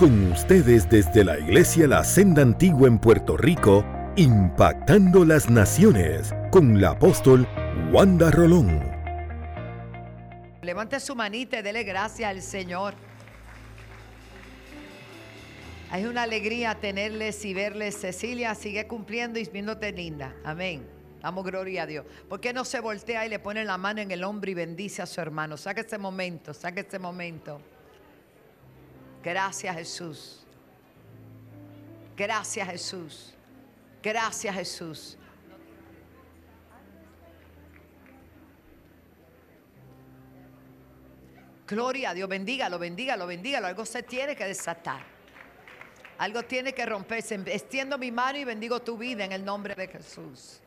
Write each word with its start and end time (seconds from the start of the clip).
Con 0.00 0.32
ustedes 0.32 0.88
desde 0.88 1.24
la 1.24 1.38
Iglesia 1.38 1.86
La 1.86 2.02
Senda 2.04 2.40
Antigua 2.40 2.88
en 2.88 2.98
Puerto 2.98 3.36
Rico, 3.36 3.84
impactando 4.16 5.26
las 5.26 5.50
naciones 5.50 6.32
con 6.50 6.80
la 6.80 6.92
apóstol 6.92 7.46
Wanda 7.92 8.30
Rolón. 8.30 8.80
Levante 10.62 10.98
su 11.00 11.14
manita 11.14 11.58
y 11.58 11.62
dele 11.62 11.84
gracias 11.84 12.30
al 12.30 12.40
Señor. 12.40 12.94
Es 15.94 16.06
una 16.06 16.22
alegría 16.22 16.76
tenerles 16.76 17.44
y 17.44 17.52
verles. 17.52 18.00
Cecilia 18.00 18.54
sigue 18.54 18.86
cumpliendo 18.86 19.38
y 19.38 19.44
viéndote 19.52 19.92
linda. 19.92 20.34
Amén. 20.44 20.88
Damos 21.20 21.44
gloria 21.44 21.82
a 21.82 21.86
Dios. 21.86 22.06
¿Por 22.26 22.40
qué 22.40 22.54
no 22.54 22.64
se 22.64 22.80
voltea 22.80 23.26
y 23.26 23.28
le 23.28 23.38
pone 23.38 23.66
la 23.66 23.76
mano 23.76 24.00
en 24.00 24.10
el 24.10 24.24
hombro 24.24 24.50
y 24.50 24.54
bendice 24.54 25.02
a 25.02 25.06
su 25.06 25.20
hermano? 25.20 25.58
Saca 25.58 25.82
este 25.82 25.98
momento, 25.98 26.54
saca 26.54 26.80
este 26.80 26.98
momento. 26.98 27.60
Gracias 29.22 29.76
Jesús. 29.76 30.46
Gracias 32.16 32.68
Jesús. 32.68 33.34
Gracias 34.02 34.54
Jesús. 34.54 35.16
Gloria 41.66 42.10
a 42.10 42.14
Dios, 42.14 42.28
bendígalo, 42.28 42.78
bendígalo, 42.78 43.26
bendígalo. 43.26 43.68
Algo 43.68 43.86
se 43.86 44.02
tiene 44.02 44.34
que 44.34 44.44
desatar. 44.44 45.02
Algo 46.18 46.42
tiene 46.42 46.72
que 46.72 46.84
romperse. 46.84 47.36
Extiendo 47.46 47.96
mi 47.96 48.10
mano 48.10 48.38
y 48.38 48.44
bendigo 48.44 48.80
tu 48.82 48.98
vida 48.98 49.24
en 49.24 49.32
el 49.32 49.44
nombre 49.44 49.74
de 49.74 49.86
Jesús. 49.86 50.60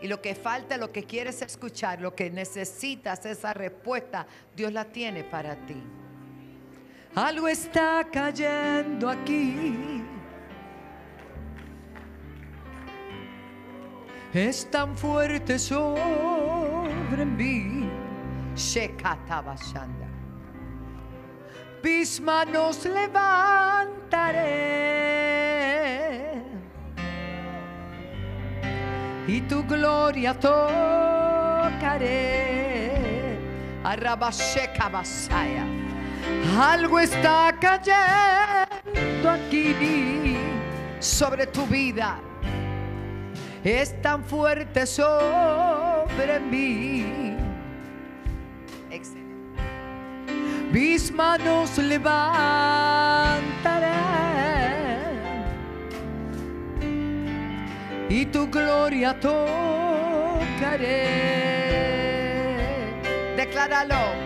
Y 0.00 0.08
lo 0.08 0.20
que 0.20 0.34
falta, 0.34 0.76
lo 0.76 0.90
que 0.90 1.04
quieres 1.04 1.40
escuchar, 1.42 2.00
lo 2.00 2.14
que 2.14 2.28
necesitas, 2.28 3.24
esa 3.24 3.54
respuesta, 3.54 4.26
Dios 4.54 4.72
la 4.72 4.84
tiene 4.84 5.22
para 5.24 5.54
ti. 5.64 5.80
Algo 7.16 7.48
está 7.48 8.04
cayendo 8.12 9.08
aquí. 9.08 10.04
Es 14.34 14.70
tan 14.70 14.94
fuerte 14.98 15.58
sobre 15.58 17.24
mí. 17.24 17.88
Shekatabashanda. 18.54 20.06
Mis 21.82 22.20
manos 22.20 22.84
levantaré 22.84 23.62
y 29.26 29.40
tu 29.42 29.64
gloria 29.64 30.34
tocaré. 30.38 30.60
Arrabasheka 33.84 34.90
Basaya. 34.90 35.85
Algo 36.58 36.98
está 36.98 37.54
cayendo 37.60 39.30
aquí 39.30 40.36
sobre 41.00 41.46
tu 41.46 41.66
vida. 41.66 42.18
Es 43.62 44.00
tan 44.00 44.24
fuerte 44.24 44.86
sobre 44.86 46.40
mí. 46.40 47.36
Excelente. 48.90 49.60
Mis 50.72 51.12
manos 51.12 51.76
levantaré 51.78 52.66
y 58.08 58.24
tu 58.26 58.48
gloria 58.48 59.18
tocaré. 59.20 59.36
Decláralo 63.36 64.25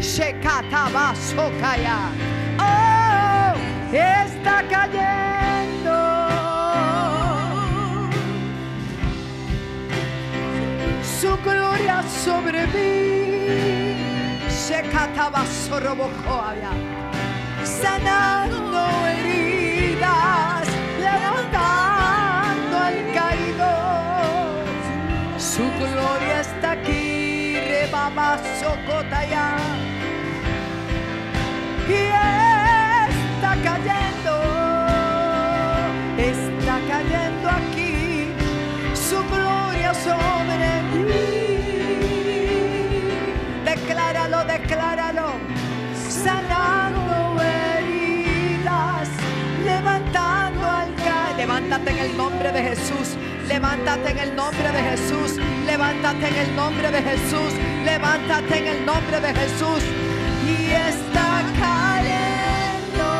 Shekataba 0.00 1.14
Sokaya. 1.14 2.00
Oh, 2.58 3.52
está 3.92 4.56
cayendo. 4.74 5.98
Su 11.02 11.30
gloria 11.44 12.02
sobre 12.24 12.60
mí. 12.74 12.90
Shekataba 14.48 15.42
Sorobokoaya. 15.46 16.72
Sanando 17.64 18.82
heridas, 19.06 19.39
rebaba 28.60 28.76
socotaya. 28.86 29.56
Y 31.88 31.92
está 33.10 33.52
cayendo, 33.64 34.34
está 36.18 36.80
cayendo 36.88 37.48
aquí, 37.48 38.28
su 38.94 39.18
gloria 39.28 39.92
sobre 39.94 40.82
mí. 40.92 41.20
Decláralo, 43.64 44.44
decláralo, 44.44 45.32
sanando 46.08 47.42
heridas, 47.42 49.08
levantando 49.64 50.66
al. 50.66 50.90
Levántate 51.36 51.90
en 51.90 51.98
el 51.98 52.16
nombre 52.18 52.52
de 52.52 52.62
Jesús. 52.62 53.16
Levántate 53.50 54.12
en 54.12 54.18
el 54.18 54.36
nombre 54.36 54.70
de 54.70 54.80
Jesús. 54.80 55.36
Levántate 55.66 56.28
en 56.28 56.36
el 56.36 56.54
nombre 56.54 56.88
de 56.88 57.02
Jesús. 57.02 57.52
Levántate 57.84 58.58
en 58.58 58.66
el 58.68 58.86
nombre 58.86 59.20
de 59.20 59.34
Jesús. 59.34 59.82
Y 60.46 60.70
está 60.70 61.42
cayendo. 61.58 63.10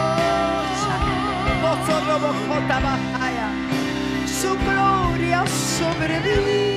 Su 4.25 4.57
gloria 4.57 5.45
sobre 5.49 6.21
mí. 6.21 6.71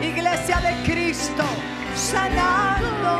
Iglesia 0.00 0.60
de 0.60 0.74
Cristo. 0.84 1.42
Sanando 1.96 3.18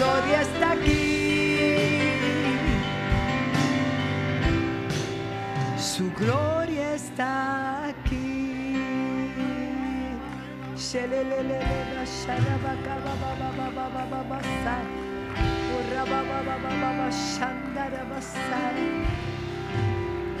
gloria 0.00 0.40
está 0.40 0.72
aquí. 0.72 2.00
Su 5.76 6.10
gloria 6.12 6.94
está 6.94 7.88
aquí. 7.88 8.76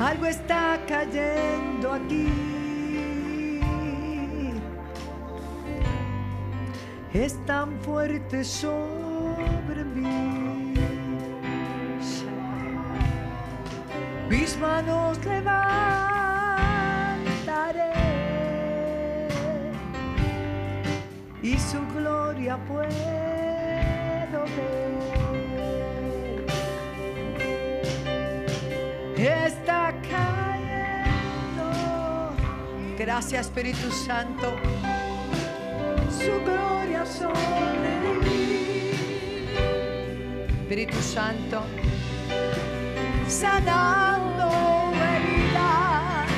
Algo 0.00 0.26
está 0.26 0.80
cayendo 0.88 1.92
aquí. 1.92 2.28
Es 7.12 7.44
tan 7.44 7.78
fuerte 7.82 8.44
sobre 8.44 9.09
manos 14.60 15.18
levantaré 15.24 15.60
y 21.42 21.58
su 21.58 21.78
gloria 21.96 22.58
puedo 22.68 22.88
ver. 24.44 24.80
Está 29.16 29.94
cayendo. 30.02 31.70
Gracias 32.98 33.46
Espíritu 33.46 33.90
Santo. 33.90 34.56
Su 36.10 36.42
gloria 36.44 37.06
sobre 37.06 38.14
mí. 38.22 38.90
Espíritu 40.62 41.00
Santo. 41.00 41.64
Sanando 43.30 44.50
heridas. 44.92 46.28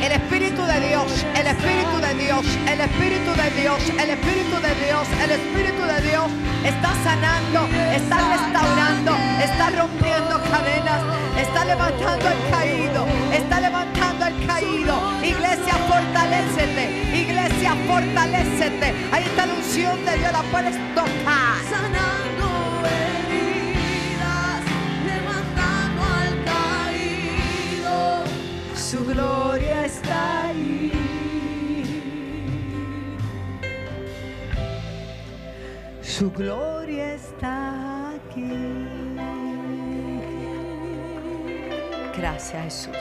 El 0.00 0.12
Espíritu 0.12 0.62
de 0.62 0.80
Dios, 0.88 1.26
el 1.34 1.46
Espíritu 1.48 1.96
de 2.00 2.14
Dios, 2.14 2.46
el 2.68 2.80
Espíritu 2.80 3.30
de 3.34 3.60
Dios, 3.60 3.80
el 4.00 4.10
Espíritu 4.10 4.56
de 4.62 4.74
Dios, 4.86 5.08
el 5.24 5.30
Espíritu 5.32 5.82
de 5.82 6.08
Dios 6.08 6.30
está 6.64 6.94
sanando, 7.02 7.66
está 7.92 8.16
restaurando, 8.16 9.16
está 9.42 9.70
rompiendo 9.70 10.40
cadenas, 10.48 11.02
está 11.36 11.64
levantando 11.64 12.28
al 12.28 12.50
caído, 12.50 13.06
está 13.32 13.60
levantando 13.60 14.24
al 14.24 14.46
caído. 14.46 15.00
Iglesia, 15.24 15.74
fortalecete, 15.88 17.10
iglesia, 17.12 17.74
fortalecete. 17.88 18.94
Ahí 19.10 19.24
está 19.24 19.46
la 19.46 19.54
unción 19.54 20.04
de 20.04 20.16
Dios, 20.16 20.32
la 20.32 20.42
puedes 20.42 20.76
tocar. 20.94 21.58
sanando 21.68 22.45
Su 28.88 29.04
gloria 29.04 29.84
está 29.84 30.46
ahí. 30.46 30.92
Su 36.02 36.30
gloria 36.30 37.14
está 37.14 38.10
aquí. 38.10 38.86
Gracias 42.16 42.62
Jesús. 42.62 42.96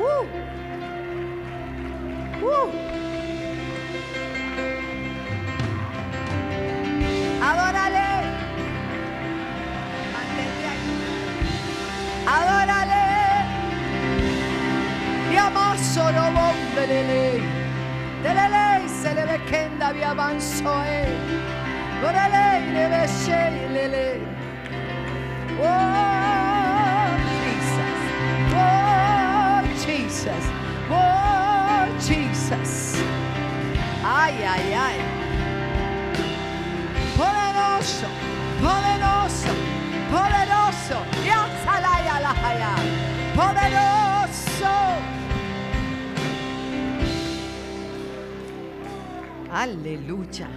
Uh. 0.00 0.24
Uh. 2.46 3.09
Amo 16.16 16.30
solo 16.30 16.30
bomberele. 16.32 17.40
Delele 18.22 18.88
se 18.88 19.14
le 19.14 19.24
ve 19.24 19.38
vi 19.92 20.02
avanzo 20.02 20.82
e. 20.82 21.06
Orale 22.02 22.60
le 22.72 22.88
ve 22.88 23.06
lele. 23.72 24.20
Oh 25.62 25.76
Jesus. 27.40 28.00
Oh 28.54 29.62
Jesus. 29.84 30.46
Oh 30.90 31.86
Jesus. 31.98 33.02
Ay, 34.02 34.42
ay, 34.44 34.74
ay 34.74 35.20
poderoso, 37.20 38.08
poderoso, 38.62 39.52
poderoso. 40.10 40.98
Yasalaya 41.28 42.16
lahaya. 42.24 42.72
Poderoso. 43.36 45.19
Aleluya. 49.52 50.48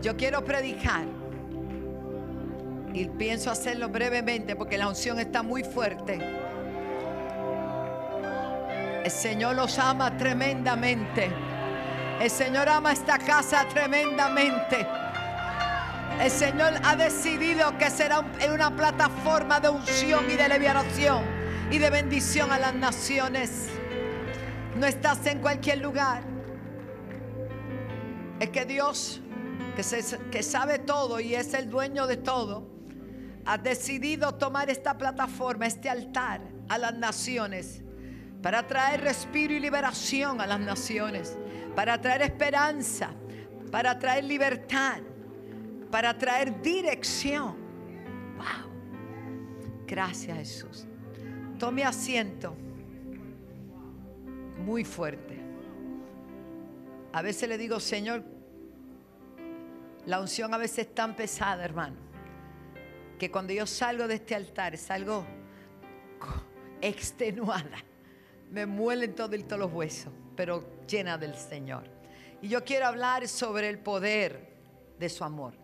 Yo 0.00 0.16
quiero 0.16 0.44
predicar 0.44 1.04
y 2.92 3.06
pienso 3.06 3.50
hacerlo 3.50 3.88
brevemente 3.88 4.56
porque 4.56 4.76
la 4.78 4.88
unción 4.88 5.18
está 5.18 5.42
muy 5.42 5.62
fuerte. 5.62 6.18
El 9.04 9.10
Señor 9.10 9.56
los 9.56 9.78
ama 9.78 10.16
tremendamente. 10.16 11.30
El 12.20 12.30
Señor 12.30 12.68
ama 12.68 12.92
esta 12.92 13.18
casa 13.18 13.66
tremendamente. 13.68 14.86
El 16.20 16.30
Señor 16.30 16.74
ha 16.84 16.94
decidido 16.94 17.76
que 17.78 17.90
será 17.90 18.20
un- 18.20 18.52
una 18.52 18.70
plataforma 18.70 19.58
de 19.58 19.68
unción 19.70 20.30
y 20.30 20.34
de 20.36 20.48
liberación 20.48 21.22
y 21.70 21.78
de 21.78 21.90
bendición 21.90 22.52
a 22.52 22.58
las 22.58 22.74
naciones. 22.74 23.68
No 24.76 24.86
estás 24.86 25.26
en 25.26 25.40
cualquier 25.40 25.78
lugar. 25.78 26.31
Es 28.42 28.50
que 28.50 28.64
Dios, 28.64 29.20
que, 29.76 30.42
sabe 30.42 30.80
todo 30.80 31.20
y 31.20 31.36
es 31.36 31.54
el 31.54 31.70
dueño 31.70 32.08
de 32.08 32.16
todo, 32.16 32.66
ha 33.44 33.56
decidido 33.56 34.34
tomar 34.34 34.68
esta 34.68 34.98
plataforma, 34.98 35.64
este 35.64 35.88
altar 35.88 36.40
a 36.68 36.76
las 36.76 36.92
naciones, 36.92 37.82
para 38.42 38.66
traer 38.66 39.02
respiro 39.02 39.54
y 39.54 39.60
liberación 39.60 40.40
a 40.40 40.48
las 40.48 40.58
naciones, 40.58 41.38
para 41.76 42.00
traer 42.00 42.22
esperanza, 42.22 43.10
para 43.70 43.96
traer 43.96 44.24
libertad, 44.24 44.98
para 45.88 46.18
traer 46.18 46.60
dirección. 46.60 47.54
Wow. 48.38 49.86
Gracias 49.86 50.36
Jesús. 50.36 50.86
Tome 51.60 51.84
asiento. 51.84 52.56
Muy 54.58 54.82
fuerte. 54.84 55.38
A 57.12 57.22
veces 57.22 57.48
le 57.48 57.56
digo, 57.56 57.78
Señor, 57.78 58.31
la 60.06 60.20
unción 60.20 60.52
a 60.54 60.58
veces 60.58 60.80
es 60.86 60.94
tan 60.94 61.14
pesada, 61.14 61.64
hermano, 61.64 61.96
que 63.18 63.30
cuando 63.30 63.52
yo 63.52 63.66
salgo 63.66 64.08
de 64.08 64.14
este 64.14 64.34
altar 64.34 64.76
salgo 64.76 65.24
extenuada. 66.82 67.78
Me 68.50 68.66
muelen 68.66 69.14
todos 69.14 69.38
los 69.58 69.72
huesos, 69.72 70.12
pero 70.36 70.64
llena 70.86 71.16
del 71.16 71.34
Señor. 71.34 71.84
Y 72.42 72.48
yo 72.48 72.64
quiero 72.64 72.86
hablar 72.86 73.26
sobre 73.28 73.70
el 73.70 73.78
poder 73.78 74.52
de 74.98 75.08
su 75.08 75.24
amor. 75.24 75.54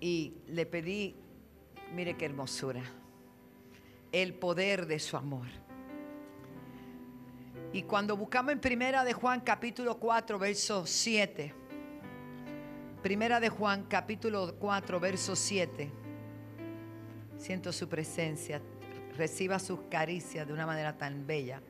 Y 0.00 0.34
le 0.46 0.66
pedí, 0.66 1.16
mire 1.94 2.16
qué 2.16 2.26
hermosura, 2.26 2.82
el 4.12 4.34
poder 4.34 4.86
de 4.86 5.00
su 5.00 5.16
amor. 5.16 5.48
Y 7.70 7.82
cuando 7.82 8.16
buscamos 8.16 8.52
en 8.52 8.60
Primera 8.60 9.04
de 9.04 9.12
Juan 9.12 9.40
capítulo 9.40 9.98
4, 9.98 10.38
verso 10.38 10.86
7, 10.86 11.54
Primera 13.02 13.40
de 13.40 13.50
Juan 13.50 13.84
capítulo 13.84 14.54
4, 14.58 14.98
verso 14.98 15.36
7, 15.36 15.90
siento 17.36 17.70
su 17.70 17.86
presencia, 17.86 18.62
reciba 19.18 19.58
sus 19.58 19.80
caricias 19.90 20.46
de 20.46 20.54
una 20.54 20.64
manera 20.64 20.96
tan 20.96 21.26
bella. 21.26 21.60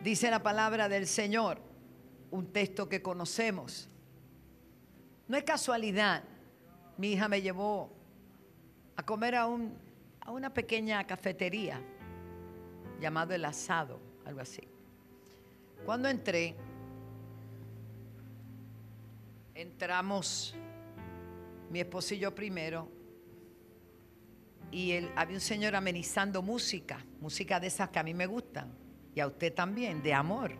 Dice 0.00 0.30
la 0.30 0.40
palabra 0.40 0.88
del 0.88 1.08
Señor, 1.08 1.60
un 2.30 2.52
texto 2.52 2.88
que 2.88 3.02
conocemos. 3.02 3.88
No 5.26 5.36
es 5.36 5.42
casualidad, 5.42 6.22
mi 6.96 7.14
hija 7.14 7.26
me 7.26 7.42
llevó 7.42 7.92
a 8.94 9.02
comer 9.02 9.34
a, 9.34 9.46
un, 9.46 9.76
a 10.20 10.30
una 10.30 10.54
pequeña 10.54 11.04
cafetería 11.04 11.82
llamado 13.00 13.34
El 13.34 13.44
Asado, 13.44 14.00
algo 14.24 14.40
así. 14.40 14.62
Cuando 15.84 16.08
entré, 16.08 16.54
entramos 19.54 20.54
mi 21.70 21.80
esposo 21.80 22.14
y 22.14 22.18
yo 22.18 22.34
primero, 22.34 22.88
y 24.70 24.92
él, 24.92 25.10
había 25.16 25.36
un 25.36 25.40
señor 25.40 25.74
amenizando 25.74 26.42
música, 26.42 27.04
música 27.20 27.58
de 27.58 27.68
esas 27.68 27.88
que 27.88 27.98
a 27.98 28.02
mí 28.02 28.12
me 28.14 28.26
gustan, 28.26 28.72
y 29.14 29.20
a 29.20 29.26
usted 29.26 29.54
también, 29.54 30.02
de 30.02 30.12
amor. 30.12 30.52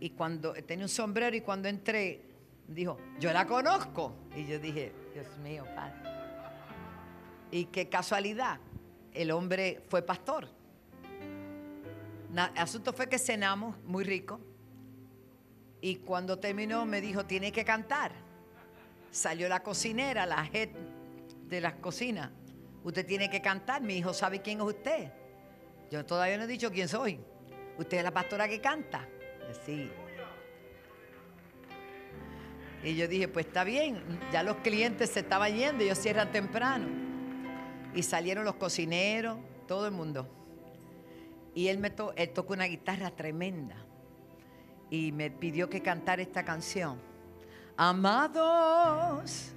Y 0.00 0.10
cuando 0.10 0.52
tenía 0.54 0.84
un 0.84 0.88
sombrero 0.88 1.36
y 1.36 1.40
cuando 1.40 1.68
entré, 1.68 2.22
dijo, 2.68 2.98
yo 3.18 3.32
la 3.32 3.46
conozco. 3.46 4.14
Y 4.36 4.46
yo 4.46 4.58
dije, 4.58 4.92
Dios 5.14 5.26
mío, 5.38 5.64
padre. 5.74 5.94
Y 7.50 7.66
qué 7.66 7.88
casualidad, 7.88 8.58
el 9.16 9.30
hombre 9.30 9.82
fue 9.88 10.02
pastor. 10.02 10.48
El 12.30 12.58
asunto 12.58 12.92
fue 12.92 13.08
que 13.08 13.18
cenamos 13.18 13.76
muy 13.84 14.04
rico. 14.04 14.40
Y 15.80 15.96
cuando 15.96 16.38
terminó 16.38 16.84
me 16.84 17.00
dijo, 17.00 17.24
tiene 17.24 17.50
que 17.50 17.64
cantar. 17.64 18.12
Salió 19.10 19.48
la 19.48 19.62
cocinera, 19.62 20.26
la 20.26 20.48
head 20.52 20.68
de 21.48 21.60
las 21.60 21.74
cocinas. 21.74 22.30
Usted 22.84 23.06
tiene 23.06 23.30
que 23.30 23.40
cantar. 23.40 23.80
Mi 23.82 23.96
hijo 23.96 24.12
sabe 24.12 24.42
quién 24.42 24.58
es 24.58 24.64
usted. 24.64 25.10
Yo 25.90 26.04
todavía 26.04 26.36
no 26.36 26.44
he 26.44 26.48
dicho 26.48 26.70
quién 26.70 26.88
soy. 26.88 27.18
Usted 27.78 27.98
es 27.98 28.04
la 28.04 28.10
pastora 28.10 28.48
que 28.48 28.60
canta. 28.60 29.08
Sí. 29.64 29.90
Y 32.82 32.96
yo 32.96 33.08
dije, 33.08 33.28
pues 33.28 33.46
está 33.46 33.64
bien, 33.64 34.02
ya 34.32 34.42
los 34.42 34.56
clientes 34.58 35.10
se 35.10 35.20
estaban 35.20 35.54
yendo, 35.56 35.82
ellos 35.82 35.98
cierran 35.98 36.30
temprano. 36.30 37.05
Y 37.94 38.02
salieron 38.02 38.44
los 38.44 38.56
cocineros, 38.56 39.38
todo 39.66 39.86
el 39.86 39.92
mundo. 39.92 40.28
Y 41.54 41.68
él 41.68 41.78
me 41.78 41.90
tocó 41.90 42.52
una 42.52 42.66
guitarra 42.66 43.10
tremenda. 43.10 43.76
Y 44.90 45.12
me 45.12 45.30
pidió 45.30 45.68
que 45.68 45.80
cantara 45.80 46.22
esta 46.22 46.44
canción. 46.44 46.98
Amados, 47.76 49.52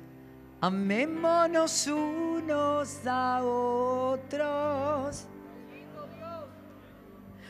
amémonos 0.62 1.88
unos 1.88 3.06
a 3.06 3.44
otros. 3.44 5.28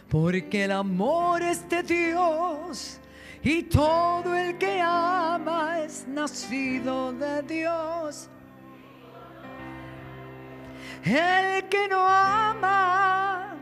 Porque 0.09 0.65
el 0.65 0.71
amor 0.71 1.43
es 1.43 1.69
de 1.69 1.83
Dios 1.83 2.99
y 3.43 3.63
todo 3.63 4.35
el 4.35 4.57
que 4.57 4.81
ama 4.81 5.79
es 5.81 6.07
nacido 6.07 7.13
de 7.13 7.43
Dios. 7.43 8.29
El 11.03 11.67
que 11.69 11.87
no 11.87 12.05
ama 12.05 13.55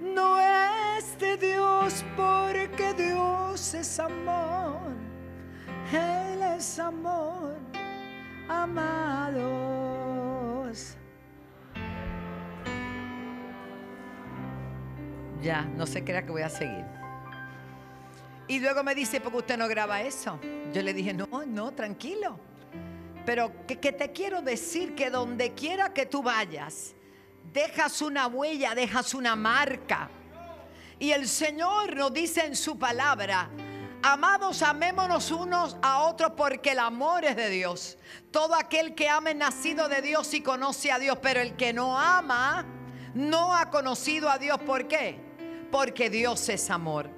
no 0.00 0.40
es 0.40 1.18
de 1.18 1.36
Dios 1.36 2.04
porque 2.16 2.94
Dios 2.94 3.74
es 3.74 4.00
amor. 4.00 4.80
Él 5.92 6.42
es 6.56 6.78
amor, 6.78 7.56
amados. 8.48 9.38
Ya, 15.42 15.62
no 15.76 15.86
se 15.86 16.02
crea 16.04 16.24
que 16.24 16.30
voy 16.32 16.42
a 16.42 16.48
seguir. 16.48 16.84
Y 18.48 18.60
luego 18.60 18.82
me 18.82 18.94
dice, 18.94 19.20
¿por 19.20 19.30
qué 19.32 19.38
usted 19.38 19.58
no 19.58 19.68
graba 19.68 20.00
eso? 20.02 20.40
Yo 20.72 20.82
le 20.82 20.94
dije, 20.94 21.12
no, 21.12 21.26
no, 21.46 21.72
tranquilo. 21.72 22.40
Pero 23.28 23.52
que, 23.66 23.92
te 23.92 24.10
quiero 24.10 24.40
decir 24.40 24.94
que 24.94 25.10
donde 25.10 25.52
quiera 25.52 25.92
que 25.92 26.06
tú 26.06 26.22
vayas, 26.22 26.94
dejas 27.52 28.00
una 28.00 28.26
huella, 28.26 28.74
dejas 28.74 29.12
una 29.12 29.36
marca. 29.36 30.08
Y 30.98 31.10
el 31.10 31.28
Señor 31.28 31.94
nos 31.94 32.10
dice 32.10 32.46
en 32.46 32.56
su 32.56 32.78
palabra, 32.78 33.50
amados, 34.02 34.62
amémonos 34.62 35.30
unos 35.30 35.76
a 35.82 36.04
otros 36.04 36.32
porque 36.38 36.70
el 36.70 36.78
amor 36.78 37.26
es 37.26 37.36
de 37.36 37.50
Dios. 37.50 37.98
Todo 38.30 38.54
aquel 38.54 38.94
que 38.94 39.10
ama 39.10 39.28
es 39.28 39.36
nacido 39.36 39.90
de 39.90 40.00
Dios 40.00 40.32
y 40.32 40.40
conoce 40.40 40.90
a 40.90 40.98
Dios, 40.98 41.18
pero 41.20 41.40
el 41.40 41.54
que 41.54 41.74
no 41.74 41.98
ama 41.98 42.64
no 43.12 43.54
ha 43.54 43.68
conocido 43.68 44.30
a 44.30 44.38
Dios. 44.38 44.58
¿Por 44.60 44.88
qué? 44.88 45.20
Porque 45.70 46.08
Dios 46.08 46.48
es 46.48 46.70
amor. 46.70 47.17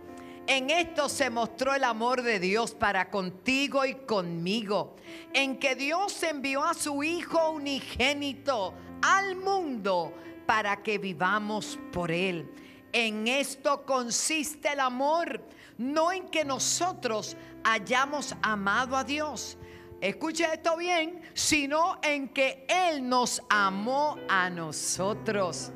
En 0.51 0.69
esto 0.69 1.09
se 1.09 1.31
mostró 1.31 1.77
el 1.77 1.85
amor 1.85 2.23
de 2.23 2.41
Dios 2.41 2.75
para 2.75 3.09
contigo 3.09 3.85
y 3.85 3.95
conmigo, 3.95 4.97
en 5.33 5.61
que 5.61 5.77
Dios 5.77 6.21
envió 6.25 6.65
a 6.65 6.75
su 6.75 7.05
Hijo 7.05 7.53
unigénito 7.53 8.75
al 9.01 9.37
mundo 9.37 10.13
para 10.47 10.83
que 10.83 10.99
vivamos 10.99 11.79
por 11.93 12.11
Él. 12.11 12.53
En 12.93 13.29
esto 13.29 13.87
consiste 13.87 14.73
el 14.73 14.81
amor, 14.81 15.41
no 15.79 16.11
en 16.11 16.29
que 16.29 16.45
nosotros 16.45 17.37
hayamos 17.63 18.35
amado 18.43 18.97
a 18.97 19.05
Dios. 19.05 19.57
Escuche 20.01 20.53
esto 20.53 20.77
bien, 20.77 21.23
sino 21.33 22.01
en 22.03 22.29
que 22.29 22.67
Él 22.69 23.09
nos 23.09 23.41
amó 23.49 24.19
a 24.29 24.51
nosotros 24.51 25.71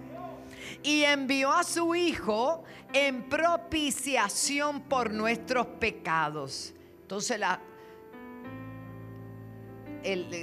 y 0.84 1.02
envió 1.02 1.50
a 1.50 1.64
su 1.64 1.94
Hijo 1.94 2.62
en 2.92 3.28
propiciación 3.28 4.82
por 4.82 5.10
nuestros 5.10 5.66
pecados. 5.66 6.74
Entonces 7.00 7.40
la, 7.40 7.58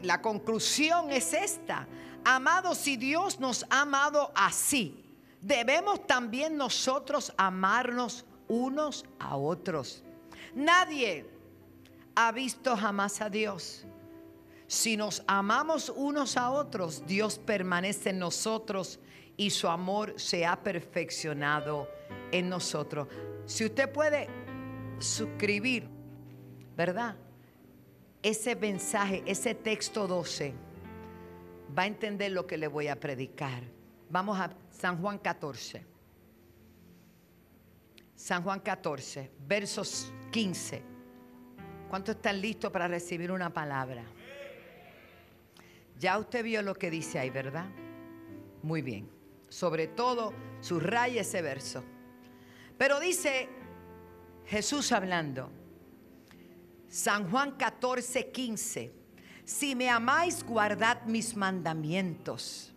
la 0.04 0.22
conclusión 0.22 1.12
es 1.12 1.34
esta. 1.34 1.88
Amados, 2.26 2.80
si 2.80 2.98
Dios 2.98 3.40
nos 3.40 3.66
ha 3.70 3.82
amado 3.82 4.32
así, 4.36 5.06
debemos 5.42 6.06
también 6.08 6.58
nosotros 6.58 7.32
amarnos 7.38 8.26
unos 8.48 9.06
a 9.20 9.38
otros. 9.38 10.04
Nadie 10.56 11.30
ha 12.16 12.32
visto 12.32 12.76
jamás 12.76 13.22
a 13.22 13.30
Dios. 13.30 13.86
Si 14.68 14.98
nos 14.98 15.24
amamos 15.28 15.92
unos 15.96 16.36
a 16.36 16.50
otros, 16.50 17.06
Dios 17.06 17.38
permanece 17.38 18.10
en 18.10 18.20
nosotros 18.20 19.00
y 19.42 19.50
su 19.50 19.68
amor 19.68 20.14
se 20.18 20.46
ha 20.46 20.62
perfeccionado 20.62 21.90
en 22.32 22.48
nosotros. 22.48 23.08
Si 23.48 23.66
usted 23.66 23.92
puede 23.92 24.28
suscribir, 25.00 25.90
¿verdad? 26.78 27.16
Ese 28.22 28.56
mensaje, 28.56 29.24
ese 29.26 29.56
texto 29.56 30.06
12, 30.06 30.54
va 31.76 31.82
a 31.82 31.88
entender 31.88 32.32
lo 32.32 32.46
que 32.46 32.56
le 32.56 32.68
voy 32.68 32.88
a 32.88 33.00
predicar. 33.00 33.64
Vamos 34.12 34.40
a 34.40 34.56
San 34.70 35.02
Juan 35.02 35.18
14. 35.18 35.88
San 38.14 38.44
Juan 38.44 38.60
14, 38.60 39.32
versos 39.48 40.14
15. 40.30 40.84
¿Cuántos 41.90 42.14
están 42.14 42.40
listos 42.40 42.72
para 42.72 42.88
recibir 42.88 43.32
una 43.32 43.52
palabra? 43.52 44.04
Ya 45.98 46.20
usted 46.20 46.44
vio 46.44 46.62
lo 46.62 46.76
que 46.76 46.92
dice 46.92 47.18
ahí, 47.18 47.32
¿verdad? 47.32 47.66
Muy 48.62 48.84
bien. 48.84 49.21
Sobre 49.52 49.88
todo, 49.88 50.34
subraya 50.62 51.22
ese 51.22 51.42
verso. 51.42 51.84
Pero 52.78 53.02
dice 53.02 53.50
Jesús 54.46 54.94
hablando, 54.94 55.52
San 56.88 57.30
Juan 57.30 57.58
14, 57.58 58.32
15. 58.32 58.94
Si 59.44 59.76
me 59.76 59.90
amáis, 59.90 60.46
guardad 60.46 61.02
mis 61.04 61.36
mandamientos. 61.36 62.74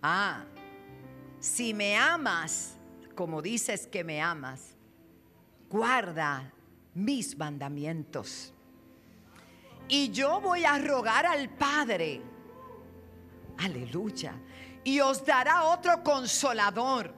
Ah, 0.00 0.44
si 1.40 1.74
me 1.74 1.96
amas, 1.96 2.76
como 3.16 3.42
dices 3.42 3.88
que 3.88 4.04
me 4.04 4.22
amas, 4.22 4.76
guarda 5.68 6.52
mis 6.94 7.36
mandamientos. 7.36 8.52
Y 9.88 10.10
yo 10.10 10.40
voy 10.40 10.64
a 10.64 10.78
rogar 10.78 11.26
al 11.26 11.48
Padre, 11.48 12.22
aleluya, 13.58 14.40
y 14.84 15.00
os 15.00 15.24
dará 15.24 15.64
otro 15.64 16.02
consolador 16.02 17.14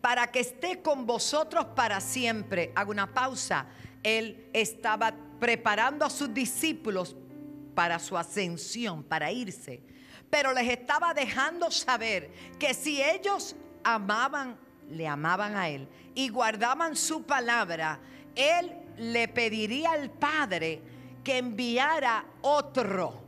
para 0.00 0.30
que 0.30 0.40
esté 0.40 0.80
con 0.80 1.04
vosotros 1.04 1.66
para 1.74 2.00
siempre. 2.00 2.72
Hago 2.74 2.92
una 2.92 3.12
pausa. 3.12 3.66
Él 4.02 4.48
estaba 4.52 5.12
preparando 5.40 6.04
a 6.04 6.10
sus 6.10 6.32
discípulos 6.32 7.16
para 7.74 7.98
su 7.98 8.16
ascensión, 8.16 9.02
para 9.02 9.30
irse. 9.32 9.82
Pero 10.30 10.52
les 10.52 10.68
estaba 10.68 11.14
dejando 11.14 11.70
saber 11.70 12.30
que 12.58 12.74
si 12.74 13.02
ellos 13.02 13.56
amaban, 13.82 14.56
le 14.88 15.06
amaban 15.06 15.56
a 15.56 15.68
Él 15.68 15.88
y 16.14 16.28
guardaban 16.28 16.96
su 16.96 17.24
palabra, 17.24 17.98
Él 18.34 18.72
le 18.98 19.28
pediría 19.28 19.92
al 19.92 20.10
Padre 20.10 20.82
que 21.24 21.38
enviara 21.38 22.24
otro. 22.42 23.22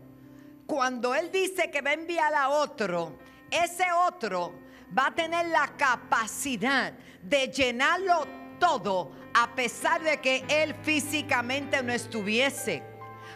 Cuando 0.66 1.14
Él 1.14 1.30
dice 1.32 1.70
que 1.70 1.80
va 1.80 1.90
a 1.90 1.94
enviar 1.94 2.35
a 2.35 2.50
otro, 2.50 3.18
ese 3.50 3.85
otro 4.07 4.52
va 4.97 5.09
a 5.09 5.14
tener 5.14 5.47
la 5.47 5.69
capacidad 5.76 6.92
de 7.23 7.49
llenarlo 7.49 8.26
todo 8.59 9.12
a 9.35 9.54
pesar 9.54 10.02
de 10.02 10.21
que 10.21 10.45
Él 10.49 10.75
físicamente 10.83 11.83
no 11.83 11.92
estuviese. 11.92 12.83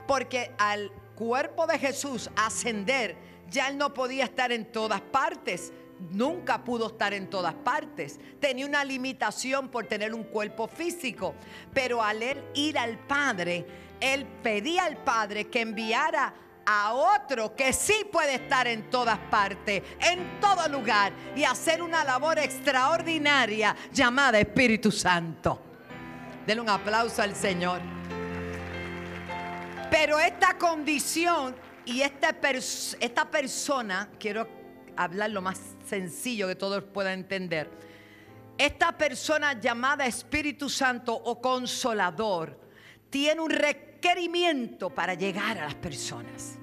Porque 0.06 0.52
al 0.58 0.90
cuerpo 1.14 1.66
de 1.66 1.78
Jesús 1.78 2.30
ascender, 2.36 3.16
ya 3.48 3.68
Él 3.68 3.78
no 3.78 3.94
podía 3.94 4.24
estar 4.24 4.52
en 4.52 4.70
todas 4.70 5.00
partes. 5.00 5.72
Nunca 6.10 6.64
pudo 6.64 6.88
estar 6.88 7.14
en 7.14 7.30
todas 7.30 7.54
partes. 7.54 8.18
Tenía 8.40 8.66
una 8.66 8.84
limitación 8.84 9.68
por 9.68 9.86
tener 9.86 10.12
un 10.12 10.24
cuerpo 10.24 10.66
físico. 10.66 11.34
Pero 11.72 12.02
al 12.02 12.22
Él 12.22 12.42
ir 12.54 12.78
al 12.78 12.98
Padre, 12.98 13.64
Él 14.00 14.26
pedía 14.42 14.84
al 14.84 14.96
Padre 14.98 15.44
que 15.46 15.60
enviara 15.60 16.34
a 16.66 16.92
otro 16.92 17.54
que 17.54 17.72
sí 17.72 18.06
puede 18.10 18.34
estar 18.34 18.66
en 18.66 18.90
todas 18.90 19.18
partes, 19.30 19.82
en 20.00 20.40
todo 20.40 20.68
lugar 20.68 21.12
y 21.36 21.44
hacer 21.44 21.82
una 21.82 22.04
labor 22.04 22.38
extraordinaria 22.38 23.76
llamada 23.92 24.38
Espíritu 24.38 24.90
Santo. 24.90 25.60
Denle 26.46 26.62
un 26.62 26.68
aplauso 26.68 27.22
al 27.22 27.34
Señor. 27.34 27.80
Pero 29.90 30.18
esta 30.18 30.58
condición 30.58 31.54
y 31.84 32.00
esta, 32.00 32.36
esta 33.00 33.30
persona, 33.30 34.08
quiero 34.18 34.48
hablar 34.96 35.30
lo 35.30 35.42
más 35.42 35.60
sencillo 35.86 36.48
que 36.48 36.56
todos 36.56 36.82
puedan 36.84 37.14
entender. 37.14 37.70
Esta 38.56 38.96
persona 38.96 39.58
llamada 39.58 40.06
Espíritu 40.06 40.68
Santo 40.68 41.12
o 41.14 41.40
Consolador 41.40 42.58
tiene 43.10 43.40
un 43.40 43.50
requerimiento 44.04 44.90
para 44.90 45.14
llegar 45.14 45.58
a 45.58 45.64
las 45.64 45.74
personas, 45.74 46.58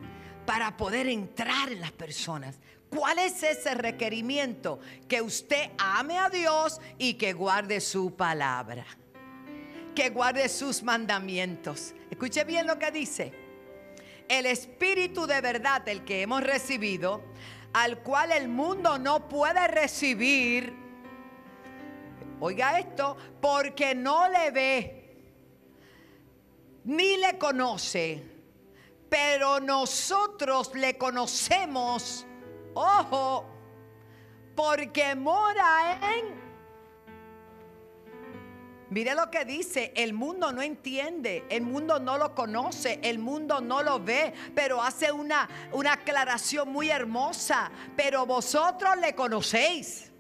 para 0.46 0.78
poder 0.78 1.08
entrar 1.08 1.72
en 1.72 1.82
las 1.82 1.92
personas. 1.92 2.60
¿Cuál 2.90 3.18
es 3.18 3.42
ese 3.42 3.74
requerimiento? 3.74 4.80
Que 5.08 5.22
usted 5.22 5.72
ame 5.80 6.20
a 6.20 6.30
Dios 6.30 6.80
y 7.00 7.16
que 7.16 7.34
guarde 7.34 7.82
su 7.82 8.16
palabra, 8.16 8.86
que 9.96 10.10
guarde 10.10 10.48
sus 10.50 10.84
mandamientos. 10.84 11.96
Escuche 12.12 12.44
bien 12.44 12.68
lo 12.68 12.78
que 12.78 12.92
dice. 12.92 13.34
El 14.28 14.46
Espíritu 14.46 15.26
de 15.26 15.42
verdad, 15.42 15.88
el 15.88 16.04
que 16.04 16.22
hemos 16.22 16.44
recibido, 16.44 17.24
al 17.74 18.00
cual 18.00 18.34
el 18.34 18.50
mundo 18.50 19.00
no 19.00 19.28
puede 19.28 19.68
recibir. 19.68 20.74
Oiga 22.40 22.78
esto, 22.78 23.18
porque 23.42 23.96
no 23.96 24.28
le 24.30 24.52
ve, 24.52 25.01
ni 26.84 27.18
le 27.18 27.38
conoce, 27.38 28.24
pero 29.10 29.60
nosotros 29.60 30.72
le 30.76 30.98
conocemos, 30.98 32.26
ojo, 32.74 33.46
porque 34.56 35.16
mora 35.16 36.00
en 36.16 36.42
Mire 38.92 39.16
lo 39.16 39.32
que 39.32 39.46
dice, 39.46 39.94
el 39.96 40.12
mundo 40.12 40.52
no 40.52 40.62
entiende, 40.62 41.46
el 41.48 41.62
mundo 41.62 41.98
no 41.98 42.18
lo 42.18 42.36
conoce, 42.36 43.00
el 43.02 43.20
mundo 43.20 43.62
no 43.62 43.82
lo 43.82 44.02
ve, 44.02 44.34
pero 44.54 44.84
hace 44.84 45.14
una, 45.14 45.48
una 45.72 45.94
aclaración 45.94 46.68
muy 46.68 46.90
hermosa, 46.90 47.72
pero 47.96 48.26
vosotros 48.26 48.98
le 48.98 49.16
conocéis. 49.16 50.11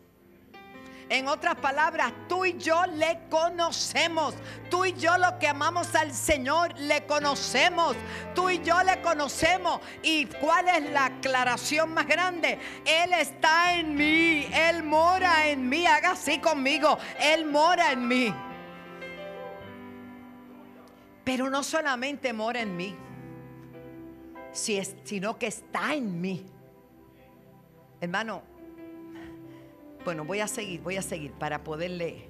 En 1.11 1.27
otras 1.27 1.55
palabras, 1.55 2.13
tú 2.29 2.45
y 2.45 2.57
yo 2.57 2.85
le 2.85 3.19
conocemos. 3.29 4.33
Tú 4.69 4.85
y 4.85 4.93
yo 4.93 5.17
lo 5.17 5.37
que 5.39 5.47
amamos 5.49 5.93
al 5.93 6.13
Señor 6.13 6.73
le 6.79 7.05
conocemos. 7.05 7.97
Tú 8.33 8.49
y 8.49 8.63
yo 8.63 8.81
le 8.81 9.01
conocemos. 9.01 9.81
¿Y 10.01 10.27
cuál 10.27 10.69
es 10.69 10.89
la 10.89 11.07
aclaración 11.07 11.93
más 11.93 12.07
grande? 12.07 12.57
Él 12.85 13.11
está 13.11 13.73
en 13.73 13.93
mí. 13.93 14.47
Él 14.53 14.83
mora 14.83 15.49
en 15.49 15.67
mí. 15.67 15.85
Haga 15.85 16.11
así 16.11 16.39
conmigo. 16.39 16.97
Él 17.19 17.43
mora 17.43 17.91
en 17.91 18.07
mí. 18.07 18.33
Pero 21.25 21.49
no 21.49 21.61
solamente 21.61 22.31
mora 22.31 22.61
en 22.61 22.77
mí, 22.77 22.95
sino 24.53 25.37
que 25.37 25.47
está 25.47 25.93
en 25.93 26.21
mí. 26.21 26.45
Hermano, 27.99 28.50
bueno, 30.03 30.25
voy 30.25 30.39
a 30.39 30.47
seguir, 30.47 30.81
voy 30.81 30.97
a 30.97 31.01
seguir 31.01 31.31
para 31.31 31.63
poder 31.63 31.91
leer. 31.91 32.29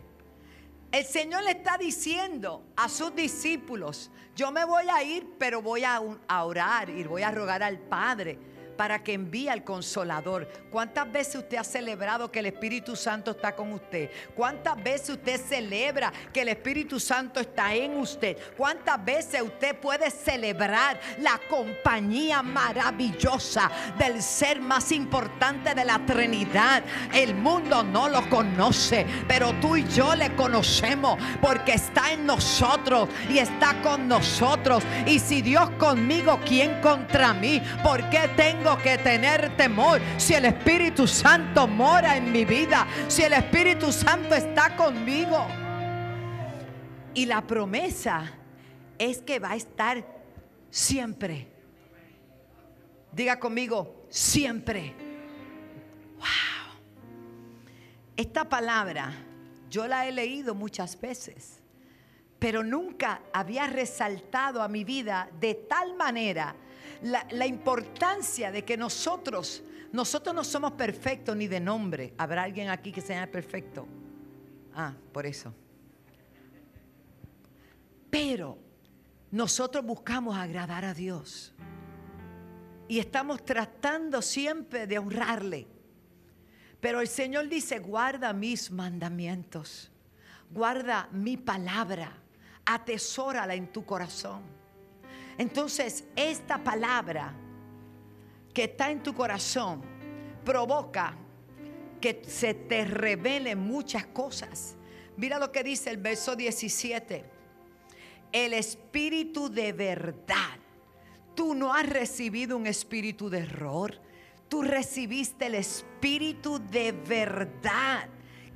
El 0.91 1.05
Señor 1.05 1.43
le 1.43 1.51
está 1.51 1.77
diciendo 1.77 2.63
a 2.75 2.89
sus 2.89 3.15
discípulos, 3.15 4.11
yo 4.35 4.51
me 4.51 4.65
voy 4.65 4.89
a 4.89 5.03
ir, 5.03 5.25
pero 5.37 5.61
voy 5.61 5.83
a, 5.83 6.01
a 6.27 6.43
orar 6.43 6.89
y 6.89 7.03
voy 7.03 7.21
a 7.23 7.31
rogar 7.31 7.63
al 7.63 7.79
Padre 7.79 8.37
para 8.81 9.03
que 9.03 9.13
envíe 9.13 9.47
al 9.47 9.63
consolador. 9.63 10.47
¿Cuántas 10.71 11.11
veces 11.11 11.35
usted 11.35 11.57
ha 11.57 11.63
celebrado 11.63 12.31
que 12.31 12.39
el 12.39 12.47
Espíritu 12.47 12.95
Santo 12.95 13.29
está 13.29 13.55
con 13.55 13.73
usted? 13.73 14.09
¿Cuántas 14.33 14.81
veces 14.81 15.11
usted 15.11 15.39
celebra 15.39 16.11
que 16.33 16.41
el 16.41 16.47
Espíritu 16.47 16.99
Santo 16.99 17.39
está 17.39 17.75
en 17.75 17.95
usted? 17.97 18.35
¿Cuántas 18.57 19.05
veces 19.05 19.39
usted 19.43 19.75
puede 19.75 20.09
celebrar 20.09 20.99
la 21.19 21.39
compañía 21.47 22.41
maravillosa 22.41 23.69
del 23.99 24.19
ser 24.23 24.59
más 24.59 24.91
importante 24.91 25.75
de 25.75 25.85
la 25.85 26.03
Trinidad? 26.03 26.83
El 27.13 27.35
mundo 27.35 27.83
no 27.83 28.09
lo 28.09 28.27
conoce, 28.31 29.05
pero 29.27 29.53
tú 29.61 29.75
y 29.75 29.87
yo 29.89 30.15
le 30.15 30.35
conocemos 30.35 31.19
porque 31.39 31.73
está 31.73 32.13
en 32.13 32.25
nosotros 32.25 33.09
y 33.29 33.37
está 33.37 33.79
con 33.83 34.07
nosotros. 34.07 34.83
Y 35.05 35.19
si 35.19 35.43
Dios 35.43 35.69
conmigo, 35.77 36.39
¿quién 36.43 36.81
contra 36.81 37.31
mí? 37.35 37.61
¿Por 37.83 38.09
qué 38.09 38.27
que 38.77 38.97
tener 38.97 39.55
temor 39.57 39.99
si 40.17 40.33
el 40.33 40.45
Espíritu 40.45 41.07
Santo 41.07 41.67
mora 41.67 42.17
en 42.17 42.31
mi 42.31 42.45
vida, 42.45 42.87
si 43.07 43.23
el 43.23 43.33
Espíritu 43.33 43.91
Santo 43.91 44.35
está 44.35 44.75
conmigo. 44.75 45.47
Y 47.13 47.25
la 47.25 47.41
promesa 47.41 48.31
es 48.97 49.21
que 49.21 49.39
va 49.39 49.51
a 49.51 49.55
estar 49.55 50.05
siempre. 50.69 51.47
Diga 53.11 53.39
conmigo, 53.39 54.05
siempre. 54.09 54.93
Wow. 56.17 56.79
Esta 58.15 58.47
palabra 58.47 59.13
yo 59.69 59.87
la 59.87 60.05
he 60.05 60.11
leído 60.11 60.53
muchas 60.53 60.99
veces, 60.99 61.61
pero 62.39 62.63
nunca 62.63 63.21
había 63.33 63.67
resaltado 63.67 64.61
a 64.61 64.67
mi 64.67 64.83
vida 64.83 65.29
de 65.39 65.55
tal 65.55 65.95
manera 65.95 66.55
la, 67.01 67.45
importancia 67.45 68.51
de 68.51 68.63
que 68.63 68.77
nosotros, 68.77 69.63
nosotros 69.91 70.35
no 70.35 70.43
somos 70.43 70.73
perfectos 70.73 71.35
ni 71.35 71.47
de 71.47 71.59
nombre. 71.59 72.13
¿Habrá 72.17 72.43
alguien 72.43 72.69
aquí 72.69 72.91
que 72.91 73.01
sea 73.01 73.29
perfecto? 73.29 73.87
Ah, 74.73 74.93
por 75.11 75.25
eso. 75.25 75.53
Pero 78.09 78.57
nosotros 79.31 79.85
buscamos 79.85 80.35
agradar 80.35 80.85
a 80.85 80.93
Dios. 80.93 81.53
Y 82.87 82.99
estamos 82.99 83.45
tratando 83.45 84.21
siempre 84.21 84.85
de 84.85 84.99
honrarle. 84.99 85.67
Pero 86.81 86.99
el 86.99 87.07
Señor 87.07 87.47
dice, 87.47 87.79
guarda 87.79 88.33
mis 88.33 88.69
mandamientos. 88.69 89.91
Guarda 90.49 91.07
mi 91.11 91.37
palabra. 91.37 92.11
Atesórala 92.65 93.55
en 93.55 93.71
tu 93.71 93.85
corazón. 93.85 94.60
Entonces, 95.41 96.03
esta 96.15 96.63
palabra 96.63 97.33
que 98.53 98.65
está 98.65 98.91
en 98.91 99.01
tu 99.01 99.15
corazón 99.15 99.81
provoca 100.45 101.15
que 101.99 102.21
se 102.27 102.53
te 102.53 102.85
revelen 102.85 103.57
muchas 103.57 104.05
cosas. 104.05 104.75
Mira 105.17 105.39
lo 105.39 105.51
que 105.51 105.63
dice 105.63 105.89
el 105.89 105.97
verso 105.97 106.35
17. 106.35 107.25
El 108.31 108.53
espíritu 108.53 109.49
de 109.49 109.73
verdad. 109.73 110.59
Tú 111.33 111.55
no 111.55 111.73
has 111.73 111.89
recibido 111.89 112.55
un 112.55 112.67
espíritu 112.67 113.27
de 113.27 113.39
error. 113.39 113.99
Tú 114.47 114.61
recibiste 114.61 115.47
el 115.47 115.55
espíritu 115.55 116.59
de 116.69 116.91
verdad 116.91 118.07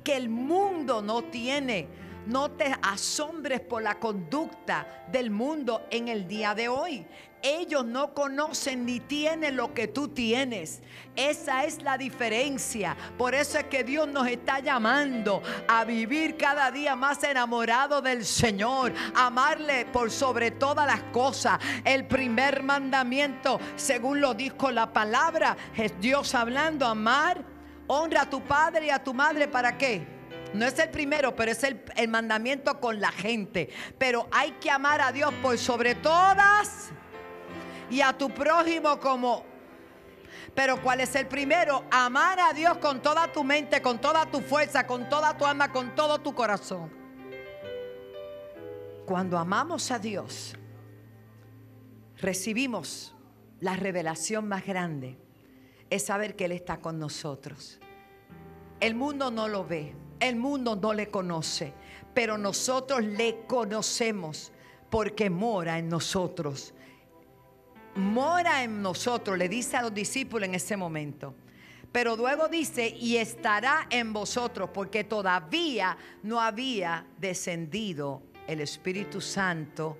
que 0.04 0.14
el 0.14 0.28
mundo 0.28 1.02
no 1.02 1.24
tiene 1.24 1.88
no 2.26 2.50
te 2.50 2.74
asombres 2.82 3.60
por 3.60 3.82
la 3.82 3.98
conducta 3.98 5.04
del 5.10 5.30
mundo 5.30 5.86
en 5.90 6.08
el 6.08 6.26
día 6.26 6.54
de 6.54 6.68
hoy. 6.68 7.06
Ellos 7.42 7.84
no 7.84 8.12
conocen 8.12 8.84
ni 8.86 8.98
tienen 8.98 9.56
lo 9.56 9.72
que 9.72 9.86
tú 9.86 10.08
tienes. 10.08 10.82
Esa 11.14 11.64
es 11.64 11.80
la 11.82 11.96
diferencia. 11.96 12.96
Por 13.16 13.34
eso 13.34 13.58
es 13.58 13.64
que 13.64 13.84
Dios 13.84 14.08
nos 14.08 14.26
está 14.26 14.58
llamando 14.58 15.42
a 15.68 15.84
vivir 15.84 16.36
cada 16.36 16.70
día 16.72 16.96
más 16.96 17.22
enamorado 17.22 18.02
del 18.02 18.24
Señor. 18.24 18.92
Amarle 19.14 19.86
por 19.86 20.10
sobre 20.10 20.50
todas 20.50 20.86
las 20.86 21.02
cosas. 21.12 21.60
El 21.84 22.06
primer 22.06 22.64
mandamiento, 22.64 23.60
según 23.76 24.20
lo 24.20 24.34
dijo 24.34 24.72
la 24.72 24.92
palabra, 24.92 25.56
es 25.76 25.98
Dios 26.00 26.34
hablando, 26.34 26.86
amar. 26.86 27.44
Honra 27.86 28.22
a 28.22 28.30
tu 28.30 28.40
padre 28.40 28.86
y 28.86 28.90
a 28.90 29.04
tu 29.04 29.14
madre. 29.14 29.46
¿Para 29.46 29.78
qué? 29.78 30.15
No 30.54 30.64
es 30.64 30.78
el 30.78 30.90
primero, 30.90 31.34
pero 31.34 31.52
es 31.52 31.62
el, 31.64 32.08
mandamiento 32.08 32.80
con 32.80 33.00
la 33.00 33.12
gente. 33.12 33.68
Pero 33.98 34.28
hay 34.30 34.52
que 34.52 34.70
amar 34.70 35.00
a 35.00 35.12
Dios 35.12 35.32
por 35.42 35.58
sobre 35.58 35.94
todas 35.94 36.90
y 37.90 38.00
a 38.00 38.12
tu 38.16 38.30
prójimo 38.30 38.98
como... 39.00 39.44
Pero 40.54 40.80
¿cuál 40.80 41.00
es 41.00 41.14
el 41.14 41.26
primero? 41.26 41.84
Amar 41.90 42.40
a 42.40 42.52
Dios 42.54 42.78
con 42.78 43.02
toda 43.02 43.30
tu 43.30 43.44
mente, 43.44 43.82
con 43.82 44.00
toda 44.00 44.24
tu 44.26 44.40
fuerza, 44.40 44.86
con 44.86 45.08
toda 45.08 45.36
tu 45.36 45.44
alma, 45.44 45.70
con 45.70 45.94
todo 45.94 46.18
tu 46.18 46.34
corazón. 46.34 46.90
Cuando 49.04 49.36
amamos 49.36 49.90
a 49.90 49.98
Dios, 49.98 50.56
recibimos 52.16 53.14
la 53.60 53.76
revelación 53.76 54.48
más 54.48 54.64
grande. 54.64 55.18
Es 55.90 56.06
saber 56.06 56.36
que 56.36 56.46
Él 56.46 56.52
está 56.52 56.78
con 56.78 56.98
nosotros. 56.98 57.78
El 58.80 58.94
mundo 58.94 59.30
no 59.30 59.48
lo 59.48 59.64
ve 59.66 59.94
el 60.20 60.36
mundo 60.36 60.76
no 60.76 60.92
le 60.92 61.08
conoce, 61.08 61.72
pero 62.14 62.38
nosotros 62.38 63.04
le 63.04 63.44
conocemos 63.46 64.52
porque 64.90 65.30
mora 65.30 65.78
en 65.78 65.88
nosotros. 65.88 66.72
Mora 67.94 68.62
en 68.62 68.82
nosotros, 68.82 69.38
le 69.38 69.48
dice 69.48 69.76
a 69.76 69.82
los 69.82 69.94
discípulos 69.94 70.48
en 70.48 70.54
ese 70.54 70.76
momento. 70.76 71.34
Pero 71.92 72.16
luego 72.16 72.48
dice, 72.48 72.88
y 72.88 73.16
estará 73.16 73.86
en 73.90 74.12
vosotros, 74.12 74.70
porque 74.72 75.04
todavía 75.04 75.96
no 76.22 76.40
había 76.40 77.06
descendido 77.18 78.22
el 78.46 78.60
Espíritu 78.60 79.20
Santo 79.20 79.96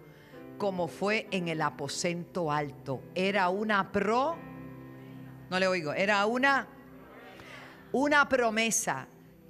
como 0.59 0.89
fue 0.89 1.27
en 1.31 1.49
el 1.49 1.61
aposento 1.61 2.51
alto. 2.51 3.03
Era 3.15 3.49
una 3.49 3.93
pro, 3.93 4.37
no 5.51 5.59
le 5.59 5.67
oigo, 5.67 5.93
era 5.93 6.25
una, 6.27 6.67
una 7.93 8.29
promesa 8.29 9.09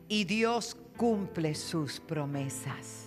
y 0.09 0.25
Dios 0.25 0.77
cumple 0.97 1.55
sus 1.55 2.01
promesas. 2.01 3.07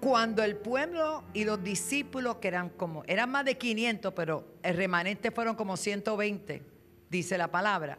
Cuando 0.00 0.42
el 0.42 0.56
pueblo 0.56 1.22
y 1.32 1.44
los 1.44 1.62
discípulos, 1.62 2.36
que 2.36 2.48
eran 2.48 2.70
como, 2.70 3.04
eran 3.06 3.30
más 3.30 3.44
de 3.44 3.56
500, 3.56 4.12
pero 4.14 4.56
el 4.62 4.76
remanente 4.76 5.30
fueron 5.30 5.54
como 5.54 5.76
120, 5.76 6.62
dice 7.08 7.38
la 7.38 7.50
palabra, 7.50 7.98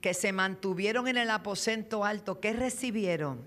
que 0.00 0.14
se 0.14 0.32
mantuvieron 0.32 1.06
en 1.06 1.18
el 1.18 1.28
aposento 1.30 2.04
alto, 2.04 2.40
¿qué 2.40 2.54
recibieron? 2.54 3.46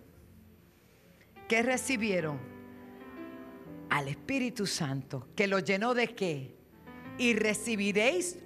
¿Qué 1.48 1.64
recibieron? 1.64 2.40
Al 3.90 4.08
Espíritu 4.08 4.68
Santo, 4.68 5.28
que 5.36 5.48
lo 5.48 5.60
llenó 5.60 5.96
de 5.96 6.14
qué? 6.14 6.56
Y 7.18 7.34
recibiréis 7.34 8.38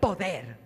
poder 0.00 0.58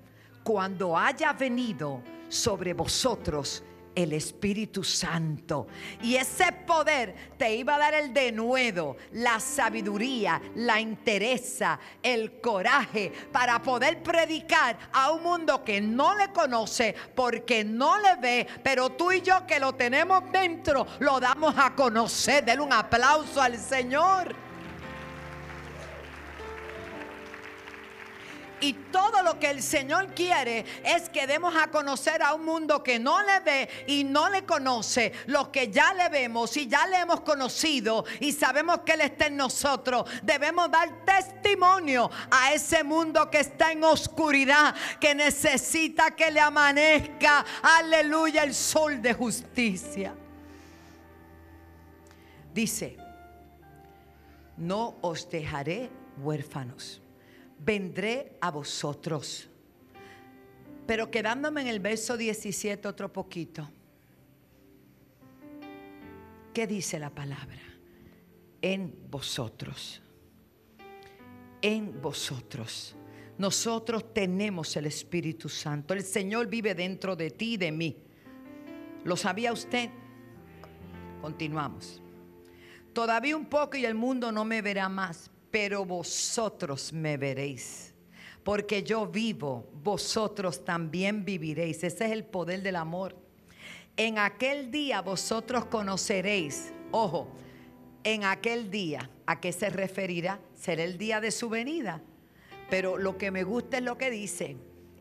cuando 0.44 0.96
haya 0.96 1.32
venido 1.32 2.02
sobre 2.34 2.74
vosotros 2.74 3.62
el 3.94 4.12
Espíritu 4.12 4.82
Santo. 4.82 5.68
Y 6.02 6.16
ese 6.16 6.50
poder 6.66 7.14
te 7.38 7.54
iba 7.54 7.76
a 7.76 7.78
dar 7.78 7.94
el 7.94 8.12
denuedo, 8.12 8.96
la 9.12 9.38
sabiduría, 9.40 10.40
la 10.56 10.80
interesa, 10.80 11.78
el 12.02 12.40
coraje 12.40 13.12
para 13.32 13.62
poder 13.62 14.02
predicar 14.02 14.76
a 14.92 15.12
un 15.12 15.22
mundo 15.22 15.64
que 15.64 15.80
no 15.80 16.16
le 16.16 16.32
conoce 16.32 16.94
porque 17.14 17.64
no 17.64 17.98
le 17.98 18.16
ve, 18.16 18.46
pero 18.62 18.90
tú 18.90 19.12
y 19.12 19.20
yo 19.20 19.46
que 19.46 19.60
lo 19.60 19.74
tenemos 19.74 20.24
dentro, 20.32 20.86
lo 20.98 21.20
damos 21.20 21.54
a 21.56 21.74
conocer. 21.74 22.44
Denle 22.44 22.64
un 22.64 22.72
aplauso 22.72 23.40
al 23.40 23.58
Señor. 23.58 24.43
Y 28.64 28.72
todo 28.90 29.22
lo 29.22 29.38
que 29.38 29.50
el 29.50 29.62
Señor 29.62 30.14
quiere 30.14 30.64
es 30.82 31.10
que 31.10 31.26
demos 31.26 31.54
a 31.54 31.70
conocer 31.70 32.22
a 32.22 32.32
un 32.32 32.46
mundo 32.46 32.82
que 32.82 32.98
no 32.98 33.22
le 33.22 33.40
ve 33.40 33.68
y 33.88 34.04
no 34.04 34.30
le 34.30 34.46
conoce. 34.46 35.12
Lo 35.26 35.52
que 35.52 35.70
ya 35.70 35.92
le 35.92 36.08
vemos 36.08 36.56
y 36.56 36.66
ya 36.66 36.86
le 36.86 36.96
hemos 36.96 37.20
conocido 37.20 38.06
y 38.20 38.32
sabemos 38.32 38.78
que 38.78 38.92
Él 38.92 39.02
está 39.02 39.26
en 39.26 39.36
nosotros. 39.36 40.08
Debemos 40.22 40.70
dar 40.70 41.04
testimonio 41.04 42.10
a 42.30 42.54
ese 42.54 42.82
mundo 42.82 43.30
que 43.30 43.40
está 43.40 43.70
en 43.70 43.84
oscuridad, 43.84 44.74
que 44.98 45.14
necesita 45.14 46.12
que 46.12 46.30
le 46.30 46.40
amanezca, 46.40 47.44
aleluya, 47.62 48.44
el 48.44 48.54
sol 48.54 49.02
de 49.02 49.12
justicia. 49.12 50.14
Dice, 52.54 52.96
no 54.56 54.96
os 55.02 55.28
dejaré 55.28 55.90
huérfanos 56.16 57.03
vendré 57.58 58.36
a 58.40 58.50
vosotros. 58.50 59.48
Pero 60.86 61.10
quedándome 61.10 61.62
en 61.62 61.68
el 61.68 61.80
verso 61.80 62.16
17 62.16 62.86
otro 62.86 63.12
poquito. 63.12 63.70
¿Qué 66.52 66.66
dice 66.66 66.98
la 66.98 67.10
palabra? 67.10 67.60
En 68.60 68.94
vosotros. 69.10 70.02
En 71.62 72.00
vosotros. 72.00 72.94
Nosotros 73.38 74.14
tenemos 74.14 74.76
el 74.76 74.86
Espíritu 74.86 75.48
Santo. 75.48 75.94
El 75.94 76.02
Señor 76.02 76.46
vive 76.46 76.74
dentro 76.74 77.16
de 77.16 77.30
ti 77.30 77.54
y 77.54 77.56
de 77.56 77.72
mí. 77.72 77.96
¿Lo 79.04 79.16
sabía 79.16 79.52
usted? 79.52 79.90
Continuamos. 81.20 82.00
Todavía 82.92 83.36
un 83.36 83.46
poco 83.46 83.76
y 83.76 83.84
el 83.84 83.94
mundo 83.94 84.30
no 84.30 84.44
me 84.44 84.62
verá 84.62 84.88
más, 84.88 85.30
pero 85.54 85.84
vosotros 85.84 86.92
me 86.92 87.16
veréis. 87.16 87.94
Porque 88.42 88.82
yo 88.82 89.06
vivo, 89.06 89.70
vosotros 89.84 90.64
también 90.64 91.24
viviréis. 91.24 91.84
Ese 91.84 92.06
es 92.06 92.10
el 92.10 92.24
poder 92.24 92.60
del 92.60 92.74
amor. 92.74 93.14
En 93.96 94.18
aquel 94.18 94.72
día 94.72 95.00
vosotros 95.00 95.66
conoceréis, 95.66 96.72
ojo, 96.90 97.28
en 98.02 98.24
aquel 98.24 98.68
día, 98.68 99.08
¿a 99.26 99.40
qué 99.40 99.52
se 99.52 99.70
referirá? 99.70 100.40
Será 100.56 100.82
el 100.82 100.98
día 100.98 101.20
de 101.20 101.30
su 101.30 101.48
venida. 101.48 102.02
Pero 102.68 102.98
lo 102.98 103.16
que 103.16 103.30
me 103.30 103.44
gusta 103.44 103.76
es 103.76 103.84
lo 103.84 103.96
que 103.96 104.10
dice, 104.10 104.56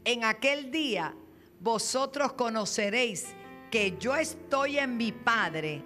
en 0.05 0.23
aquel 0.23 0.69
día 0.69 1.15
vosotros 1.61 2.33
conoceréis 2.33 3.25
que 3.71 3.97
yo 3.99 4.15
estoy 4.15 4.77
en 4.77 4.97
mi 4.97 5.13
Padre 5.13 5.81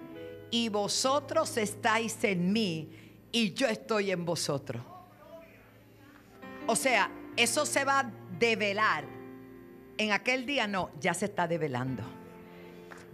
y 0.50 0.68
vosotros 0.68 1.56
estáis 1.56 2.22
en 2.22 2.52
mí 2.52 3.07
y 3.32 3.52
yo 3.54 3.66
estoy 3.66 4.10
en 4.10 4.24
vosotros. 4.24 4.82
O 6.66 6.76
sea, 6.76 7.10
eso 7.36 7.64
se 7.66 7.84
va 7.84 8.00
a 8.00 8.10
develar. 8.38 9.04
En 9.96 10.12
aquel 10.12 10.46
día 10.46 10.66
no, 10.66 10.90
ya 11.00 11.14
se 11.14 11.26
está 11.26 11.48
develando. 11.48 12.02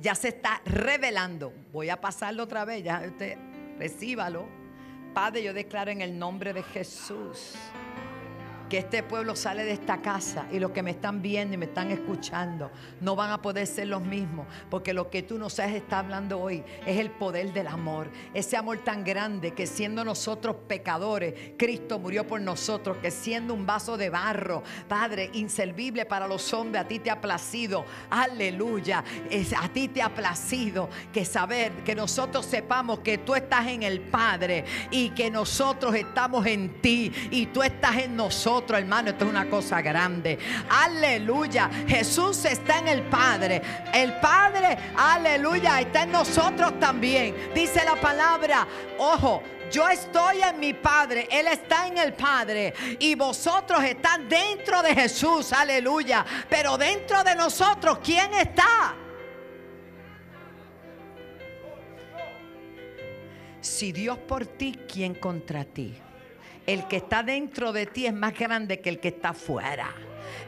Ya 0.00 0.14
se 0.14 0.28
está 0.28 0.60
revelando. 0.64 1.52
Voy 1.72 1.88
a 1.88 2.00
pasarlo 2.00 2.42
otra 2.42 2.64
vez, 2.64 2.84
ya 2.84 3.02
usted 3.06 3.38
recíbalo. 3.78 4.46
Padre, 5.14 5.42
yo 5.42 5.54
declaro 5.54 5.90
en 5.90 6.00
el 6.00 6.18
nombre 6.18 6.52
de 6.52 6.62
Jesús 6.62 7.54
que 8.74 8.80
este 8.80 9.04
pueblo 9.04 9.36
sale 9.36 9.62
de 9.62 9.70
esta 9.70 10.02
casa 10.02 10.48
y 10.50 10.58
los 10.58 10.72
que 10.72 10.82
me 10.82 10.90
están 10.90 11.22
viendo 11.22 11.54
y 11.54 11.56
me 11.56 11.66
están 11.66 11.92
escuchando 11.92 12.72
no 13.00 13.14
van 13.14 13.30
a 13.30 13.40
poder 13.40 13.68
ser 13.68 13.86
los 13.86 14.02
mismos, 14.02 14.48
porque 14.68 14.92
lo 14.92 15.10
que 15.10 15.22
tú 15.22 15.38
nos 15.38 15.60
has 15.60 15.70
está 15.70 16.00
hablando 16.00 16.40
hoy 16.40 16.64
es 16.84 16.98
el 16.98 17.12
poder 17.12 17.52
del 17.52 17.68
amor, 17.68 18.10
ese 18.32 18.56
amor 18.56 18.78
tan 18.78 19.04
grande 19.04 19.52
que 19.52 19.68
siendo 19.68 20.04
nosotros 20.04 20.56
pecadores, 20.66 21.52
Cristo 21.56 22.00
murió 22.00 22.26
por 22.26 22.40
nosotros, 22.40 22.96
que 22.96 23.12
siendo 23.12 23.54
un 23.54 23.64
vaso 23.64 23.96
de 23.96 24.10
barro, 24.10 24.64
Padre, 24.88 25.30
inservible 25.34 26.04
para 26.04 26.26
los 26.26 26.52
hombres, 26.52 26.82
a 26.82 26.88
ti 26.88 26.98
te 26.98 27.12
ha 27.12 27.20
placido, 27.20 27.84
aleluya, 28.10 29.04
es, 29.30 29.52
a 29.52 29.68
ti 29.68 29.86
te 29.86 30.02
ha 30.02 30.12
placido 30.12 30.88
que 31.12 31.24
saber, 31.24 31.70
que 31.84 31.94
nosotros 31.94 32.44
sepamos 32.44 32.98
que 32.98 33.18
tú 33.18 33.36
estás 33.36 33.68
en 33.68 33.84
el 33.84 34.00
Padre 34.00 34.64
y 34.90 35.10
que 35.10 35.30
nosotros 35.30 35.94
estamos 35.94 36.44
en 36.46 36.82
ti 36.82 37.12
y 37.30 37.46
tú 37.46 37.62
estás 37.62 37.98
en 37.98 38.16
nosotros 38.16 38.63
hermano. 38.72 39.10
Esto 39.10 39.24
es 39.24 39.30
una 39.30 39.48
cosa 39.50 39.82
grande. 39.82 40.38
Aleluya. 40.70 41.70
Jesús 41.86 42.44
está 42.44 42.78
en 42.78 42.88
el 42.88 43.02
Padre. 43.02 43.60
El 43.92 44.14
Padre, 44.20 44.78
aleluya, 44.96 45.80
está 45.80 46.04
en 46.04 46.12
nosotros 46.12 46.78
también. 46.80 47.50
Dice 47.54 47.84
la 47.84 47.96
palabra, 48.00 48.66
ojo. 48.98 49.42
Yo 49.70 49.88
estoy 49.88 50.42
en 50.42 50.60
mi 50.60 50.72
Padre, 50.74 51.26
Él 51.30 51.48
está 51.48 51.88
en 51.88 51.98
el 51.98 52.12
Padre 52.12 52.74
y 53.00 53.14
vosotros 53.14 53.82
están 53.82 54.28
dentro 54.28 54.82
de 54.82 54.94
Jesús, 54.94 55.52
aleluya. 55.52 56.24
Pero 56.48 56.78
dentro 56.78 57.24
de 57.24 57.34
nosotros, 57.34 57.98
¿quién 58.04 58.32
está? 58.34 58.94
Si 63.60 63.92
Dios 63.92 64.18
por 64.18 64.46
ti, 64.46 64.78
¿quién 64.86 65.14
contra 65.14 65.64
ti? 65.64 65.98
El 66.66 66.88
que 66.88 66.96
está 66.96 67.22
dentro 67.22 67.72
de 67.72 67.86
ti 67.86 68.06
es 68.06 68.14
más 68.14 68.38
grande 68.38 68.80
que 68.80 68.88
el 68.88 68.98
que 68.98 69.08
está 69.08 69.30
afuera. 69.30 69.94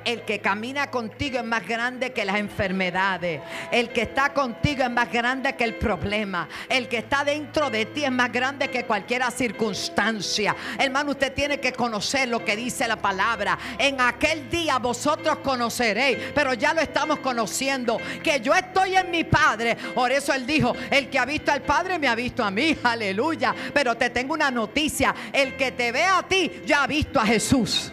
El 0.05 0.22
que 0.22 0.40
camina 0.40 0.90
contigo 0.90 1.38
es 1.38 1.44
más 1.44 1.66
grande 1.66 2.12
que 2.12 2.25
las 2.25 2.37
enfermedades. 2.37 3.40
El 3.72 3.90
que 3.90 4.03
está 4.03 4.33
contigo 4.33 4.85
es 4.85 4.90
más 4.90 5.11
grande 5.11 5.55
que 5.55 5.64
el 5.64 5.75
problema. 5.75 6.49
El 6.68 6.88
que 6.88 6.99
está 6.99 7.25
dentro 7.25 7.70
de 7.70 7.87
ti 7.87 8.05
es 8.05 8.12
más 8.12 8.33
grande 8.33 8.70
que 8.70 8.85
cualquier 8.85 9.22
circunstancia. 9.33 10.55
Hermano, 10.79 11.12
usted 11.12 11.33
tiene 11.33 11.59
que 11.59 11.72
conocer 11.72 12.29
lo 12.29 12.44
que 12.44 12.57
dice 12.57 12.87
la 12.87 12.96
palabra. 12.96 13.59
En 13.79 14.01
aquel 14.01 14.49
día 14.49 14.79
vosotros 14.79 15.38
conoceréis, 15.38 16.18
pero 16.35 16.55
ya 16.55 16.72
lo 16.75 16.81
estamos 16.81 17.18
conociendo, 17.20 17.99
que 18.22 18.40
yo 18.40 18.55
estoy 18.55 18.96
en 18.96 19.11
mi 19.11 19.25
Padre. 19.25 19.77
Por 19.94 20.12
eso 20.12 20.33
él 20.33 20.46
dijo, 20.46 20.75
el 20.90 21.09
que 21.09 21.18
ha 21.18 21.25
visto 21.25 21.51
al 21.51 21.62
Padre 21.62 21.99
me 21.99 22.09
ha 22.09 22.14
visto 22.14 22.44
a 22.44 22.51
mí. 22.51 22.77
Aleluya. 22.83 23.55
Pero 23.72 23.94
te 23.96 24.11
tengo 24.11 24.35
una 24.35 24.51
noticia. 24.51 25.14
El 25.33 25.57
que 25.57 25.72
te 25.72 25.92
ve 25.92 26.05
a 26.05 26.22
ti 26.22 26.62
ya 26.64 26.85
ha 26.85 26.87
visto 26.87 27.20
a 27.20 27.27
Jesús. 27.27 27.92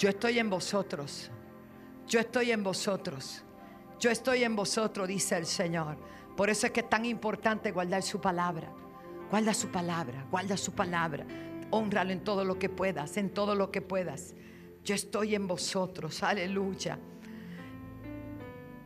Yo 0.00 0.08
estoy 0.08 0.38
en 0.38 0.48
vosotros. 0.48 1.30
Yo 2.06 2.20
estoy 2.20 2.52
en 2.52 2.64
vosotros. 2.64 3.44
Yo 3.98 4.10
estoy 4.10 4.44
en 4.44 4.56
vosotros, 4.56 5.06
dice 5.06 5.36
el 5.36 5.44
Señor. 5.44 5.98
Por 6.38 6.48
eso 6.48 6.66
es 6.66 6.72
que 6.72 6.80
es 6.80 6.88
tan 6.88 7.04
importante 7.04 7.70
guardar 7.70 8.02
su 8.02 8.18
palabra. 8.18 8.72
Guarda 9.30 9.52
su 9.52 9.68
palabra, 9.68 10.24
guarda 10.30 10.56
su 10.56 10.72
palabra. 10.72 11.26
Honralo 11.68 12.12
en 12.12 12.24
todo 12.24 12.46
lo 12.46 12.58
que 12.58 12.70
puedas, 12.70 13.18
en 13.18 13.28
todo 13.28 13.54
lo 13.54 13.70
que 13.70 13.82
puedas. 13.82 14.34
Yo 14.84 14.94
estoy 14.94 15.34
en 15.34 15.46
vosotros, 15.46 16.22
aleluya. 16.22 16.98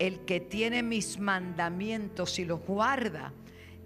El 0.00 0.24
que 0.24 0.40
tiene 0.40 0.82
mis 0.82 1.20
mandamientos 1.20 2.40
y 2.40 2.44
los 2.44 2.58
guarda, 2.66 3.32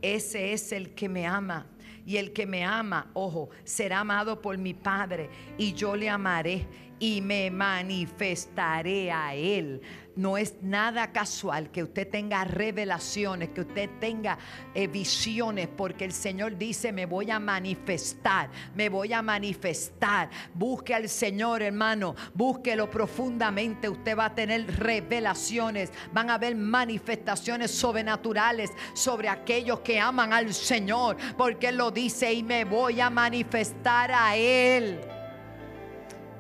ese 0.01 0.55
es 0.55 0.73
el 0.73 0.95
que 0.95 1.11
me 1.11 1.27
ama. 1.27 1.67
Y 2.07 2.17
el 2.17 2.33
que 2.33 2.47
me 2.47 2.65
ama, 2.65 3.11
ojo, 3.13 3.51
será 3.65 4.01
amado 4.01 4.41
por 4.41 4.57
mi 4.57 4.73
Padre 4.73 5.29
y 5.59 5.75
yo 5.75 5.95
le 5.95 6.09
amaré 6.09 6.88
y 6.99 7.21
me 7.21 7.51
manifestaré 7.51 9.11
a 9.11 9.35
Él. 9.35 9.81
No 10.19 10.37
es 10.37 10.57
nada 10.63 11.13
casual 11.13 11.71
que 11.71 11.85
usted 11.85 12.09
tenga 12.09 12.43
revelaciones, 12.43 13.51
que 13.51 13.61
usted 13.61 13.89
tenga 14.01 14.37
eh, 14.75 14.89
visiones, 14.89 15.69
porque 15.69 16.05
el 16.05 16.13
Señor 16.13 16.59
dice, 16.59 16.91
me 16.91 17.07
voy 17.07 17.31
a 17.31 17.39
manifestar, 17.39 18.51
me 18.75 18.89
voy 18.89 19.13
a 19.13 19.23
manifestar. 19.23 20.29
Busque 20.55 20.93
al 20.93 21.09
Señor, 21.09 21.63
hermano, 21.63 22.17
búsquelo 22.35 22.91
profundamente. 22.91 23.89
Usted 23.89 24.19
va 24.19 24.25
a 24.25 24.35
tener 24.35 24.67
revelaciones, 24.81 25.93
van 26.13 26.31
a 26.31 26.35
haber 26.35 26.57
manifestaciones 26.57 27.71
sobrenaturales 27.71 28.71
sobre 28.95 29.29
aquellos 29.29 29.79
que 29.81 30.01
aman 30.01 30.33
al 30.33 30.53
Señor, 30.53 31.17
porque 31.37 31.69
Él 31.69 31.77
lo 31.77 31.93
dice 31.93 32.33
y 32.33 32.43
me 32.43 32.65
voy 32.65 33.01
a 33.01 33.09
manifestar 33.09 34.11
a 34.11 34.37
Él. 34.37 34.99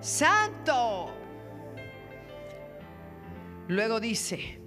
Santo. 0.01 1.13
Luego 3.69 4.01
dice, 4.01 4.59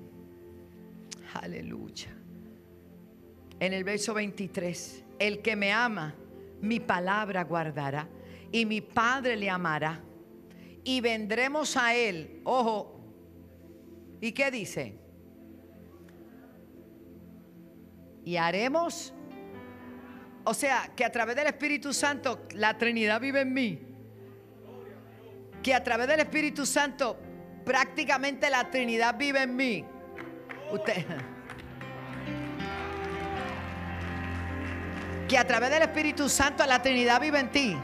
aleluya. 1.33 2.09
en 3.59 3.73
el 3.73 3.83
verso 3.83 4.13
23, 4.13 5.05
el 5.19 5.41
que 5.41 5.55
me 5.55 5.71
ama, 5.71 6.15
mi 6.61 6.79
palabra 6.79 7.43
guardará 7.43 8.07
y 8.51 8.65
mi 8.65 8.81
Padre 8.81 9.35
le 9.35 9.49
amará 9.49 10.01
y 10.83 10.99
vendremos 11.01 11.77
a 11.77 11.95
él. 11.95 12.41
Ojo, 12.43 12.99
¿y 14.19 14.31
qué 14.31 14.51
dice? 14.51 14.97
Y 18.25 18.35
haremos, 18.35 19.13
o 20.43 20.53
sea, 20.53 20.91
que 20.95 21.05
a 21.05 21.11
través 21.11 21.35
del 21.35 21.47
Espíritu 21.47 21.93
Santo 21.93 22.47
la 22.53 22.77
Trinidad 22.77 23.19
vive 23.21 23.41
en 23.41 23.53
mí. 23.53 23.90
Que 25.63 25.74
a 25.74 25.84
través 25.84 26.08
del 26.08 26.19
Espíritu 26.19 26.65
Santo 26.65 27.19
prácticamente 27.65 28.50
la 28.50 28.69
Trinidad 28.69 29.15
vive 29.17 29.43
en 29.43 29.56
mí. 29.56 29.86
Usted. 30.71 31.06
Que 35.28 35.38
a 35.38 35.47
través 35.47 35.69
del 35.69 35.84
Espíritu 35.84 36.28
Santo 36.28 36.65
la 36.65 36.82
Trinidad 36.82 37.21
vive 37.21 37.39
en 37.39 37.52
ti 37.52 37.78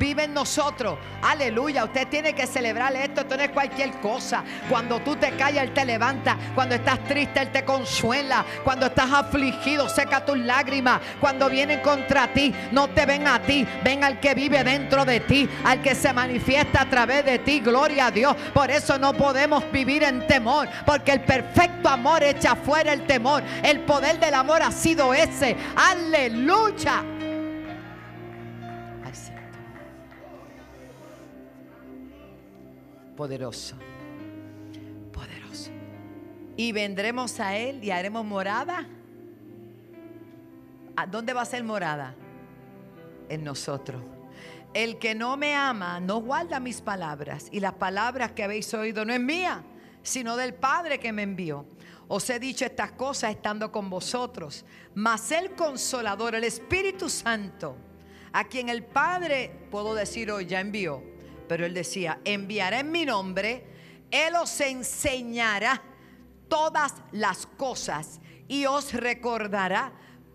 vive 0.00 0.24
en 0.24 0.34
nosotros. 0.34 0.98
Aleluya. 1.22 1.84
Usted 1.84 2.08
tiene 2.08 2.34
que 2.34 2.46
celebrar 2.46 2.96
esto. 2.96 3.20
Esto 3.20 3.36
no 3.36 3.42
es 3.42 3.50
cualquier 3.50 3.92
cosa. 4.00 4.42
Cuando 4.68 4.98
tú 5.00 5.14
te 5.14 5.30
callas, 5.32 5.64
Él 5.64 5.74
te 5.74 5.84
levanta. 5.84 6.36
Cuando 6.54 6.74
estás 6.74 7.04
triste, 7.04 7.40
Él 7.40 7.52
te 7.52 7.64
consuela. 7.64 8.44
Cuando 8.64 8.86
estás 8.86 9.12
afligido, 9.12 9.88
seca 9.88 10.24
tus 10.24 10.38
lágrimas. 10.38 11.00
Cuando 11.20 11.50
vienen 11.50 11.80
contra 11.80 12.32
ti, 12.32 12.52
no 12.72 12.88
te 12.88 13.04
ven 13.04 13.28
a 13.28 13.40
ti. 13.42 13.66
Ven 13.84 14.02
al 14.02 14.18
que 14.18 14.34
vive 14.34 14.64
dentro 14.64 15.04
de 15.04 15.20
ti. 15.20 15.48
Al 15.64 15.82
que 15.82 15.94
se 15.94 16.12
manifiesta 16.12 16.82
a 16.82 16.88
través 16.88 17.24
de 17.26 17.38
ti. 17.38 17.60
Gloria 17.60 18.06
a 18.06 18.10
Dios. 18.10 18.34
Por 18.54 18.70
eso 18.70 18.98
no 18.98 19.12
podemos 19.12 19.70
vivir 19.70 20.02
en 20.02 20.26
temor. 20.26 20.66
Porque 20.86 21.12
el 21.12 21.20
perfecto 21.20 21.90
amor 21.90 22.22
echa 22.22 22.56
fuera 22.56 22.94
el 22.94 23.06
temor. 23.06 23.42
El 23.62 23.80
poder 23.80 24.18
del 24.18 24.32
amor 24.32 24.62
ha 24.62 24.72
sido 24.72 25.12
ese. 25.12 25.56
Aleluya. 25.76 27.04
Poderoso. 33.20 33.76
Poderoso. 35.12 35.70
Y 36.56 36.72
vendremos 36.72 37.38
a 37.38 37.54
Él 37.54 37.84
y 37.84 37.90
haremos 37.90 38.24
morada. 38.24 38.88
¿A 40.96 41.06
dónde 41.06 41.34
va 41.34 41.42
a 41.42 41.44
ser 41.44 41.62
morada? 41.62 42.14
En 43.28 43.44
nosotros. 43.44 44.02
El 44.72 44.98
que 44.98 45.14
no 45.14 45.36
me 45.36 45.54
ama 45.54 46.00
no 46.00 46.22
guarda 46.22 46.60
mis 46.60 46.80
palabras. 46.80 47.48
Y 47.52 47.60
las 47.60 47.74
palabras 47.74 48.32
que 48.32 48.42
habéis 48.42 48.72
oído 48.72 49.04
no 49.04 49.12
es 49.12 49.20
mía, 49.20 49.64
sino 50.02 50.34
del 50.34 50.54
Padre 50.54 50.98
que 50.98 51.12
me 51.12 51.22
envió. 51.22 51.66
Os 52.08 52.30
he 52.30 52.40
dicho 52.40 52.64
estas 52.64 52.92
cosas 52.92 53.32
estando 53.32 53.70
con 53.70 53.90
vosotros. 53.90 54.64
Mas 54.94 55.30
el 55.30 55.50
consolador, 55.50 56.36
el 56.36 56.44
Espíritu 56.44 57.10
Santo, 57.10 57.76
a 58.32 58.44
quien 58.44 58.70
el 58.70 58.82
Padre, 58.82 59.68
puedo 59.70 59.94
decir 59.94 60.30
hoy, 60.30 60.46
ya 60.46 60.60
envió. 60.60 61.19
Pero 61.50 61.66
él 61.66 61.74
decía, 61.74 62.20
enviará 62.24 62.78
en 62.78 62.92
mi 62.92 63.04
nombre, 63.04 63.64
Él 64.08 64.36
os 64.36 64.60
enseñará 64.60 65.82
todas 66.46 66.94
las 67.10 67.48
cosas 67.48 68.20
y 68.46 68.66
os 68.66 68.92
recordará 68.92 69.92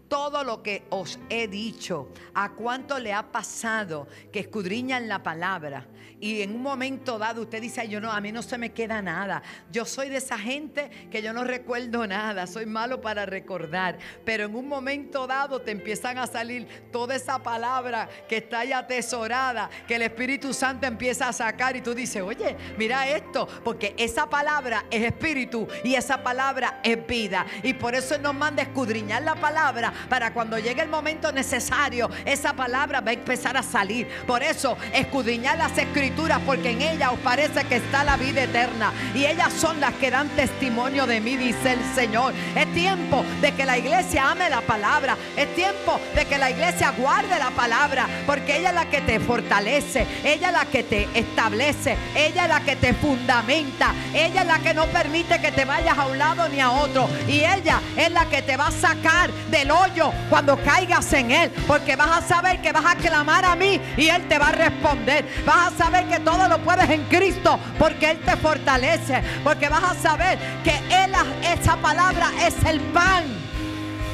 todo 0.08 0.44
lo 0.44 0.62
que 0.62 0.86
os 0.90 1.20
he 1.30 1.48
dicho. 1.48 2.10
¿A 2.34 2.52
cuánto 2.52 3.00
le 3.00 3.14
ha 3.14 3.32
pasado 3.32 4.08
que 4.32 4.40
escudriñan 4.40 5.08
la 5.08 5.24
palabra? 5.24 5.88
Y 6.20 6.42
en 6.42 6.56
un 6.56 6.62
momento 6.62 7.20
dado 7.20 7.42
usted 7.42 7.62
dice, 7.62 7.82
"Ay, 7.82 7.90
yo 7.90 8.00
no, 8.00 8.12
a 8.12 8.22
mí 8.22 8.32
no 8.32 8.42
se 8.42 8.58
me 8.58 8.72
queda 8.72 9.02
nada. 9.02 9.44
Yo 9.72 9.86
soy 9.86 10.10
de 10.10 10.18
esa 10.18 10.38
gente 10.38 10.90
que 11.12 11.22
yo 11.22 11.34
no 11.34 11.44
recuerdo 11.44 12.08
nada, 12.08 12.48
soy 12.48 12.66
malo 12.66 13.02
para 13.02 13.26
recordar. 13.26 13.98
Pero 14.24 14.46
en 14.46 14.56
un 14.56 14.68
momento 14.68 15.28
dado 15.28 15.62
te 15.62 15.72
empiezan 15.72 16.18
a 16.18 16.28
salir 16.28 16.68
toda 16.92 17.16
esa 17.16 17.44
palabra 17.44 18.08
que 18.30 18.38
está 18.38 18.60
ahí 18.60 18.72
atesorada, 18.72 19.70
que 19.88 19.96
el 19.96 20.04
Espíritu 20.04 20.54
Santo 20.54 20.88
empieza 20.88 21.28
a 21.28 21.34
sacar 21.34 21.76
y 21.76 21.82
tú 21.82 21.94
dices, 21.94 22.22
oye, 22.22 22.56
mira 22.78 23.08
esto, 23.08 23.48
porque 23.64 23.94
esa 23.98 24.30
palabra 24.30 24.86
es 24.90 25.04
espíritu 25.04 25.68
y 25.84 25.96
esa 25.96 26.24
palabra 26.24 26.80
es 26.84 27.06
vida. 27.06 27.46
Y 27.62 27.74
por 27.74 27.94
eso 27.94 28.16
Él 28.16 28.22
nos 28.22 28.36
manda 28.36 28.64
a 28.64 28.66
escudriñar 28.66 29.22
la 29.24 29.36
palabra 29.36 29.94
para 30.10 30.34
cuando 30.34 30.58
llegue 30.60 30.82
el 30.82 30.90
momento 30.90 31.32
necesario, 31.32 32.10
esa 32.26 32.54
palabra 32.54 33.02
va 33.02 33.12
a 33.12 33.14
empezar 33.14 33.58
a 33.58 33.64
salir. 33.64 34.08
Por 34.26 34.44
eso, 34.44 34.78
escudriñar 34.94 35.58
las 35.58 35.78
escrituras, 35.78 36.40
porque 36.46 36.72
en 36.72 36.82
ellas 36.82 37.12
os 37.14 37.20
parece 37.20 37.64
que 37.66 37.78
está 37.78 38.04
la 38.04 38.18
vida 38.18 38.44
eterna. 38.44 38.92
Y 39.14 39.26
ellas 39.26 39.54
son 39.54 39.80
las 39.80 39.94
que 39.96 40.12
dan 40.12 40.30
testimonio 40.30 41.08
de 41.08 41.20
mí, 41.22 41.38
dice 41.38 41.74
el 41.74 41.96
Señor. 41.96 42.34
Es 42.56 42.74
tiempo 42.74 43.24
de 43.42 43.54
que 43.54 43.66
la 43.66 43.78
iglesia 43.78 44.32
ame 44.32 44.50
la 44.50 44.62
palabra. 44.62 45.18
Es 45.36 45.54
tiempo 45.56 46.00
de 46.16 46.26
que 46.26 46.38
la 46.38 46.50
iglesia 46.50 46.92
guarde 46.92 47.38
la 47.40 47.52
palabra, 47.52 48.08
porque 48.26 48.58
ella 48.58 48.70
es 48.70 48.76
la 48.76 48.90
que 48.90 49.02
te 49.02 49.20
fortalece, 49.20 50.06
ella 50.24 50.48
es 50.48 50.54
la 50.54 50.66
que 50.66 50.84
te 50.84 51.08
establece, 51.14 51.98
ella 52.16 52.44
es 52.44 52.50
la 52.50 52.62
que 52.62 52.76
te 52.76 52.94
fundamenta, 52.94 53.94
ella 54.14 54.42
es 54.42 54.48
la 54.48 54.60
que 54.60 54.74
no 54.74 54.86
permite 54.88 55.40
que 55.40 55.52
te 55.52 55.66
vayas 55.66 55.98
a 55.98 56.08
un 56.08 56.18
lado 56.18 56.48
ni 56.50 56.60
a 56.60 56.72
otro. 56.72 57.10
Y 57.28 57.40
ella 57.40 57.82
es 57.98 58.12
la 58.12 58.26
que 58.26 58.42
te 58.42 58.58
va 58.58 58.68
a 58.68 58.72
sacar 58.72 59.32
del 59.50 59.72
hoyo 59.72 59.85
cuando 60.30 60.58
caigas 60.64 61.12
en 61.14 61.32
él, 61.32 61.52
porque 61.68 61.96
vas 61.96 62.18
a 62.18 62.22
saber 62.22 62.62
que 62.62 62.72
vas 62.72 62.86
a 62.86 62.96
clamar 62.96 63.46
a 63.46 63.56
mí 63.56 63.80
y 63.98 64.08
él 64.08 64.28
te 64.28 64.38
va 64.38 64.50
a 64.50 64.52
responder. 64.52 65.26
Vas 65.46 65.74
a 65.74 65.78
saber 65.78 66.08
que 66.08 66.20
todo 66.20 66.48
lo 66.48 66.60
puedes 66.60 66.90
en 66.90 67.04
Cristo, 67.06 67.60
porque 67.78 68.12
él 68.12 68.20
te 68.22 68.36
fortalece, 68.38 69.22
porque 69.44 69.70
vas 69.70 69.84
a 69.84 69.96
saber 69.96 70.38
que 70.64 70.76
él, 70.90 71.14
esa 71.44 71.78
palabra 71.78 72.32
es 72.42 72.56
el 72.66 72.80
pan 72.80 73.24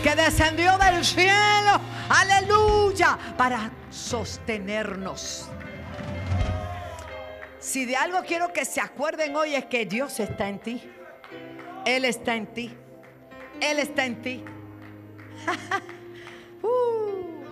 que 0.03 0.15
descendió 0.15 0.77
del 0.77 1.05
cielo, 1.05 1.79
aleluya, 2.09 3.17
para 3.37 3.71
sostenernos. 3.89 5.47
Si 7.59 7.85
de 7.85 7.95
algo 7.95 8.23
quiero 8.23 8.51
que 8.51 8.65
se 8.65 8.81
acuerden 8.81 9.35
hoy 9.35 9.53
es 9.53 9.65
que 9.65 9.85
Dios 9.85 10.19
está 10.19 10.49
en 10.49 10.59
ti. 10.59 10.91
Él 11.85 12.05
está 12.05 12.35
en 12.35 12.47
ti. 12.47 12.75
Él 13.59 13.77
está 13.77 14.05
en 14.05 14.21
ti. 14.21 14.43
Uh. 16.63 17.43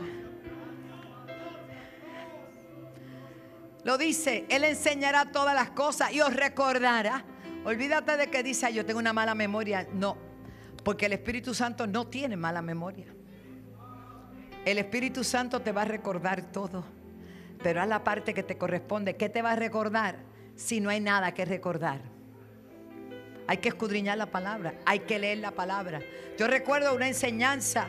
Lo 3.83 3.97
dice, 3.97 4.45
Él 4.49 4.63
enseñará 4.63 5.31
todas 5.31 5.55
las 5.55 5.71
cosas 5.71 6.11
y 6.11 6.21
os 6.21 6.31
recordará. 6.35 7.23
Olvídate 7.65 8.17
de 8.17 8.27
que 8.29 8.43
dice, 8.43 8.67
"Ay, 8.67 8.75
yo 8.75 8.85
tengo 8.85 8.99
una 8.99 9.13
mala 9.13 9.33
memoria. 9.33 9.87
No, 9.93 10.15
porque 10.83 11.07
el 11.07 11.13
Espíritu 11.13 11.53
Santo 11.53 11.87
no 11.87 12.07
tiene 12.07 12.37
mala 12.37 12.61
memoria. 12.61 13.07
El 14.65 14.77
Espíritu 14.77 15.23
Santo 15.23 15.61
te 15.61 15.71
va 15.71 15.83
a 15.83 15.85
recordar 15.85 16.51
todo, 16.51 16.83
pero 17.63 17.81
a 17.81 17.85
la 17.85 18.03
parte 18.03 18.33
que 18.33 18.43
te 18.43 18.57
corresponde. 18.57 19.15
¿Qué 19.15 19.29
te 19.29 19.41
va 19.41 19.53
a 19.53 19.55
recordar 19.55 20.17
si 20.55 20.81
no 20.81 20.89
hay 20.89 20.99
nada 20.99 21.33
que 21.33 21.45
recordar? 21.45 22.18
Hay 23.49 23.57
que 23.57 23.67
escudriñar 23.69 24.15
la 24.15 24.27
palabra, 24.27 24.75
hay 24.85 24.99
que 24.99 25.17
leer 25.17 25.39
la 25.39 25.49
palabra. 25.49 26.01
Yo 26.37 26.45
recuerdo 26.45 26.95
una 26.95 27.07
enseñanza 27.07 27.87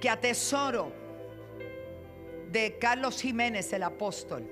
que 0.00 0.08
atesoro 0.08 0.92
de 2.52 2.78
Carlos 2.78 3.20
Jiménez, 3.20 3.72
el 3.72 3.82
apóstol. 3.82 4.48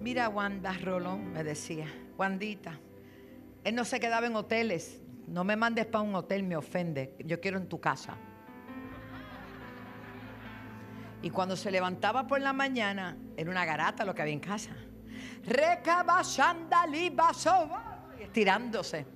Mira, 0.00 0.28
Wanda 0.28 0.72
Rolón, 0.72 1.32
me 1.32 1.44
decía, 1.44 1.86
Wandita, 2.18 2.80
él 3.62 3.76
no 3.76 3.84
se 3.84 4.00
quedaba 4.00 4.26
en 4.26 4.34
hoteles. 4.34 5.00
No 5.28 5.44
me 5.44 5.54
mandes 5.54 5.86
para 5.86 6.02
un 6.02 6.16
hotel, 6.16 6.42
me 6.42 6.56
ofende. 6.56 7.14
Yo 7.20 7.40
quiero 7.40 7.58
en 7.58 7.68
tu 7.68 7.78
casa. 7.78 8.16
Y 11.22 11.30
cuando 11.30 11.54
se 11.54 11.70
levantaba 11.70 12.26
por 12.26 12.40
la 12.40 12.52
mañana, 12.52 13.16
era 13.36 13.52
una 13.52 13.64
garata 13.64 14.04
lo 14.04 14.16
que 14.16 14.22
había 14.22 14.34
en 14.34 14.40
casa. 14.40 14.72
Recabashandalibasoba. 15.44 17.89
Estirándose. 18.30 19.06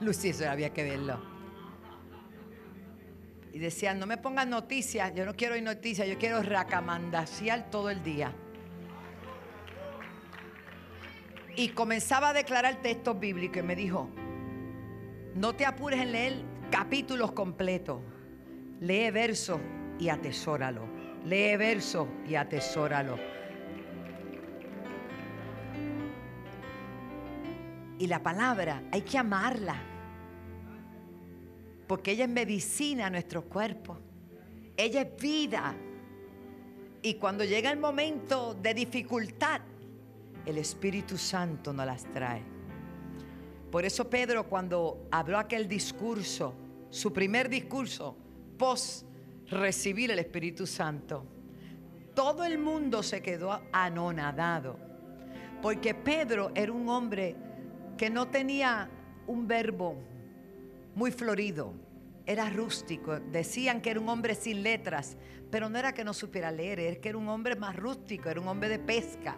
Lucy, 0.00 0.32
había 0.42 0.70
que 0.70 0.82
verlo. 0.82 1.16
Y 3.52 3.60
decía, 3.60 3.94
no 3.94 4.04
me 4.04 4.16
pongas 4.16 4.48
noticias, 4.48 5.14
yo 5.14 5.24
no 5.24 5.36
quiero 5.36 5.54
oír 5.54 5.62
noticias, 5.62 6.08
yo 6.08 6.18
quiero 6.18 6.42
racamandaciar 6.42 7.70
todo 7.70 7.90
el 7.90 8.02
día. 8.02 8.32
Y 11.54 11.68
comenzaba 11.68 12.30
a 12.30 12.32
declarar 12.32 12.82
textos 12.82 13.20
bíblicos 13.20 13.58
y 13.58 13.62
me 13.62 13.76
dijo, 13.76 14.10
no 15.36 15.54
te 15.54 15.64
apures 15.64 16.00
en 16.00 16.10
leer 16.10 16.42
capítulos 16.72 17.30
completos, 17.30 18.00
lee 18.80 19.12
versos 19.12 19.60
y 20.00 20.08
atesóralo, 20.08 20.88
lee 21.24 21.56
versos 21.56 22.08
y 22.26 22.34
atesóralo. 22.34 23.16
Y 27.98 28.06
la 28.06 28.22
palabra 28.22 28.82
hay 28.90 29.02
que 29.02 29.18
amarla, 29.18 29.76
porque 31.86 32.12
ella 32.12 32.24
es 32.24 32.30
medicina 32.30 33.06
a 33.06 33.10
nuestro 33.10 33.44
cuerpo, 33.44 33.98
ella 34.76 35.02
es 35.02 35.20
vida. 35.20 35.74
Y 37.02 37.14
cuando 37.14 37.44
llega 37.44 37.70
el 37.70 37.78
momento 37.78 38.54
de 38.54 38.74
dificultad, 38.74 39.60
el 40.46 40.58
Espíritu 40.58 41.16
Santo 41.16 41.72
nos 41.72 41.86
las 41.86 42.04
trae. 42.04 42.42
Por 43.70 43.84
eso 43.84 44.08
Pedro 44.08 44.48
cuando 44.48 45.06
habló 45.10 45.38
aquel 45.38 45.68
discurso 45.68 46.54
su 46.94 47.12
primer 47.12 47.48
discurso 47.48 48.16
post 48.56 49.04
recibir 49.50 50.12
el 50.12 50.20
Espíritu 50.20 50.64
Santo, 50.64 51.26
todo 52.14 52.44
el 52.44 52.56
mundo 52.56 53.02
se 53.02 53.20
quedó 53.20 53.60
anonadado, 53.72 54.78
porque 55.60 55.92
Pedro 55.92 56.52
era 56.54 56.70
un 56.70 56.88
hombre 56.88 57.34
que 57.96 58.10
no 58.10 58.28
tenía 58.28 58.88
un 59.26 59.46
verbo 59.46 59.96
muy 60.94 61.10
florido, 61.10 61.74
era 62.26 62.48
rústico, 62.48 63.20
decían 63.20 63.80
que 63.80 63.90
era 63.90 64.00
un 64.00 64.08
hombre 64.08 64.34
sin 64.34 64.62
letras, 64.62 65.16
pero 65.50 65.68
no 65.68 65.78
era 65.78 65.92
que 65.92 66.04
no 66.04 66.14
supiera 66.14 66.50
leer, 66.50 66.80
era 66.80 67.00
que 67.00 67.10
era 67.10 67.18
un 67.18 67.28
hombre 67.28 67.54
más 67.54 67.76
rústico, 67.76 68.28
era 68.28 68.40
un 68.40 68.48
hombre 68.48 68.68
de 68.68 68.78
pesca. 68.78 69.36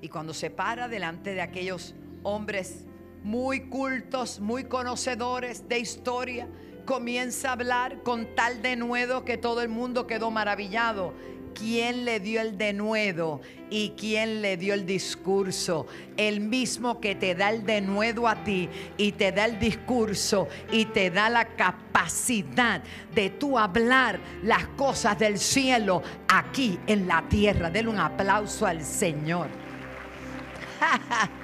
Y 0.00 0.08
cuando 0.08 0.32
se 0.32 0.50
para 0.50 0.88
delante 0.88 1.34
de 1.34 1.40
aquellos 1.40 1.94
hombres 2.22 2.84
muy 3.22 3.68
cultos, 3.68 4.40
muy 4.40 4.64
conocedores 4.64 5.68
de 5.68 5.78
historia, 5.78 6.48
comienza 6.84 7.50
a 7.50 7.52
hablar 7.52 8.02
con 8.02 8.34
tal 8.34 8.62
denuedo 8.62 9.24
que 9.24 9.36
todo 9.36 9.62
el 9.62 9.68
mundo 9.68 10.06
quedó 10.06 10.30
maravillado. 10.30 11.14
¿Quién 11.54 12.04
le 12.04 12.20
dio 12.20 12.40
el 12.40 12.56
denuedo 12.58 13.40
y 13.70 13.94
quién 13.96 14.42
le 14.42 14.56
dio 14.56 14.74
el 14.74 14.86
discurso? 14.86 15.86
El 16.16 16.40
mismo 16.40 17.00
que 17.00 17.14
te 17.14 17.34
da 17.34 17.50
el 17.50 17.64
denuedo 17.64 18.28
a 18.28 18.44
ti 18.44 18.68
y 18.96 19.12
te 19.12 19.32
da 19.32 19.44
el 19.44 19.58
discurso 19.58 20.48
y 20.70 20.86
te 20.86 21.10
da 21.10 21.28
la 21.28 21.44
capacidad 21.44 22.82
de 23.14 23.30
tú 23.30 23.58
hablar 23.58 24.18
las 24.42 24.66
cosas 24.68 25.18
del 25.18 25.38
cielo 25.38 26.02
aquí 26.28 26.78
en 26.86 27.06
la 27.06 27.22
tierra. 27.28 27.70
Denle 27.70 27.90
un 27.90 27.98
aplauso 27.98 28.66
al 28.66 28.84
Señor. 28.84 29.48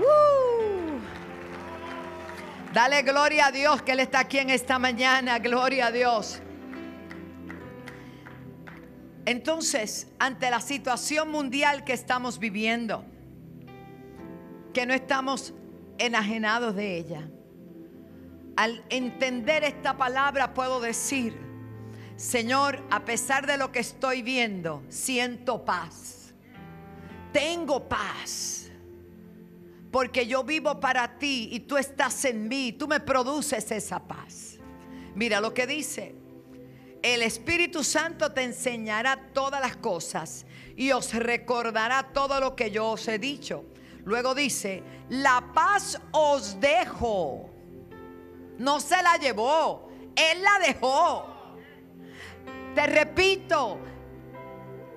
¡Uh! 0.00 0.98
Dale 2.72 3.02
gloria 3.02 3.46
a 3.46 3.50
Dios 3.50 3.82
que 3.82 3.92
Él 3.92 4.00
está 4.00 4.20
aquí 4.20 4.38
en 4.38 4.50
esta 4.50 4.78
mañana. 4.78 5.38
Gloria 5.38 5.86
a 5.86 5.90
Dios. 5.90 6.40
Entonces, 9.28 10.06
ante 10.18 10.48
la 10.48 10.58
situación 10.58 11.30
mundial 11.30 11.84
que 11.84 11.92
estamos 11.92 12.38
viviendo, 12.38 13.04
que 14.72 14.86
no 14.86 14.94
estamos 14.94 15.52
enajenados 15.98 16.74
de 16.74 16.96
ella, 16.96 17.28
al 18.56 18.82
entender 18.88 19.64
esta 19.64 19.98
palabra 19.98 20.54
puedo 20.54 20.80
decir, 20.80 21.36
Señor, 22.16 22.82
a 22.90 23.04
pesar 23.04 23.46
de 23.46 23.58
lo 23.58 23.70
que 23.70 23.80
estoy 23.80 24.22
viendo, 24.22 24.82
siento 24.88 25.62
paz. 25.62 26.32
Tengo 27.30 27.86
paz. 27.86 28.70
Porque 29.92 30.26
yo 30.26 30.42
vivo 30.42 30.80
para 30.80 31.18
ti 31.18 31.50
y 31.52 31.60
tú 31.60 31.76
estás 31.76 32.24
en 32.24 32.48
mí. 32.48 32.72
Tú 32.72 32.88
me 32.88 32.98
produces 32.98 33.70
esa 33.72 34.08
paz. 34.08 34.56
Mira 35.14 35.38
lo 35.38 35.52
que 35.52 35.66
dice. 35.66 36.14
El 37.02 37.22
Espíritu 37.22 37.84
Santo 37.84 38.32
te 38.32 38.42
enseñará 38.42 39.28
todas 39.32 39.60
las 39.60 39.76
cosas 39.76 40.46
y 40.76 40.90
os 40.92 41.14
recordará 41.14 42.12
todo 42.12 42.40
lo 42.40 42.56
que 42.56 42.70
yo 42.70 42.90
os 42.90 43.06
he 43.08 43.18
dicho. 43.18 43.64
Luego 44.04 44.34
dice, 44.34 44.82
la 45.08 45.52
paz 45.54 46.00
os 46.12 46.58
dejo. 46.60 47.50
No 48.58 48.80
se 48.80 49.00
la 49.02 49.16
llevó, 49.16 49.90
Él 50.16 50.42
la 50.42 50.58
dejó. 50.66 51.26
Te 52.74 52.86
repito, 52.86 53.78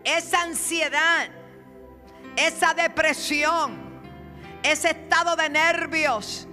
esa 0.03 0.41
ansiedad, 0.41 1.29
esa 2.35 2.73
depresión, 2.73 4.01
ese 4.63 4.91
estado 4.91 5.35
de 5.35 5.49
nervios, 5.49 6.47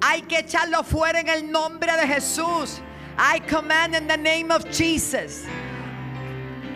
hay 0.00 0.22
que 0.22 0.40
echarlo 0.40 0.82
fuera 0.84 1.20
en 1.20 1.28
el 1.28 1.50
nombre 1.50 1.92
de 1.96 2.06
Jesús. 2.06 2.80
I 3.18 3.38
command 3.40 3.94
in 3.94 4.06
the 4.06 4.16
name 4.16 4.50
of 4.50 4.70
Jesus 4.70 5.46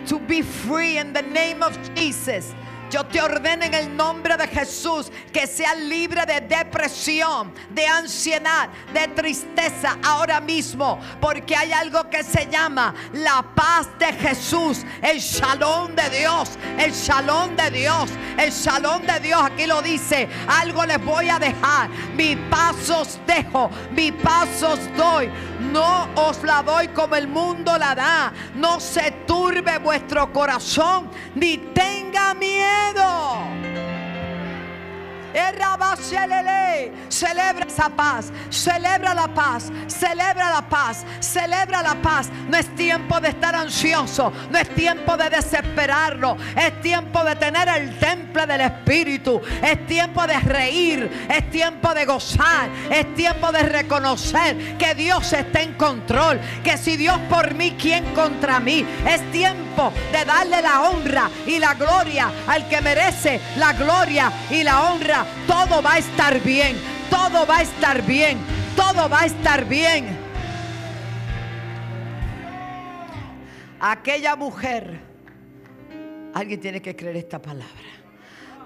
to 0.07 0.19
be 0.19 0.41
free 0.41 0.97
in 0.97 1.13
the 1.13 1.21
name 1.21 1.61
of 1.61 1.77
Jesus. 1.95 2.53
Yo 2.89 3.05
te 3.05 3.21
ordeno 3.21 3.65
en 3.65 3.73
el 3.73 3.95
nombre 3.95 4.37
de 4.37 4.47
Jesús 4.47 5.11
que 5.33 5.45
seas 5.45 5.77
libre 5.77 6.25
de 6.25 6.41
depresión, 6.41 7.53
de 7.69 7.85
ansiedad, 7.85 8.69
de 8.93 9.07
tristeza 9.09 9.97
ahora 10.03 10.39
mismo, 10.39 10.99
porque 11.19 11.55
hay 11.55 11.73
algo 11.73 12.09
que 12.09 12.23
se 12.23 12.47
llama 12.47 12.93
la 13.13 13.43
paz 13.55 13.89
de 13.99 14.13
Jesús, 14.13 14.85
el 15.01 15.19
shalom 15.19 15.95
de 15.95 16.09
Dios, 16.17 16.51
el 16.77 16.91
shalom 16.93 17.55
de 17.55 17.71
Dios, 17.71 18.09
el 18.37 18.51
shalom 18.51 19.01
de 19.01 19.19
Dios. 19.19 19.41
Aquí 19.43 19.65
lo 19.65 19.81
dice, 19.81 20.29
algo 20.47 20.85
les 20.85 21.03
voy 21.03 21.29
a 21.29 21.39
dejar, 21.39 21.89
mi 22.15 22.35
paz 22.35 22.89
os 22.89 23.19
dejo, 23.27 23.69
mi 23.91 24.11
paz 24.11 24.63
os 24.63 24.79
doy. 24.95 25.29
No 25.73 26.07
os 26.15 26.41
la 26.43 26.63
doy 26.63 26.87
como 26.89 27.15
el 27.15 27.27
mundo 27.27 27.77
la 27.77 27.93
da. 27.95 28.33
No 28.55 28.79
se 28.79 29.11
turbe 29.25 29.77
vuestro 29.79 30.31
corazón 30.31 31.09
ni 31.35 31.57
tenga 31.57 32.06
miedo. 32.35 33.86
Celebra 37.09 37.65
esa 37.67 37.89
paz, 37.89 38.31
celebra 38.49 39.13
la 39.13 39.27
paz, 39.27 39.71
celebra 39.87 40.49
la 40.49 40.61
paz, 40.61 41.03
celebra 41.19 41.81
la 41.81 41.95
paz. 41.95 42.29
No 42.47 42.57
es 42.57 42.73
tiempo 42.75 43.19
de 43.19 43.29
estar 43.29 43.55
ansioso, 43.55 44.31
no 44.51 44.57
es 44.57 44.69
tiempo 44.75 45.17
de 45.17 45.29
desesperarlo, 45.29 46.37
es 46.55 46.81
tiempo 46.81 47.23
de 47.23 47.35
tener 47.35 47.67
el 47.67 47.97
temple 47.97 48.45
del 48.45 48.61
Espíritu, 48.61 49.41
es 49.63 49.85
tiempo 49.85 50.25
de 50.27 50.39
reír, 50.39 51.27
es 51.29 51.49
tiempo 51.49 51.93
de 51.93 52.05
gozar, 52.05 52.69
es 52.89 53.13
tiempo 53.15 53.51
de 53.51 53.63
reconocer 53.63 54.77
que 54.77 54.95
Dios 54.95 55.33
está 55.33 55.61
en 55.61 55.73
control, 55.73 56.39
que 56.63 56.77
si 56.77 56.97
Dios 56.97 57.17
por 57.29 57.53
mí, 57.53 57.75
¿quién 57.79 58.05
contra 58.13 58.59
mí? 58.59 58.85
Es 59.07 59.31
tiempo 59.31 59.91
de 60.11 60.25
darle 60.25 60.61
la 60.61 60.81
honra 60.81 61.29
y 61.45 61.59
la 61.59 61.73
gloria 61.73 62.31
al 62.47 62.67
que 62.67 62.81
merece 62.81 63.39
la 63.57 63.73
gloria 63.73 64.31
y 64.49 64.63
la 64.63 64.83
honra. 64.83 65.25
Todo 65.45 65.81
va 65.81 65.93
a 65.93 65.97
estar 65.97 66.41
bien, 66.41 66.75
todo 67.09 67.45
va 67.45 67.57
a 67.57 67.61
estar 67.61 68.05
bien, 68.05 68.37
todo 68.75 69.09
va 69.09 69.21
a 69.21 69.25
estar 69.25 69.65
bien. 69.65 70.17
Aquella 73.79 74.35
mujer, 74.35 74.99
alguien 76.33 76.59
tiene 76.59 76.81
que 76.81 76.95
creer 76.95 77.17
esta 77.17 77.41
palabra. 77.41 77.67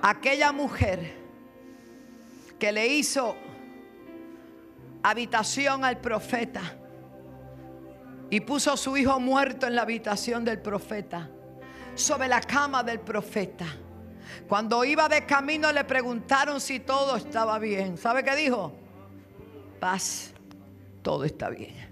Aquella 0.02 0.52
mujer 0.52 1.14
que 2.58 2.72
le 2.72 2.88
hizo 2.88 3.36
habitación 5.04 5.84
al 5.84 6.00
profeta 6.00 6.62
y 8.30 8.40
puso 8.40 8.72
a 8.72 8.78
su 8.78 8.96
hijo 8.96 9.20
muerto 9.20 9.68
en 9.68 9.76
la 9.76 9.82
habitación 9.82 10.46
del 10.46 10.62
profeta, 10.62 11.30
sobre 11.96 12.28
la 12.28 12.40
cama 12.40 12.82
del 12.82 13.00
profeta. 13.00 13.66
Cuando 14.48 14.84
iba 14.86 15.08
de 15.10 15.26
camino 15.26 15.72
le 15.72 15.84
preguntaron 15.84 16.60
si 16.62 16.80
todo 16.80 17.16
estaba 17.16 17.60
bien. 17.60 17.98
¿Sabe 17.98 18.24
qué 18.24 18.36
dijo? 18.36 18.74
Paz, 19.80 20.34
todo 21.02 21.24
está 21.24 21.50
bien. 21.50 21.90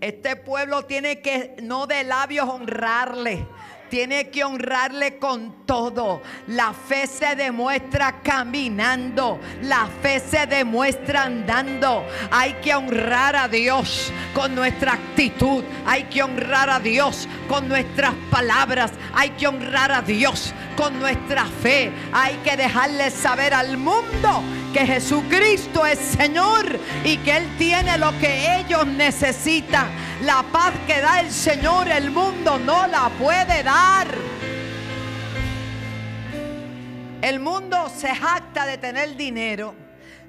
Este 0.00 0.36
pueblo 0.36 0.84
tiene 0.84 1.20
que 1.20 1.56
no 1.62 1.86
de 1.86 2.04
labios 2.04 2.48
honrarle. 2.48 3.46
Tiene 3.90 4.28
que 4.30 4.44
honrarle 4.44 5.18
con 5.18 5.66
todo. 5.66 6.22
La 6.46 6.72
fe 6.72 7.06
se 7.06 7.34
demuestra 7.34 8.20
caminando. 8.22 9.40
La 9.62 9.88
fe 10.02 10.20
se 10.20 10.46
demuestra 10.46 11.24
andando. 11.24 12.04
Hay 12.30 12.54
que 12.54 12.74
honrar 12.74 13.36
a 13.36 13.48
Dios 13.48 14.12
con 14.34 14.54
nuestra 14.54 14.94
actitud. 14.94 15.64
Hay 15.86 16.04
que 16.04 16.22
honrar 16.22 16.70
a 16.70 16.80
Dios 16.80 17.28
con 17.48 17.68
nuestras 17.68 18.14
palabras. 18.30 18.92
Hay 19.14 19.30
que 19.30 19.46
honrar 19.46 19.92
a 19.92 20.02
Dios 20.02 20.52
con 20.76 20.98
nuestra 20.98 21.44
fe. 21.44 21.90
Hay 22.12 22.34
que 22.44 22.56
dejarle 22.56 23.10
saber 23.10 23.54
al 23.54 23.76
mundo 23.76 24.42
que 24.72 24.86
Jesucristo 24.86 25.84
es 25.86 25.98
Señor 25.98 26.78
y 27.04 27.16
que 27.18 27.36
Él 27.36 27.48
tiene 27.58 27.98
lo 27.98 28.16
que 28.18 28.56
ellos 28.58 28.86
necesitan. 28.86 29.88
La 30.24 30.42
paz 30.42 30.72
que 30.86 31.00
da 31.00 31.20
el 31.20 31.30
Señor, 31.30 31.88
el 31.88 32.10
mundo 32.10 32.58
no 32.58 32.86
la 32.86 33.08
puede 33.10 33.62
dar. 33.62 34.08
El 37.20 37.40
mundo 37.40 37.90
se 37.94 38.14
jacta 38.14 38.64
de 38.66 38.78
tener 38.78 39.16
dinero, 39.16 39.74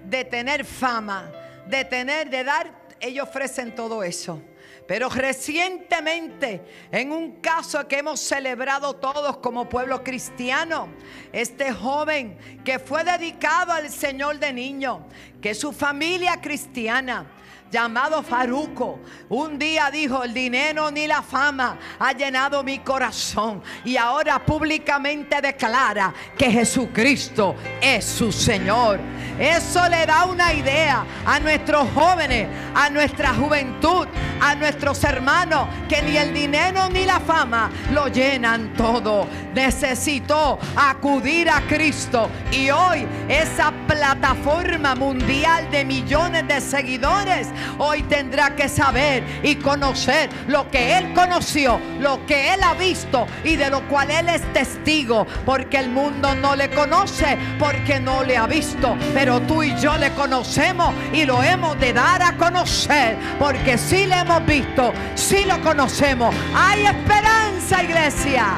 de 0.05 0.25
tener 0.25 0.65
fama, 0.65 1.31
de 1.67 1.85
tener, 1.85 2.29
de 2.29 2.43
dar. 2.43 2.71
Ellos 2.99 3.27
ofrecen 3.27 3.75
todo 3.75 4.03
eso. 4.03 4.41
Pero 4.89 5.07
recientemente, 5.07 6.63
en 6.91 7.11
un 7.11 7.33
caso 7.41 7.87
que 7.87 7.99
hemos 7.99 8.19
celebrado 8.19 8.95
todos 8.95 9.37
como 9.37 9.69
pueblo 9.69 10.03
cristiano, 10.03 10.89
este 11.31 11.71
joven 11.71 12.35
que 12.65 12.79
fue 12.79 13.03
dedicado 13.03 13.71
al 13.71 13.91
Señor 13.91 14.39
de 14.39 14.51
niño, 14.51 15.05
que 15.43 15.53
su 15.53 15.73
familia 15.73 16.41
cristiana 16.41 17.27
llamado 17.71 18.23
Faruco, 18.23 18.99
un 19.29 19.59
día 19.59 19.89
dijo, 19.91 20.23
el 20.23 20.33
dinero 20.33 20.89
ni 20.91 21.07
la 21.07 21.21
fama 21.21 21.77
ha 21.99 22.11
llenado 22.13 22.63
mi 22.63 22.79
corazón 22.79 23.61
y 23.85 23.97
ahora 23.97 24.43
públicamente 24.43 25.39
declara 25.41 26.13
que 26.37 26.51
Jesucristo 26.51 27.55
es 27.81 28.05
su 28.05 28.31
Señor. 28.31 28.99
Eso 29.39 29.87
le 29.87 30.05
da 30.05 30.25
una 30.25 30.53
idea 30.53 31.05
a 31.25 31.39
nuestros 31.39 31.87
jóvenes, 31.91 32.49
a 32.75 32.89
nuestra 32.89 33.33
juventud, 33.33 34.05
a 34.41 34.53
nuestros 34.55 35.01
hermanos, 35.05 35.67
que 35.87 36.01
ni 36.01 36.17
el 36.17 36.33
dinero 36.33 36.89
ni 36.89 37.05
la 37.05 37.21
fama 37.21 37.71
lo 37.93 38.07
llenan 38.07 38.73
todo. 38.73 39.27
Necesitó 39.53 40.59
acudir 40.75 41.49
a 41.49 41.61
Cristo 41.67 42.29
y 42.51 42.69
hoy 42.69 43.07
esa 43.29 43.71
plataforma 43.87 44.93
mundial 44.95 45.71
de 45.71 45.85
millones 45.85 46.45
de 46.47 46.59
seguidores 46.59 47.47
hoy 47.77 48.03
tendrá 48.03 48.55
que 48.55 48.69
saber 48.69 49.23
y 49.43 49.55
conocer 49.55 50.29
lo 50.47 50.69
que 50.69 50.97
Él 50.97 51.13
conoció, 51.13 51.79
lo 51.99 52.25
que 52.25 52.53
Él 52.53 52.61
ha 52.63 52.73
visto 52.73 53.27
y 53.43 53.55
de 53.55 53.69
lo 53.69 53.87
cual 53.87 54.11
Él 54.11 54.29
es 54.29 54.41
testigo. 54.53 55.25
Porque 55.45 55.77
el 55.77 55.89
mundo 55.89 56.35
no 56.35 56.55
le 56.55 56.69
conoce 56.69 57.37
porque 57.57 57.99
no 57.99 58.23
le 58.23 58.37
ha 58.37 58.47
visto. 58.47 58.95
Pero 59.13 59.41
tú 59.41 59.63
y 59.63 59.75
yo 59.77 59.97
le 59.97 60.11
conocemos 60.13 60.93
y 61.13 61.25
lo 61.25 61.41
hemos 61.43 61.79
de 61.79 61.93
dar 61.93 62.21
a 62.21 62.35
conocer. 62.37 63.17
Porque 63.37 63.77
si 63.77 64.05
le 64.05 64.19
hemos 64.19 64.45
visto, 64.45 64.93
si 65.15 65.45
lo 65.45 65.61
conocemos. 65.61 66.33
Hay 66.55 66.85
esperanza, 66.85 67.83
iglesia. 67.83 68.55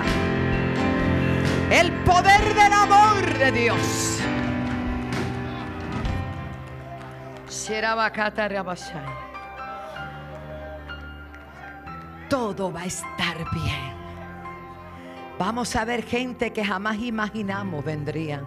El 1.72 1.92
poder 2.04 2.54
del 2.54 2.74
amor 2.74 3.38
de 3.38 3.52
Dios. 3.52 4.11
Todo 12.30 12.72
va 12.72 12.82
a 12.82 12.86
estar 12.86 13.38
bien. 13.54 13.94
Vamos 15.40 15.76
a 15.76 15.86
ver 15.86 16.04
gente 16.04 16.52
que 16.52 16.64
jamás 16.64 17.00
imaginamos 17.00 17.84
vendrían. 17.84 18.46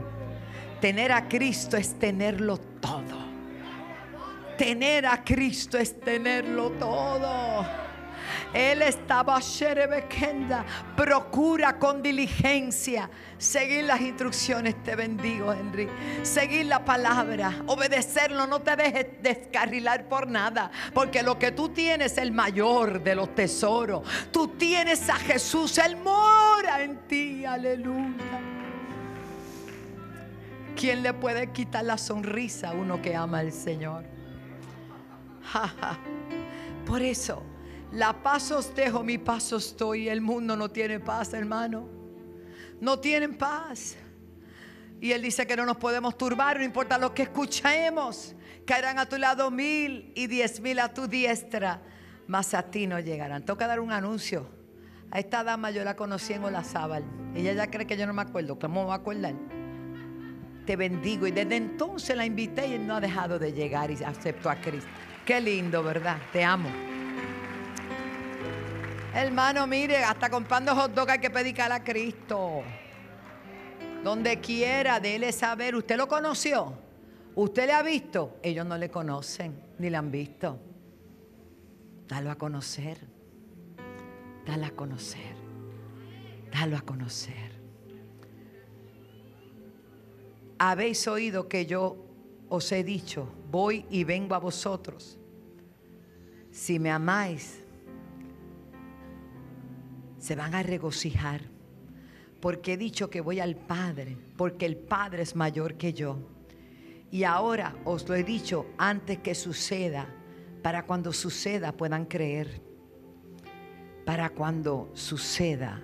Tener 0.81 1.11
a 1.11 1.27
Cristo 1.27 1.77
es 1.77 1.99
tenerlo 1.99 2.59
todo. 2.59 3.25
Tener 4.59 5.07
a 5.07 5.25
Cristo 5.25 5.79
es 5.79 5.99
tenerlo 5.99 6.71
todo. 6.73 7.84
Él 8.53 8.83
estaba 8.83 9.39
Sherebekenda. 9.41 10.65
Procura 10.97 11.79
con 11.79 12.03
diligencia 12.03 13.11
seguir 13.39 13.85
las 13.85 14.01
instrucciones. 14.01 14.83
Te 14.83 14.97
bendigo, 14.97 15.53
Henry. 15.53 15.89
Seguir 16.23 16.67
la 16.67 16.85
palabra, 16.85 17.55
obedecerlo. 17.67 18.47
No 18.47 18.61
te 18.61 18.77
dejes 18.77 19.07
descarrilar 19.23 20.09
por 20.09 20.27
nada, 20.27 20.71
porque 20.93 21.23
lo 21.23 21.39
que 21.39 21.53
tú 21.53 21.69
tienes 21.69 22.13
es 22.13 22.19
el 22.19 22.33
mayor 22.33 23.03
de 23.03 23.15
los 23.15 23.35
tesoros. 23.35 24.03
Tú 24.31 24.49
tienes 24.49 25.09
a 25.09 25.17
Jesús, 25.17 25.79
Él 25.79 25.97
mora 25.97 26.83
en 26.83 26.99
ti. 27.07 27.45
Aleluya. 27.45 28.41
¿Quién 30.77 31.03
le 31.03 31.13
puede 31.15 31.53
quitar 31.53 31.85
la 31.85 31.97
sonrisa 31.97 32.71
a 32.71 32.73
uno 32.73 33.01
que 33.01 33.15
ama 33.15 33.39
al 33.39 33.53
Señor? 33.53 34.05
Por 36.87 37.03
eso. 37.03 37.43
La 37.95 38.13
paz 38.13 38.51
os 38.51 38.75
dejo, 38.75 39.05
mi 39.05 39.19
paz 39.19 39.53
os 39.53 39.77
doy. 39.77 40.09
El 40.09 40.21
mundo 40.21 40.57
no 40.57 40.69
tiene 40.69 40.99
paz, 40.99 41.33
hermano. 41.33 41.89
No 42.81 42.99
tienen 42.99 43.37
paz. 43.37 43.97
Y 45.01 45.13
Él 45.13 45.23
dice 45.23 45.47
que 45.47 45.55
no 45.55 45.65
nos 45.65 45.77
podemos 45.77 46.19
turbar, 46.19 46.59
no 46.59 46.65
importa 46.65 46.99
lo 46.99 47.15
que 47.15 47.23
escuchemos. 47.23 48.35
Caerán 48.67 48.99
a 48.99 49.07
tu 49.07 49.17
lado 49.17 49.51
mil 49.51 50.13
y 50.17 50.27
diez 50.27 50.61
mil 50.61 50.81
a 50.81 50.93
tu 50.93 51.07
diestra, 51.07 51.83
mas 52.27 52.53
a 52.55 52.63
ti 52.63 52.87
no 52.89 52.99
llegarán. 52.99 53.45
Toca 53.45 53.67
dar 53.69 53.79
un 53.79 53.93
anuncio. 53.93 54.49
A 55.13 55.21
esta 55.21 55.45
dama 55.45 55.71
yo 55.71 55.85
la 55.85 55.95
conocí 55.95 56.33
en 56.33 56.43
Olazábal. 56.43 57.05
Ella 57.37 57.53
ya 57.53 57.71
cree 57.71 57.87
que 57.87 57.97
yo 57.97 58.07
no 58.07 58.13
me 58.13 58.23
acuerdo. 58.23 58.59
¿Cómo 58.59 58.81
me 58.81 58.87
voy 58.87 58.93
a 58.93 58.97
acordar? 58.97 59.35
Te 60.67 60.75
bendigo. 60.75 61.29
Y 61.29 61.31
desde 61.31 61.55
entonces 61.55 62.17
la 62.17 62.27
invité 62.27 62.67
y 62.67 62.79
no 62.79 62.97
ha 62.97 63.01
dejado 63.01 63.39
de 63.39 63.53
llegar 63.53 63.93
y 63.93 64.03
aceptó 64.03 64.51
a 64.51 64.57
Cristo. 64.57 64.91
Qué 65.25 65.41
lindo, 65.41 65.83
¿verdad? 65.85 66.17
Te 66.33 66.43
amo. 66.43 66.94
Hermano, 69.15 69.65
mire, 69.69 70.03
hasta 70.03 70.29
comprando 70.29 70.75
hot 70.75 70.93
dog 70.93 71.09
hay 71.09 71.21
que 71.21 71.31
predicar 71.31 71.71
a 71.71 71.85
Cristo. 71.85 72.63
Donde 74.03 74.41
quiera, 74.41 74.99
déle 74.99 75.31
saber. 75.31 75.77
¿Usted 75.77 75.97
lo 75.97 76.09
conoció? 76.09 76.73
¿Usted 77.37 77.67
le 77.67 77.73
ha 77.73 77.83
visto? 77.83 78.39
Ellos 78.43 78.67
no 78.67 78.77
le 78.77 78.91
conocen, 78.91 79.55
ni 79.79 79.89
le 79.89 79.97
han 79.97 80.11
visto. 80.11 80.59
Dalo 82.09 82.31
a 82.33 82.35
conocer. 82.35 82.99
Dalo 84.45 84.67
a 84.67 84.71
conocer. 84.71 85.37
Dalo 86.53 86.77
a 86.77 86.81
conocer. 86.81 87.55
Habéis 90.59 91.07
oído 91.07 91.49
que 91.49 91.67
yo 91.67 92.05
os 92.49 92.71
he 92.73 92.85
dicho, 92.85 93.29
voy 93.51 93.87
y 93.91 94.05
vengo 94.05 94.35
a 94.35 94.39
vosotros. 94.39 95.19
Si 96.51 96.79
me 96.79 96.91
amáis, 96.91 97.64
se 100.25 100.37
van 100.37 100.55
a 100.55 100.63
regocijar. 100.63 101.43
Porque 102.41 102.73
he 102.73 102.77
dicho 102.79 103.11
que 103.11 103.21
voy 103.21 103.41
al 103.41 103.57
Padre, 103.57 104.17
porque 104.39 104.65
el 104.65 104.75
Padre 104.77 105.23
es 105.23 105.37
mayor 105.37 105.75
que 105.75 105.93
yo. 105.93 106.17
Y 107.11 107.25
ahora 107.25 107.77
os 107.85 108.09
lo 108.09 108.15
he 108.15 108.25
dicho 108.25 108.67
antes 108.79 109.19
que 109.19 109.35
suceda, 109.35 110.07
para 110.63 110.87
cuando 110.87 111.13
suceda 111.13 111.73
puedan 111.73 112.07
creer. 112.07 112.63
Para 114.07 114.31
cuando 114.31 114.91
suceda 114.95 115.83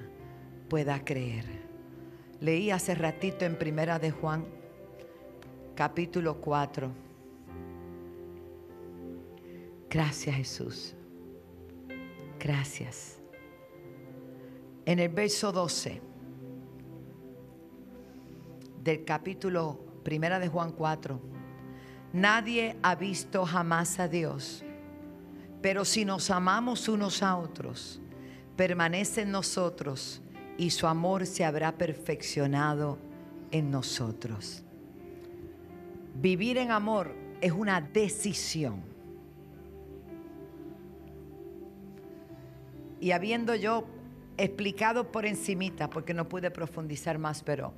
pueda 0.70 1.05
creer. 1.05 1.45
Leí 2.41 2.70
hace 2.70 2.95
ratito 2.95 3.45
en 3.45 3.59
Primera 3.59 3.99
de 3.99 4.11
Juan, 4.11 4.47
capítulo 5.74 6.41
4. 6.41 6.91
Gracias 9.91 10.36
Jesús. 10.36 10.95
Gracias 12.38 13.20
en 14.91 14.99
el 14.99 15.09
verso 15.09 15.53
12 15.53 16.03
del 18.82 19.05
capítulo 19.05 19.78
primera 20.03 20.41
de 20.41 20.49
Juan 20.49 20.72
4. 20.72 21.20
Nadie 22.12 22.76
ha 22.82 22.97
visto 22.97 23.47
jamás 23.47 24.01
a 24.01 24.09
Dios, 24.09 24.64
pero 25.62 25.84
si 25.84 26.05
nos 26.05 26.28
amamos 26.32 26.88
unos 26.88 27.22
a 27.22 27.36
otros, 27.36 28.01
permanece 28.57 29.20
en 29.20 29.30
nosotros 29.30 30.22
y 30.59 30.70
su 30.70 30.88
amor 30.88 31.24
se 31.24 31.45
habrá 31.45 31.78
perfeccionado 31.78 32.99
en 33.53 33.70
nosotros. 33.70 34.64
Vivir 36.16 36.59
en 36.59 36.72
amor 36.72 37.14
es 37.41 37.53
una 37.53 37.80
decisión. 37.80 38.82
Y 42.99 43.12
habiendo 43.12 43.55
yo 43.55 43.99
explicado 44.45 45.11
por 45.12 45.26
encimita 45.26 45.91
porque 45.91 46.14
no 46.14 46.28
pude 46.28 46.51
profundizar 46.51 47.18
más, 47.18 47.43
pero 47.43 47.74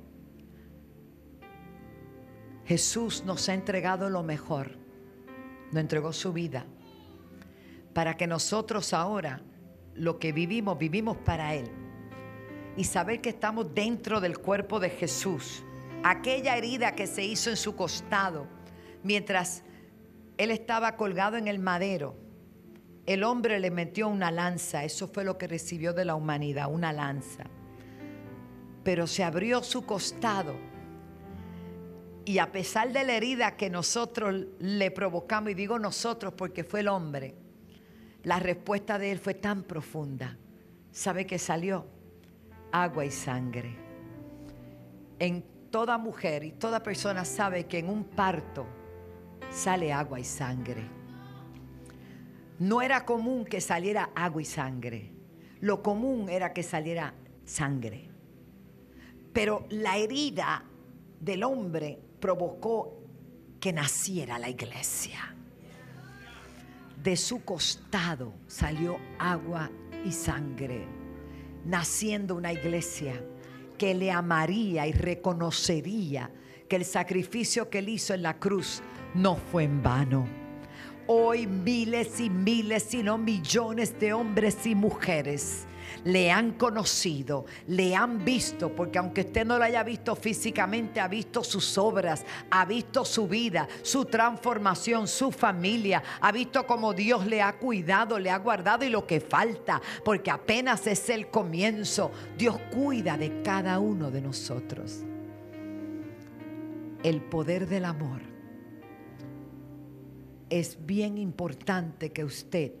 Jesús 2.65 3.23
nos 3.25 3.49
ha 3.49 3.53
entregado 3.53 4.09
lo 4.09 4.23
mejor, 4.23 4.77
nos 5.71 5.81
entregó 5.81 6.13
su 6.13 6.31
vida, 6.31 6.65
para 7.93 8.15
que 8.15 8.27
nosotros 8.27 8.93
ahora 8.93 9.41
lo 9.95 10.17
que 10.19 10.31
vivimos, 10.31 10.77
vivimos 10.77 11.17
para 11.17 11.53
Él. 11.55 11.69
Y 12.75 12.85
saber 12.85 13.21
que 13.21 13.29
estamos 13.29 13.75
dentro 13.75 14.21
del 14.21 14.37
cuerpo 14.39 14.79
de 14.79 14.89
Jesús, 14.89 15.63
aquella 16.03 16.57
herida 16.57 16.95
que 16.95 17.05
se 17.05 17.23
hizo 17.23 17.49
en 17.49 17.57
su 17.57 17.75
costado, 17.75 18.47
mientras 19.03 19.63
Él 20.37 20.49
estaba 20.49 20.95
colgado 20.95 21.37
en 21.37 21.47
el 21.47 21.59
madero, 21.59 22.22
el 23.05 23.23
hombre 23.23 23.59
le 23.59 23.71
metió 23.71 24.07
una 24.07 24.31
lanza, 24.31 24.83
eso 24.83 25.07
fue 25.07 25.23
lo 25.23 25.37
que 25.37 25.47
recibió 25.47 25.93
de 25.93 26.05
la 26.05 26.15
humanidad, 26.15 26.71
una 26.71 26.93
lanza. 26.93 27.45
Pero 28.83 29.07
se 29.07 29.23
abrió 29.23 29.63
su 29.63 29.85
costado 29.85 30.55
y 32.25 32.37
a 32.37 32.51
pesar 32.51 32.93
de 32.93 33.03
la 33.03 33.13
herida 33.13 33.57
que 33.57 33.69
nosotros 33.69 34.45
le 34.59 34.91
provocamos, 34.91 35.51
y 35.51 35.53
digo 35.53 35.77
nosotros 35.79 36.33
porque 36.33 36.63
fue 36.63 36.79
el 36.79 36.87
hombre, 36.87 37.35
la 38.23 38.39
respuesta 38.39 38.97
de 38.97 39.11
él 39.11 39.19
fue 39.19 39.33
tan 39.33 39.63
profunda. 39.63 40.37
¿Sabe 40.91 41.25
que 41.25 41.37
salió? 41.37 41.85
Agua 42.71 43.03
y 43.03 43.11
sangre. 43.11 43.75
En 45.19 45.43
toda 45.69 45.97
mujer 45.97 46.43
y 46.45 46.51
toda 46.53 46.81
persona 46.81 47.25
sabe 47.25 47.65
que 47.65 47.79
en 47.79 47.89
un 47.89 48.05
parto 48.05 48.65
sale 49.51 49.91
agua 49.91 50.19
y 50.19 50.23
sangre. 50.23 51.02
No 52.59 52.81
era 52.81 53.05
común 53.05 53.45
que 53.45 53.61
saliera 53.61 54.11
agua 54.15 54.41
y 54.41 54.45
sangre. 54.45 55.11
Lo 55.61 55.81
común 55.81 56.29
era 56.29 56.53
que 56.53 56.63
saliera 56.63 57.13
sangre. 57.45 58.09
Pero 59.31 59.65
la 59.69 59.97
herida 59.97 60.63
del 61.19 61.43
hombre 61.43 61.99
provocó 62.19 62.99
que 63.59 63.73
naciera 63.73 64.37
la 64.37 64.49
iglesia. 64.49 65.35
De 67.01 67.17
su 67.17 67.43
costado 67.43 68.33
salió 68.47 68.97
agua 69.17 69.69
y 70.05 70.11
sangre, 70.11 70.85
naciendo 71.65 72.35
una 72.35 72.53
iglesia 72.53 73.21
que 73.77 73.93
le 73.93 74.11
amaría 74.11 74.85
y 74.87 74.91
reconocería 74.91 76.29
que 76.69 76.75
el 76.75 76.85
sacrificio 76.85 77.69
que 77.69 77.79
él 77.79 77.89
hizo 77.89 78.13
en 78.13 78.21
la 78.21 78.39
cruz 78.39 78.81
no 79.15 79.35
fue 79.35 79.63
en 79.63 79.81
vano. 79.81 80.42
Hoy 81.07 81.47
miles 81.47 82.19
y 82.19 82.29
miles, 82.29 82.83
sino 82.83 83.17
millones 83.17 83.99
de 83.99 84.13
hombres 84.13 84.65
y 84.65 84.75
mujeres 84.75 85.67
le 86.03 86.31
han 86.31 86.51
conocido, 86.53 87.45
le 87.67 87.95
han 87.95 88.23
visto, 88.23 88.75
porque 88.75 88.97
aunque 88.97 89.21
usted 89.21 89.45
no 89.45 89.57
lo 89.57 89.63
haya 89.63 89.83
visto 89.83 90.15
físicamente, 90.15 90.99
ha 90.99 91.07
visto 91.07 91.43
sus 91.43 91.77
obras, 91.77 92.25
ha 92.49 92.65
visto 92.65 93.05
su 93.05 93.27
vida, 93.27 93.67
su 93.81 94.05
transformación, 94.05 95.07
su 95.07 95.31
familia, 95.31 96.03
ha 96.21 96.31
visto 96.31 96.65
cómo 96.65 96.93
Dios 96.93 97.25
le 97.25 97.41
ha 97.41 97.53
cuidado, 97.57 98.19
le 98.19 98.29
ha 98.29 98.37
guardado 98.37 98.85
y 98.85 98.89
lo 98.89 99.05
que 99.07 99.19
falta, 99.19 99.81
porque 100.03 100.31
apenas 100.31 100.87
es 100.87 101.09
el 101.09 101.27
comienzo. 101.27 102.11
Dios 102.37 102.57
cuida 102.71 103.17
de 103.17 103.41
cada 103.41 103.79
uno 103.79 104.11
de 104.11 104.21
nosotros. 104.21 105.03
El 107.03 107.21
poder 107.21 107.67
del 107.67 107.85
amor. 107.85 108.32
Es 110.53 110.85
bien 110.85 111.17
importante 111.17 112.11
que 112.11 112.23
usted 112.23 112.73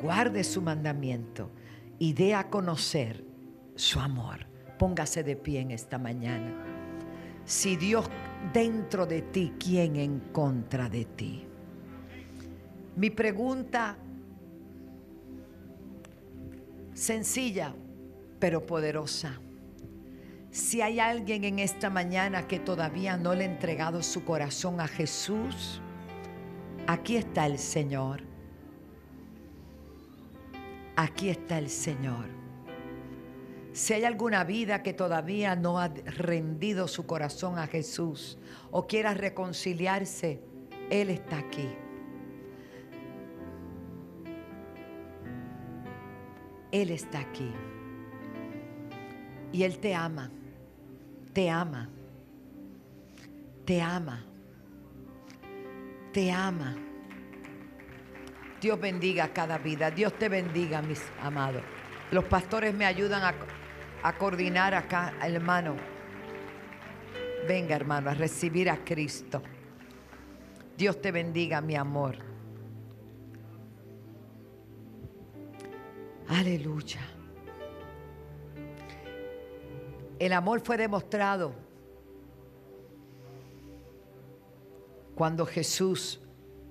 guarde 0.00 0.44
su 0.44 0.62
mandamiento 0.62 1.50
y 1.98 2.12
dé 2.12 2.32
a 2.32 2.48
conocer 2.48 3.24
su 3.74 3.98
amor. 3.98 4.46
Póngase 4.78 5.24
de 5.24 5.34
pie 5.34 5.62
en 5.62 5.72
esta 5.72 5.98
mañana. 5.98 6.54
Si 7.44 7.74
Dios 7.74 8.08
dentro 8.52 9.04
de 9.04 9.22
ti, 9.22 9.54
¿quién 9.58 9.96
en 9.96 10.20
contra 10.30 10.88
de 10.88 11.06
ti? 11.06 11.44
Mi 12.94 13.10
pregunta 13.10 13.98
sencilla, 16.94 17.74
pero 18.38 18.64
poderosa. 18.64 19.40
Si 20.52 20.82
hay 20.82 21.00
alguien 21.00 21.42
en 21.42 21.58
esta 21.58 21.90
mañana 21.90 22.46
que 22.46 22.60
todavía 22.60 23.16
no 23.16 23.34
le 23.34 23.42
ha 23.42 23.50
entregado 23.50 24.04
su 24.04 24.24
corazón 24.24 24.80
a 24.80 24.86
Jesús, 24.86 25.80
aquí 26.86 27.16
está 27.16 27.46
el 27.46 27.58
Señor. 27.58 28.22
Aquí 30.96 31.28
está 31.28 31.58
el 31.58 31.68
Señor. 31.68 32.26
Si 33.72 33.92
hay 33.92 34.04
alguna 34.04 34.44
vida 34.44 34.82
que 34.82 34.94
todavía 34.94 35.54
no 35.54 35.78
ha 35.78 35.88
rendido 35.88 36.88
su 36.88 37.04
corazón 37.04 37.58
a 37.58 37.66
Jesús 37.66 38.38
o 38.70 38.86
quiera 38.86 39.12
reconciliarse, 39.12 40.40
Él 40.88 41.10
está 41.10 41.38
aquí. 41.38 41.68
Él 46.72 46.90
está 46.90 47.20
aquí. 47.20 47.52
Y 49.52 49.62
Él 49.62 49.78
te 49.78 49.94
ama, 49.94 50.30
te 51.34 51.50
ama, 51.50 51.90
te 53.66 53.82
ama, 53.82 54.24
te 56.16 56.32
ama. 56.32 56.74
Dios 58.58 58.80
bendiga 58.80 59.34
cada 59.34 59.58
vida. 59.58 59.90
Dios 59.90 60.14
te 60.14 60.30
bendiga, 60.30 60.80
mis 60.80 61.02
amados. 61.20 61.62
Los 62.10 62.24
pastores 62.24 62.72
me 62.72 62.86
ayudan 62.86 63.34
a, 64.02 64.12
coordinar 64.14 64.72
acá, 64.72 65.12
hermano. 65.22 65.76
Venga, 67.46 67.76
hermano, 67.76 68.08
a 68.08 68.14
recibir 68.14 68.70
a 68.70 68.82
Cristo. 68.82 69.42
Dios 70.78 71.02
te 71.02 71.12
bendiga, 71.12 71.60
mi 71.60 71.76
amor. 71.76 72.16
Aleluya. 76.28 77.06
El 80.18 80.32
amor 80.32 80.62
fue 80.64 80.78
demostrado 80.78 81.65
cuando 85.16 85.46
Jesús 85.46 86.20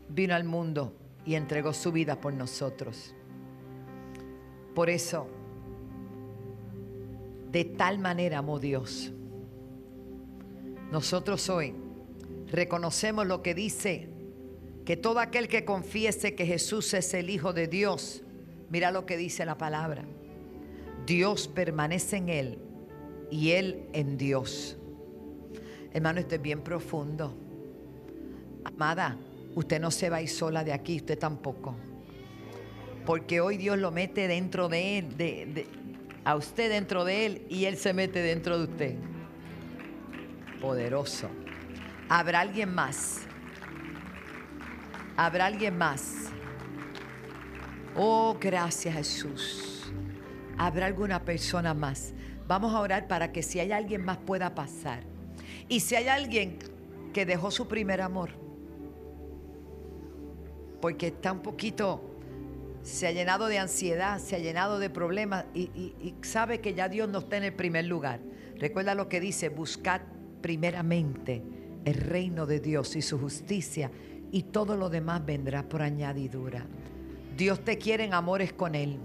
vino 0.07 0.35
al 0.35 0.43
mundo 0.43 0.95
y 1.25 1.33
entregó 1.33 1.73
su 1.73 1.91
vida 1.91 2.21
por 2.21 2.31
nosotros. 2.31 3.15
Por 4.75 4.91
eso, 4.91 5.27
de 7.51 7.65
tal 7.65 7.97
manera 7.97 8.37
amó 8.37 8.59
Dios. 8.59 9.11
Nosotros 10.91 11.49
hoy 11.49 11.73
reconocemos 12.51 13.25
lo 13.25 13.41
que 13.41 13.55
dice, 13.55 14.09
que 14.85 14.95
todo 14.95 15.19
aquel 15.19 15.47
que 15.47 15.65
confiese 15.65 16.35
que 16.35 16.45
Jesús 16.45 16.93
es 16.93 17.15
el 17.15 17.31
Hijo 17.31 17.51
de 17.51 17.67
Dios, 17.67 18.21
mira 18.69 18.91
lo 18.91 19.07
que 19.07 19.17
dice 19.17 19.43
la 19.45 19.57
palabra. 19.57 20.05
Dios 21.07 21.47
permanece 21.47 22.17
en 22.17 22.29
él 22.29 22.59
y 23.31 23.51
él 23.51 23.89
en 23.93 24.19
Dios. 24.19 24.77
Hermano, 25.91 26.19
esto 26.19 26.35
es 26.35 26.41
bien 26.43 26.61
profundo. 26.61 27.35
Amada, 28.65 29.17
Usted 29.55 29.79
no 29.79 29.89
se 29.89 30.09
va 30.09 30.17
a 30.17 30.21
ir 30.21 30.29
sola 30.29 30.65
de 30.65 30.73
aquí, 30.73 30.97
usted 30.97 31.17
tampoco. 31.17 31.75
Porque 33.05 33.39
hoy 33.39 33.55
Dios 33.55 33.77
lo 33.77 33.89
mete 33.89 34.27
dentro 34.27 34.67
de 34.67 34.99
él, 34.99 35.17
de, 35.17 35.67
a 36.25 36.35
usted 36.35 36.69
dentro 36.69 37.05
de 37.05 37.25
él 37.25 37.47
y 37.49 37.65
él 37.65 37.77
se 37.77 37.93
mete 37.93 38.21
dentro 38.21 38.57
de 38.57 38.63
usted. 38.65 38.95
Poderoso. 40.59 41.29
¿Habrá 42.09 42.41
alguien 42.41 42.75
más? 42.75 43.21
¿Habrá 45.15 45.45
alguien 45.45 45.77
más? 45.77 46.25
Oh, 47.95 48.35
gracias 48.39 48.93
Jesús. 48.95 49.93
¿Habrá 50.57 50.87
alguna 50.87 51.23
persona 51.23 51.73
más? 51.73 52.13
Vamos 52.45 52.73
a 52.73 52.81
orar 52.81 53.07
para 53.07 53.31
que 53.31 53.41
si 53.41 53.59
hay 53.61 53.71
alguien 53.71 54.03
más 54.03 54.17
pueda 54.17 54.53
pasar. 54.53 55.03
Y 55.69 55.79
si 55.79 55.95
hay 55.95 56.09
alguien 56.09 56.59
que 57.13 57.25
dejó 57.25 57.51
su 57.51 57.67
primer 57.67 58.01
amor, 58.01 58.44
porque 60.81 61.07
está 61.07 61.31
un 61.31 61.41
poquito, 61.41 62.01
se 62.83 63.07
ha 63.07 63.11
llenado 63.11 63.47
de 63.47 63.57
ansiedad, 63.57 64.19
se 64.19 64.35
ha 64.35 64.39
llenado 64.39 64.79
de 64.79 64.89
problemas 64.89 65.45
y, 65.53 66.13
sabe 66.21 66.61
que 66.61 66.73
ya 66.73 66.87
Dios 66.87 67.09
no 67.09 67.19
está 67.19 67.37
en 67.37 67.43
el 67.43 67.53
primer 67.53 67.85
lugar. 67.85 68.19
Recuerda 68.57 68.95
lo 68.95 69.09
que 69.09 69.19
dice, 69.19 69.49
buscad 69.49 70.01
primeramente 70.41 71.41
el 71.83 71.95
reino 71.95 72.45
de 72.45 72.59
Dios 72.59 72.95
y 72.95 73.01
su 73.01 73.19
justicia 73.19 73.91
y 74.31 74.43
todo 74.43 74.77
lo 74.77 74.89
demás 74.89 75.25
vendrá 75.25 75.63
por 75.63 75.81
añadidura. 75.81 76.65
Dios 77.35 77.63
te 77.63 77.77
quiere 77.77 78.03
en 78.05 78.13
amores 78.13 78.53
con 78.53 78.75
Él. 78.75 78.99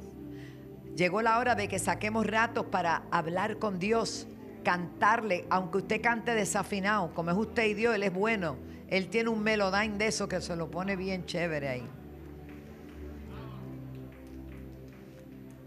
Llegó 0.96 1.22
la 1.22 1.38
hora 1.38 1.54
de 1.54 1.68
que 1.68 1.78
saquemos 1.78 2.26
ratos 2.26 2.66
para 2.66 3.04
hablar 3.10 3.58
con 3.58 3.78
Dios, 3.78 4.26
cantarle, 4.62 5.46
aunque 5.50 5.78
usted 5.78 6.02
cante 6.02 6.34
desafinado, 6.34 7.14
como 7.14 7.30
es 7.30 7.36
usted 7.36 7.64
y 7.66 7.74
Dios, 7.74 7.94
Él 7.94 8.02
es 8.02 8.12
bueno 8.12 8.69
él 8.90 9.08
tiene 9.08 9.30
un 9.30 9.40
melodyne 9.42 9.96
de 9.96 10.08
eso 10.08 10.28
que 10.28 10.40
se 10.40 10.56
lo 10.56 10.68
pone 10.68 10.96
bien 10.96 11.24
chévere 11.24 11.68
ahí. 11.68 11.88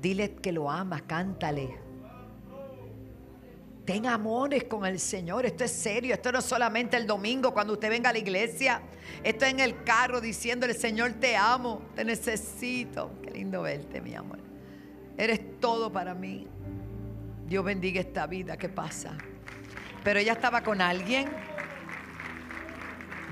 Dile 0.02 0.36
que 0.36 0.52
lo 0.52 0.70
amas, 0.70 1.04
cántale. 1.04 1.80
Ten 3.86 4.06
amores 4.06 4.66
con 4.66 4.86
el 4.86 5.00
Señor. 5.00 5.46
Esto 5.46 5.64
es 5.64 5.72
serio. 5.72 6.14
Esto 6.14 6.34
no 6.34 6.40
es 6.40 6.46
solamente 6.46 6.98
el 6.98 7.08
domingo 7.08 7.54
cuando 7.54 7.74
usted 7.74 7.90
venga 7.90 8.10
a 8.10 8.14
la 8.14 8.20
iglesia. 8.20 8.82
Esto 9.24 9.46
es 9.46 9.52
en 9.52 9.62
el 9.62 9.84
carro 9.86 10.20
diciéndole, 10.20 10.74
Señor, 10.74 11.14
te 11.14 11.38
amo, 11.38 11.82
te 11.96 12.04
necesito. 12.04 13.12
Qué 13.22 13.32
lindo 13.32 13.62
verte, 13.62 14.02
mi 14.02 14.16
amor. 14.16 14.40
Eres 15.18 15.60
todo 15.62 15.92
para 15.92 16.14
mí. 16.14 16.48
Dios 17.48 17.64
bendiga 17.64 18.02
esta 18.02 18.28
vida 18.28 18.58
que 18.58 18.68
pasa. 18.68 19.18
Pero 20.04 20.20
ella 20.20 20.34
estaba 20.34 20.62
con 20.62 20.82
alguien. 20.82 21.30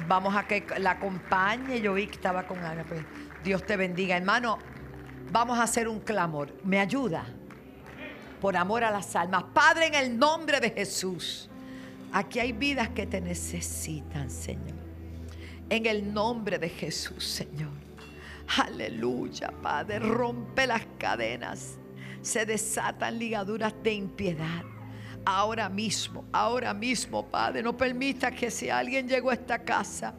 Vamos 0.07 0.35
a 0.35 0.47
que 0.47 0.65
la 0.79 0.91
acompañe. 0.91 1.81
Yo 1.81 1.93
vi 1.93 2.07
que 2.07 2.15
estaba 2.15 2.47
con 2.47 2.59
Ana. 2.59 2.83
Pues 2.83 3.01
Dios 3.43 3.65
te 3.65 3.77
bendiga. 3.77 4.17
Hermano, 4.17 4.59
vamos 5.31 5.57
a 5.57 5.63
hacer 5.63 5.87
un 5.87 5.99
clamor. 5.99 6.53
¿Me 6.63 6.79
ayuda? 6.79 7.25
Por 8.39 8.57
amor 8.57 8.83
a 8.83 8.91
las 8.91 9.15
almas. 9.15 9.43
Padre, 9.53 9.87
en 9.87 9.95
el 9.95 10.17
nombre 10.17 10.59
de 10.59 10.71
Jesús. 10.71 11.49
Aquí 12.11 12.39
hay 12.39 12.51
vidas 12.51 12.89
que 12.89 13.05
te 13.05 13.21
necesitan, 13.21 14.29
Señor. 14.29 14.79
En 15.69 15.85
el 15.85 16.13
nombre 16.13 16.59
de 16.59 16.67
Jesús, 16.67 17.23
Señor. 17.23 17.71
Aleluya, 18.57 19.53
Padre. 19.61 19.99
Rompe 19.99 20.67
las 20.67 20.85
cadenas. 20.97 21.77
Se 22.21 22.45
desatan 22.45 23.17
ligaduras 23.17 23.73
de 23.81 23.93
impiedad 23.93 24.63
ahora 25.25 25.69
mismo, 25.69 26.25
ahora 26.31 26.73
mismo, 26.73 27.25
Padre. 27.25 27.63
No 27.63 27.75
permita 27.75 28.31
que 28.31 28.51
si 28.51 28.69
alguien 28.69 29.07
llegó 29.07 29.29
a 29.29 29.33
esta 29.33 29.59
casa 29.59 30.13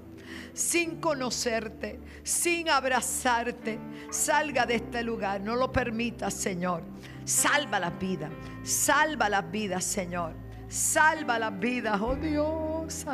sin 0.53 1.01
conocerte, 1.01 1.99
sin 2.23 2.69
abrazarte, 2.69 3.79
salga 4.11 4.67
de 4.67 4.77
este 4.77 5.03
lugar. 5.03 5.41
No 5.41 5.57
lo 5.57 5.73
permita, 5.73 6.31
Señor. 6.31 6.83
Salva 7.25 7.79
las 7.79 7.99
vidas, 7.99 8.31
salva 8.63 9.29
las 9.29 9.51
vidas, 9.51 9.85
Señor. 9.85 10.35
Salva 10.69 11.39
las 11.39 11.59
vidas, 11.59 12.01
oh 12.01 12.17
Dios. 12.17 13.05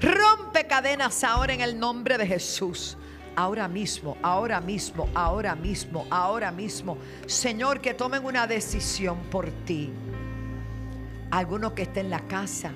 Rompe 0.00 0.66
cadenas 0.66 1.22
ahora 1.24 1.54
en 1.54 1.60
el 1.60 1.78
nombre 1.78 2.18
de 2.18 2.26
Jesús. 2.26 2.98
Ahora 3.36 3.68
mismo, 3.68 4.16
ahora 4.22 4.60
mismo, 4.60 5.08
ahora 5.14 5.54
mismo, 5.54 6.06
ahora 6.10 6.50
mismo. 6.50 6.98
Señor, 7.26 7.80
que 7.80 7.94
tomen 7.94 8.24
una 8.24 8.46
decisión 8.46 9.18
por 9.30 9.50
ti. 9.64 9.92
Alguno 11.36 11.74
que 11.74 11.82
esté 11.82 12.00
en 12.00 12.08
la 12.08 12.26
casa, 12.26 12.72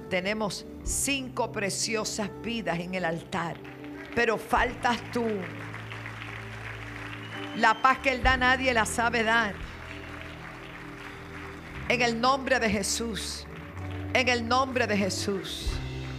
Tenemos 0.10 0.66
cinco 0.84 1.52
preciosas 1.52 2.32
vidas 2.42 2.80
en 2.80 2.96
el 2.96 3.06
altar, 3.06 3.58
pero 4.16 4.40
faltas 4.40 5.00
tú. 5.12 5.28
La 7.58 7.80
paz 7.80 8.00
que 8.00 8.10
Él 8.10 8.24
da 8.24 8.38
nadie 8.38 8.74
la 8.74 8.88
sabe 8.88 9.22
dar. 9.22 9.54
En 11.90 12.02
el 12.02 12.20
nombre 12.20 12.60
de 12.60 12.72
Jesús. 12.72 13.46
En 14.16 14.28
el 14.28 14.48
nombre 14.48 14.88
de 14.88 14.98
Jesús. 14.98 15.70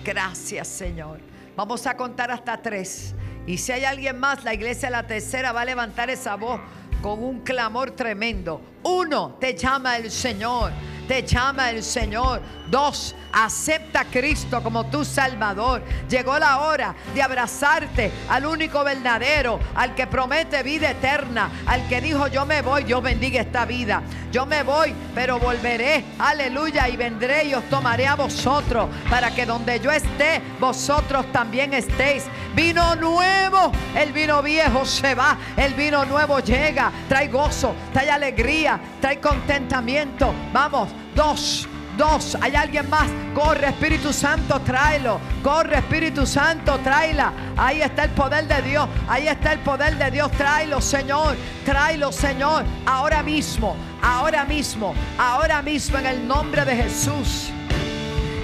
Gracias 0.04 0.68
Señor. 0.68 1.18
Vamos 1.56 1.84
a 1.88 1.96
contar 1.96 2.30
hasta 2.30 2.62
tres. 2.62 3.12
Y 3.46 3.58
si 3.58 3.72
hay 3.72 3.84
alguien 3.84 4.18
más, 4.18 4.44
la 4.44 4.54
iglesia 4.54 4.88
la 4.90 5.06
tercera 5.06 5.52
va 5.52 5.62
a 5.62 5.64
levantar 5.64 6.10
esa 6.10 6.36
voz 6.36 6.60
con 7.02 7.22
un 7.22 7.40
clamor 7.40 7.90
tremendo. 7.90 8.60
Uno, 8.84 9.36
te 9.40 9.56
llama 9.56 9.96
el 9.96 10.10
Señor. 10.10 10.70
Te 11.08 11.22
llama 11.26 11.70
el 11.70 11.82
Señor. 11.82 12.40
Dos, 12.72 13.14
acepta 13.30 14.00
a 14.00 14.04
Cristo 14.06 14.62
como 14.62 14.86
tu 14.86 15.04
Salvador. 15.04 15.82
Llegó 16.08 16.38
la 16.38 16.60
hora 16.60 16.94
de 17.14 17.22
abrazarte 17.22 18.10
al 18.30 18.46
único 18.46 18.82
verdadero, 18.82 19.60
al 19.74 19.94
que 19.94 20.06
promete 20.06 20.62
vida 20.62 20.92
eterna, 20.92 21.50
al 21.66 21.86
que 21.86 22.00
dijo 22.00 22.28
yo 22.28 22.46
me 22.46 22.62
voy, 22.62 22.84
Dios 22.84 23.02
bendiga 23.02 23.42
esta 23.42 23.66
vida. 23.66 24.02
Yo 24.32 24.46
me 24.46 24.62
voy, 24.62 24.94
pero 25.14 25.38
volveré. 25.38 26.02
Aleluya. 26.18 26.88
Y 26.88 26.96
vendré 26.96 27.44
y 27.44 27.52
os 27.52 27.68
tomaré 27.68 28.06
a 28.06 28.14
vosotros 28.14 28.88
para 29.10 29.34
que 29.34 29.44
donde 29.44 29.78
yo 29.78 29.90
esté, 29.90 30.40
vosotros 30.58 31.30
también 31.30 31.74
estéis. 31.74 32.24
Vino 32.54 32.96
nuevo, 32.96 33.70
el 33.94 34.14
vino 34.14 34.42
viejo 34.42 34.86
se 34.86 35.14
va, 35.14 35.36
el 35.58 35.74
vino 35.74 36.06
nuevo 36.06 36.40
llega. 36.40 36.90
Trae 37.06 37.28
gozo, 37.28 37.74
trae 37.92 38.10
alegría, 38.10 38.80
trae 38.98 39.20
contentamiento. 39.20 40.32
Vamos, 40.54 40.88
dos. 41.14 41.68
Dos, 42.02 42.36
hay 42.40 42.56
alguien 42.56 42.90
más. 42.90 43.08
Corre, 43.32 43.68
Espíritu 43.68 44.12
Santo, 44.12 44.60
tráelo. 44.62 45.20
Corre, 45.40 45.76
Espíritu 45.76 46.26
Santo, 46.26 46.76
tráela. 46.80 47.32
Ahí 47.56 47.80
está 47.80 48.02
el 48.02 48.10
poder 48.10 48.48
de 48.48 48.60
Dios. 48.60 48.88
Ahí 49.06 49.28
está 49.28 49.52
el 49.52 49.60
poder 49.60 49.96
de 49.96 50.10
Dios. 50.10 50.32
Tráelo, 50.32 50.80
Señor. 50.80 51.36
Tráelo, 51.64 52.10
Señor. 52.10 52.64
Ahora 52.86 53.22
mismo, 53.22 53.76
ahora 54.02 54.44
mismo, 54.44 54.96
ahora 55.16 55.62
mismo 55.62 55.96
en 55.96 56.06
el 56.06 56.26
nombre 56.26 56.64
de 56.64 56.74
Jesús. 56.74 57.50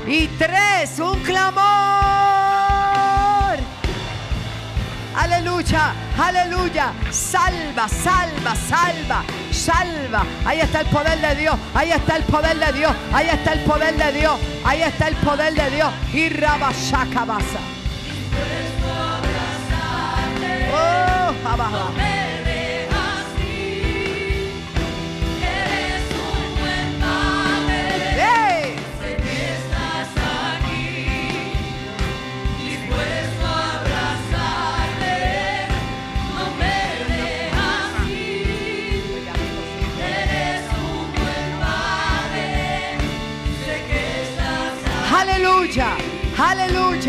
Y 0.06 0.28
tres, 0.38 1.00
un 1.00 1.18
clamor. 1.24 2.57
Aleluya, 5.16 5.92
aleluya. 6.16 6.92
Salva, 7.10 7.88
salva, 7.88 8.54
salva, 8.54 9.24
salva. 9.50 10.24
Ahí 10.44 10.60
está 10.60 10.80
el 10.80 10.86
poder 10.86 11.20
de 11.20 11.34
Dios. 11.34 11.56
Ahí 11.74 11.90
está 11.90 12.16
el 12.16 12.24
poder 12.24 12.58
de 12.58 12.72
Dios. 12.72 12.92
Ahí 13.12 13.28
está 13.28 13.52
el 13.52 13.60
poder 13.60 13.96
de 13.96 14.12
Dios. 14.12 14.40
Ahí 14.64 14.82
está 14.82 15.08
el 15.08 15.16
poder 15.16 15.54
de 15.54 15.70
Dios. 15.70 15.92
Y 16.12 16.28
rabashakabasa. 16.28 17.60
Oh, 20.72 21.48
abajo. 21.48 22.17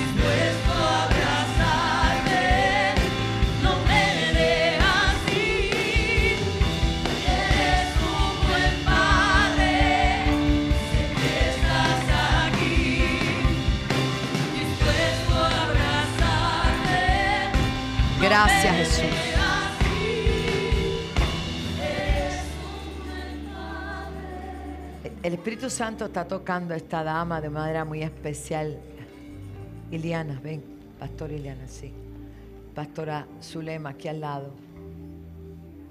Gracias 18.21 18.77
Jesús. 18.77 19.05
El 25.23 25.35
Espíritu 25.35 25.69
Santo 25.69 26.05
está 26.05 26.27
tocando 26.29 26.73
a 26.73 26.77
esta 26.77 27.03
dama 27.03 27.41
de 27.41 27.51
manera 27.51 27.85
muy 27.85 28.03
especial. 28.03 28.79
Iliana, 29.91 30.41
ven, 30.43 30.63
Pastor 30.99 31.31
Iliana, 31.33 31.69
sí. 31.69 31.93
Pastora 32.75 33.27
Zulema, 33.43 33.91
aquí 33.91 34.09
al 34.09 34.21
lado. 34.21 34.53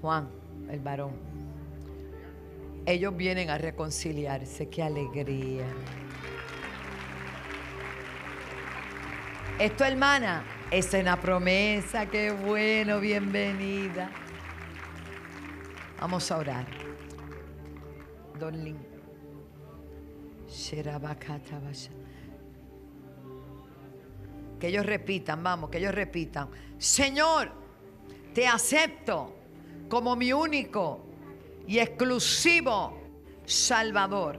Juan, 0.00 0.28
el 0.70 0.80
varón. 0.80 1.12
Ellos 2.84 3.16
vienen 3.16 3.50
a 3.50 3.58
reconciliarse, 3.58 4.68
qué 4.68 4.82
alegría. 4.82 5.66
Esto, 9.58 9.84
hermana, 9.84 10.44
es 10.70 10.92
una 10.92 11.18
promesa, 11.20 12.06
qué 12.06 12.30
bueno, 12.30 13.00
bienvenida. 13.00 14.10
Vamos 15.98 16.30
a 16.30 16.36
orar. 16.36 16.66
Don 18.38 18.62
Lin. 18.62 18.76
Que 24.58 24.68
ellos 24.68 24.86
repitan, 24.86 25.42
vamos, 25.42 25.70
que 25.70 25.78
ellos 25.78 25.94
repitan. 25.94 26.48
Señor, 26.78 27.52
te 28.34 28.46
acepto 28.46 29.34
como 29.88 30.16
mi 30.16 30.32
único 30.32 31.06
y 31.66 31.78
exclusivo 31.78 32.98
Salvador. 33.44 34.38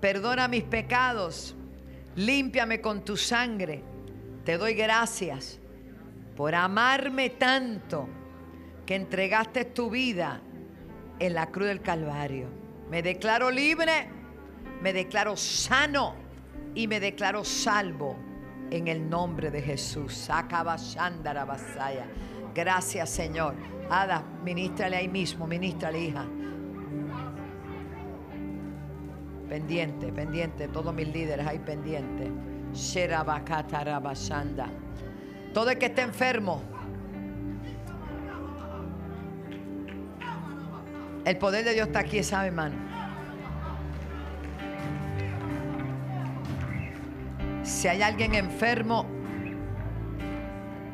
Perdona 0.00 0.48
mis 0.48 0.64
pecados, 0.64 1.54
límpiame 2.16 2.80
con 2.80 3.04
tu 3.04 3.16
sangre. 3.16 3.82
Te 4.44 4.56
doy 4.56 4.74
gracias 4.74 5.58
por 6.36 6.54
amarme 6.54 7.30
tanto 7.30 8.08
que 8.86 8.94
entregaste 8.94 9.66
tu 9.66 9.90
vida 9.90 10.40
en 11.18 11.34
la 11.34 11.50
cruz 11.50 11.68
del 11.68 11.82
Calvario. 11.82 12.48
Me 12.90 13.02
declaro 13.02 13.50
libre, 13.50 14.08
me 14.80 14.92
declaro 14.92 15.36
sano 15.36 16.14
y 16.74 16.88
me 16.88 16.98
declaro 16.98 17.44
salvo 17.44 18.29
en 18.70 18.88
el 18.88 19.08
nombre 19.08 19.50
de 19.50 19.62
Jesús. 19.62 20.28
Gracias, 22.54 23.10
Señor. 23.10 23.54
Ada, 23.88 24.22
ministrale 24.44 24.96
ahí 24.96 25.08
mismo, 25.08 25.46
ministrale, 25.46 26.00
hija. 26.00 26.24
Pendiente, 29.48 30.12
pendiente, 30.12 30.68
todos 30.68 30.94
mis 30.94 31.08
líderes 31.08 31.46
ahí. 31.46 31.60
Sherabakatarabashanda. 32.72 34.68
Todo 35.52 35.70
el 35.70 35.78
que 35.78 35.86
esté 35.86 36.02
enfermo, 36.02 36.62
el 41.24 41.38
poder 41.38 41.64
de 41.64 41.74
Dios 41.74 41.88
está 41.88 41.98
aquí, 42.00 42.22
¿sabe, 42.22 42.48
hermano? 42.48 42.89
Si 47.62 47.88
hay 47.88 48.02
alguien 48.02 48.34
enfermo, 48.34 49.06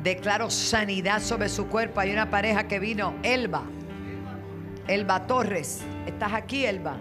declaro 0.03 0.51
sanidad 0.51 1.21
sobre 1.21 1.49
su 1.49 1.67
cuerpo. 1.69 2.01
Hay 2.01 2.13
una 2.13 2.31
pareja 2.31 2.69
que 2.69 2.79
vino, 2.79 3.15
Elba. 3.23 3.63
Elba 4.89 5.27
Torres. 5.27 5.83
¿Estás 6.07 6.33
aquí, 6.33 6.65
Elba? 6.65 6.97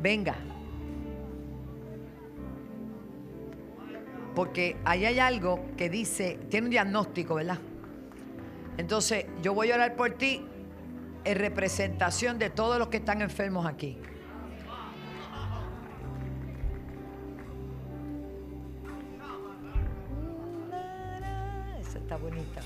Venga. 0.00 0.34
Porque 4.34 4.76
ahí 4.84 5.06
hay 5.06 5.18
algo 5.18 5.64
que 5.76 5.88
dice, 5.88 6.38
tiene 6.50 6.66
un 6.66 6.70
diagnóstico, 6.70 7.36
¿verdad? 7.36 7.58
Entonces, 8.76 9.26
yo 9.42 9.54
voy 9.54 9.70
a 9.70 9.76
orar 9.76 9.96
por 9.96 10.12
ti 10.12 10.44
en 11.24 11.38
representación 11.38 12.38
de 12.38 12.50
todos 12.50 12.78
los 12.78 12.88
que 12.88 12.98
están 12.98 13.22
enfermos 13.22 13.66
aquí. 13.66 13.98
Está 22.06 22.16
bonita. 22.16 22.60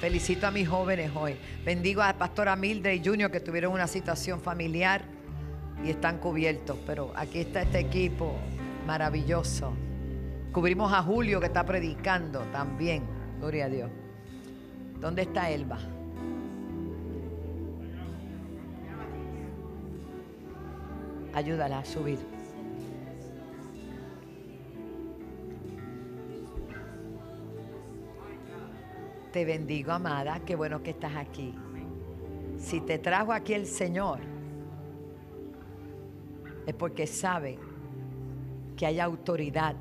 Felicito 0.00 0.46
a 0.46 0.50
mis 0.50 0.66
jóvenes 0.66 1.10
hoy. 1.14 1.36
Bendigo 1.66 2.00
a 2.00 2.06
la 2.06 2.16
pastora 2.16 2.56
Mildred 2.56 2.94
y 2.94 3.04
Junior 3.06 3.30
que 3.30 3.40
tuvieron 3.40 3.74
una 3.74 3.86
situación 3.86 4.40
familiar 4.40 5.02
y 5.84 5.90
están 5.90 6.16
cubiertos. 6.16 6.78
Pero 6.86 7.12
aquí 7.14 7.40
está 7.40 7.60
este 7.60 7.80
equipo 7.80 8.34
maravilloso. 8.86 9.74
Cubrimos 10.50 10.90
a 10.94 11.02
Julio 11.02 11.40
que 11.40 11.46
está 11.46 11.66
predicando 11.66 12.40
también. 12.52 13.02
Gloria 13.38 13.66
a 13.66 13.68
Dios. 13.68 13.90
¿Dónde 14.98 15.22
está 15.22 15.50
Elba? 15.50 15.78
Ayúdala 21.34 21.80
a 21.80 21.84
subir. 21.84 22.18
Te 29.34 29.44
bendigo, 29.44 29.90
amada. 29.90 30.38
Qué 30.46 30.54
bueno 30.54 30.80
que 30.80 30.90
estás 30.90 31.16
aquí. 31.16 31.52
Si 32.56 32.80
te 32.80 33.00
trajo 33.00 33.32
aquí 33.32 33.52
el 33.52 33.66
Señor, 33.66 34.20
es 36.64 36.74
porque 36.74 37.08
sabe 37.08 37.58
que 38.76 38.86
hay 38.86 39.00
autoridad. 39.00 39.74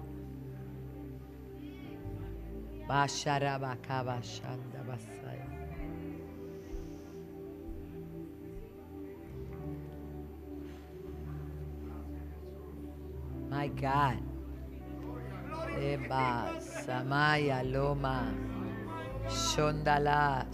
My 13.52 13.70
God. 13.70 14.34
Eba, 15.78 16.60
Samaya, 16.60 17.64
Loma, 17.64 18.34
Shondala. 19.30 20.48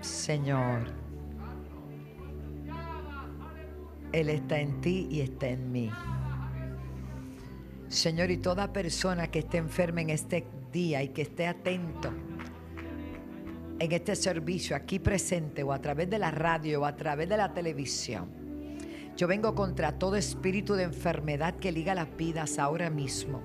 Señor, 0.00 0.86
Él 4.12 4.28
está 4.28 4.58
en 4.58 4.80
ti 4.80 5.06
y 5.10 5.20
está 5.20 5.48
en 5.48 5.70
mí. 5.70 5.90
Señor, 7.88 8.30
y 8.30 8.38
toda 8.38 8.72
persona 8.72 9.26
que 9.28 9.40
esté 9.40 9.58
enferma 9.58 10.00
en 10.00 10.10
este 10.10 10.46
día 10.72 11.02
y 11.02 11.08
que 11.08 11.22
esté 11.22 11.46
atento 11.46 12.12
en 13.80 13.92
este 13.92 14.14
servicio 14.14 14.76
aquí 14.76 14.98
presente 14.98 15.62
o 15.62 15.72
a 15.72 15.80
través 15.80 16.08
de 16.08 16.18
la 16.18 16.30
radio 16.30 16.82
o 16.82 16.84
a 16.84 16.94
través 16.94 17.28
de 17.28 17.36
la 17.36 17.52
televisión, 17.52 18.28
yo 19.16 19.26
vengo 19.26 19.54
contra 19.54 19.98
todo 19.98 20.16
espíritu 20.16 20.74
de 20.74 20.84
enfermedad 20.84 21.56
que 21.56 21.72
liga 21.72 21.94
las 21.94 22.16
vidas 22.16 22.58
ahora 22.58 22.90
mismo. 22.90 23.42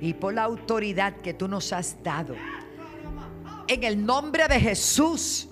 Y 0.00 0.14
por 0.14 0.34
la 0.34 0.44
autoridad 0.44 1.16
que 1.16 1.34
tú 1.34 1.48
nos 1.48 1.72
has 1.72 2.02
dado. 2.02 2.34
En 3.68 3.84
el 3.84 4.04
nombre 4.04 4.46
de 4.48 4.60
Jesús. 4.60 5.48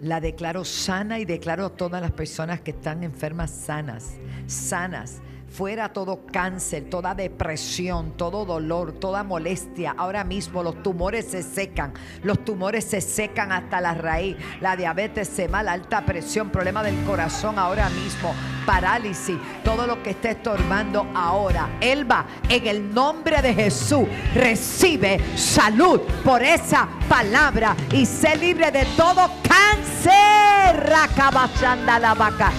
La 0.00 0.20
declaro 0.20 0.64
sana 0.64 1.18
y 1.18 1.24
declaro 1.24 1.66
a 1.66 1.70
todas 1.70 2.00
las 2.00 2.12
personas 2.12 2.60
que 2.60 2.70
están 2.70 3.04
enfermas 3.04 3.50
sanas. 3.50 4.14
Sanas. 4.46 5.20
Fuera 5.50 5.92
todo 5.92 6.26
cáncer, 6.26 6.88
toda 6.88 7.12
depresión, 7.12 8.12
todo 8.16 8.44
dolor, 8.44 8.92
toda 8.92 9.24
molestia. 9.24 9.92
Ahora 9.98 10.22
mismo 10.22 10.62
los 10.62 10.80
tumores 10.80 11.24
se 11.26 11.42
secan. 11.42 11.92
Los 12.22 12.44
tumores 12.44 12.84
se 12.84 13.00
secan 13.00 13.50
hasta 13.50 13.80
la 13.80 13.94
raíz. 13.94 14.36
La 14.60 14.76
diabetes 14.76 15.26
se 15.26 15.48
va, 15.48 15.64
la 15.64 15.72
alta 15.72 16.06
presión, 16.06 16.50
problema 16.50 16.84
del 16.84 17.04
corazón 17.04 17.58
ahora 17.58 17.90
mismo. 17.90 18.32
Parálisis, 18.64 19.36
todo 19.64 19.88
lo 19.88 20.00
que 20.04 20.10
esté 20.10 20.30
estorbando 20.30 21.10
ahora. 21.16 21.68
Elba, 21.80 22.26
en 22.48 22.68
el 22.68 22.94
nombre 22.94 23.42
de 23.42 23.52
Jesús, 23.52 24.06
recibe 24.32 25.18
salud 25.36 26.00
por 26.24 26.44
esa 26.44 26.88
palabra 27.08 27.74
y 27.92 28.06
sé 28.06 28.36
libre 28.36 28.70
de 28.70 28.86
todo 28.96 29.28
cáncer. 29.42 30.86
Racabachanda 30.86 31.98
la 31.98 32.14
vaca. 32.14 32.52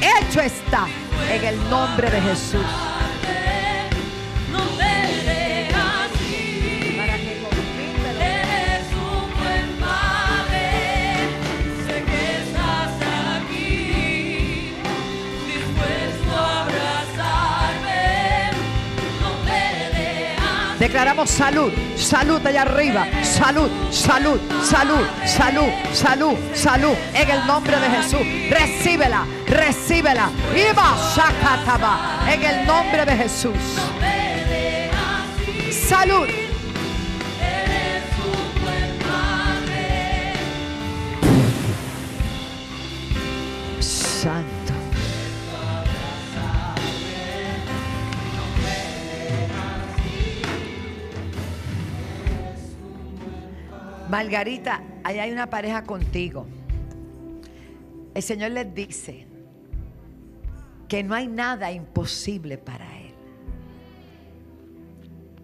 Hecho 0.00 0.40
está 0.40 0.86
en 1.30 1.44
el 1.44 1.70
nombre 1.70 2.10
de 2.10 2.20
Jesús. 2.20 2.64
Declaramos 20.78 21.28
salud, 21.28 21.72
salud 21.96 22.40
allá 22.46 22.62
arriba, 22.62 23.06
salud, 23.38 23.70
salud, 23.90 24.40
salud, 24.64 25.06
salud, 25.24 25.70
salud, 25.92 26.36
salud, 26.54 26.96
en 27.14 27.30
el 27.30 27.46
nombre 27.46 27.78
de 27.78 27.88
Jesús. 27.88 28.26
Recíbela, 28.50 29.24
recíbela. 29.46 30.30
En 32.28 32.42
el 32.42 32.66
nombre 32.66 33.04
de 33.04 33.16
Jesús. 33.16 33.54
Salud. 35.70 36.47
Margarita, 54.18 54.82
ahí 55.04 55.20
hay 55.20 55.30
una 55.30 55.48
pareja 55.48 55.84
contigo. 55.84 56.44
El 58.14 58.20
Señor 58.20 58.50
les 58.50 58.74
dice 58.74 59.28
que 60.88 61.04
no 61.04 61.14
hay 61.14 61.28
nada 61.28 61.70
imposible 61.70 62.58
para 62.58 62.84
Él. 62.98 63.14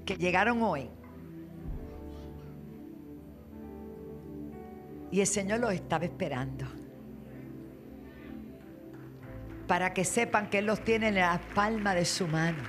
Que 0.04 0.16
llegaron 0.16 0.60
hoy. 0.60 0.90
Y 5.12 5.20
el 5.20 5.28
Señor 5.28 5.60
los 5.60 5.72
estaba 5.72 6.04
esperando 6.06 6.66
para 9.68 9.94
que 9.94 10.04
sepan 10.04 10.50
que 10.50 10.58
Él 10.58 10.66
los 10.66 10.82
tiene 10.82 11.10
en 11.10 11.14
la 11.14 11.40
palma 11.54 11.94
de 11.94 12.04
su 12.04 12.26
mano 12.26 12.64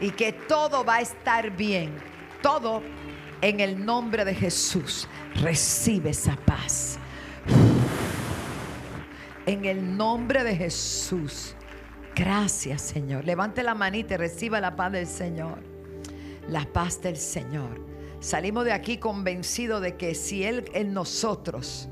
y 0.00 0.10
que 0.10 0.32
todo 0.32 0.84
va 0.84 0.96
a 0.96 1.00
estar 1.02 1.56
bien. 1.56 1.94
Todo 2.42 2.82
en 3.48 3.60
el 3.60 3.84
nombre 3.84 4.24
de 4.24 4.34
Jesús. 4.34 5.06
Recibe 5.36 6.10
esa 6.10 6.36
paz. 6.36 6.98
En 9.46 9.64
el 9.64 9.96
nombre 9.96 10.42
de 10.42 10.56
Jesús. 10.56 11.54
Gracias, 12.16 12.82
Señor. 12.82 13.24
Levante 13.24 13.62
la 13.62 13.74
manita 13.74 14.14
y 14.14 14.16
reciba 14.16 14.60
la 14.60 14.74
paz 14.74 14.90
del 14.90 15.06
Señor. 15.06 15.60
La 16.48 16.64
paz 16.64 17.00
del 17.00 17.16
Señor. 17.16 17.80
Salimos 18.18 18.64
de 18.64 18.72
aquí 18.72 18.98
convencidos 18.98 19.80
de 19.80 19.96
que 19.96 20.16
si 20.16 20.42
Él 20.42 20.64
en 20.74 20.92
nosotros, 20.92 21.88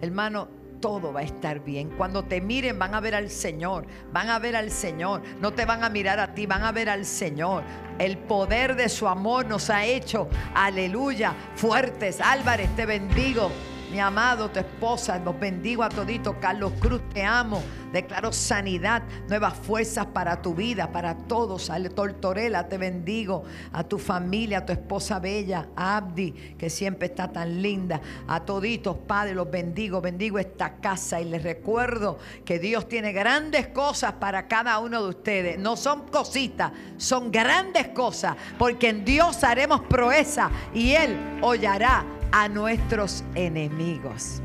Hermano, 0.00 0.48
todo 0.80 1.12
va 1.12 1.20
a 1.20 1.24
estar 1.24 1.60
bien. 1.60 1.90
Cuando 1.90 2.24
te 2.24 2.40
miren 2.40 2.78
van 2.78 2.94
a 2.94 3.00
ver 3.00 3.14
al 3.14 3.30
Señor, 3.30 3.86
van 4.12 4.28
a 4.30 4.38
ver 4.38 4.56
al 4.56 4.70
Señor. 4.70 5.22
No 5.40 5.52
te 5.52 5.64
van 5.64 5.84
a 5.84 5.88
mirar 5.88 6.18
a 6.18 6.34
ti, 6.34 6.46
van 6.46 6.62
a 6.62 6.72
ver 6.72 6.88
al 6.88 7.04
Señor. 7.06 7.62
El 7.98 8.18
poder 8.18 8.76
de 8.76 8.88
su 8.88 9.06
amor 9.06 9.46
nos 9.46 9.70
ha 9.70 9.84
hecho, 9.84 10.28
aleluya, 10.54 11.34
fuertes. 11.54 12.20
Álvarez, 12.20 12.74
te 12.74 12.86
bendigo. 12.86 13.50
Mi 13.90 13.98
amado, 13.98 14.48
tu 14.50 14.60
esposa, 14.60 15.18
los 15.18 15.38
bendigo 15.40 15.82
a 15.82 15.88
todito. 15.88 16.38
Carlos 16.38 16.72
Cruz, 16.78 17.00
te 17.12 17.24
amo. 17.24 17.60
Declaro 17.92 18.32
sanidad, 18.32 19.02
nuevas 19.28 19.54
fuerzas 19.54 20.06
para 20.06 20.40
tu 20.40 20.54
vida, 20.54 20.92
para 20.92 21.16
todos. 21.16 21.70
Ale 21.70 21.90
Tortorella, 21.90 22.68
te 22.68 22.78
bendigo. 22.78 23.42
A 23.72 23.82
tu 23.82 23.98
familia, 23.98 24.58
a 24.58 24.66
tu 24.66 24.72
esposa 24.72 25.18
bella, 25.18 25.70
a 25.74 25.96
Abdi, 25.96 26.30
que 26.56 26.70
siempre 26.70 27.06
está 27.06 27.32
tan 27.32 27.60
linda. 27.60 28.00
A 28.28 28.44
toditos, 28.44 28.96
Padre, 28.96 29.34
los 29.34 29.50
bendigo. 29.50 30.00
Bendigo 30.00 30.38
esta 30.38 30.76
casa 30.76 31.20
y 31.20 31.24
les 31.24 31.42
recuerdo 31.42 32.18
que 32.44 32.60
Dios 32.60 32.88
tiene 32.88 33.10
grandes 33.12 33.66
cosas 33.68 34.12
para 34.12 34.46
cada 34.46 34.78
uno 34.78 35.02
de 35.02 35.08
ustedes. 35.08 35.58
No 35.58 35.76
son 35.76 36.06
cositas, 36.06 36.70
son 36.96 37.32
grandes 37.32 37.88
cosas. 37.88 38.36
Porque 38.56 38.90
en 38.90 39.04
Dios 39.04 39.42
haremos 39.42 39.80
proeza 39.80 40.48
y 40.72 40.92
Él 40.92 41.40
hollará 41.42 42.19
a 42.32 42.48
nuestros 42.48 43.24
enemigos. 43.34 44.40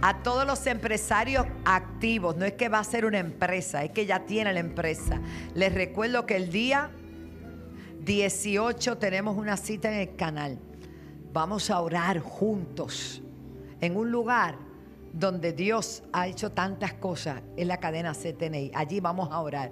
A 0.00 0.22
todos 0.22 0.46
los 0.46 0.66
empresarios 0.66 1.46
activos, 1.64 2.36
no 2.36 2.44
es 2.44 2.54
que 2.54 2.68
va 2.68 2.80
a 2.80 2.84
ser 2.84 3.04
una 3.04 3.18
empresa, 3.18 3.84
es 3.84 3.92
que 3.92 4.04
ya 4.04 4.26
tiene 4.26 4.52
la 4.52 4.60
empresa. 4.60 5.20
Les 5.54 5.72
recuerdo 5.72 6.26
que 6.26 6.36
el 6.36 6.50
día 6.50 6.90
18 8.04 8.98
tenemos 8.98 9.36
una 9.36 9.56
cita 9.56 9.92
en 9.92 10.08
el 10.08 10.16
canal. 10.16 10.58
Vamos 11.32 11.70
a 11.70 11.80
orar 11.80 12.18
juntos 12.18 13.22
en 13.80 13.96
un 13.96 14.10
lugar 14.10 14.56
donde 15.12 15.52
Dios 15.52 16.02
ha 16.12 16.26
hecho 16.26 16.50
tantas 16.50 16.94
cosas, 16.94 17.42
en 17.56 17.68
la 17.68 17.78
cadena 17.78 18.12
CTNI. 18.12 18.72
Allí 18.74 18.98
vamos 18.98 19.28
a 19.30 19.40
orar. 19.40 19.70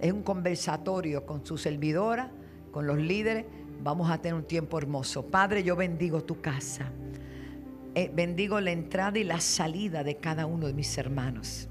Es 0.00 0.12
un 0.12 0.22
conversatorio 0.22 1.26
con 1.26 1.44
su 1.44 1.58
servidora, 1.58 2.30
con 2.70 2.86
los 2.86 2.96
líderes. 2.96 3.44
Vamos 3.82 4.10
a 4.10 4.18
tener 4.18 4.34
un 4.34 4.44
tiempo 4.44 4.78
hermoso. 4.78 5.26
Padre, 5.26 5.62
yo 5.62 5.76
bendigo 5.76 6.22
tu 6.22 6.40
casa. 6.40 6.90
Eh, 7.94 8.10
bendigo 8.12 8.60
la 8.60 8.72
entrada 8.72 9.18
y 9.18 9.24
la 9.24 9.40
salida 9.40 10.04
de 10.04 10.16
cada 10.16 10.46
uno 10.46 10.66
de 10.66 10.74
mis 10.74 10.98
hermanos. 10.98 11.68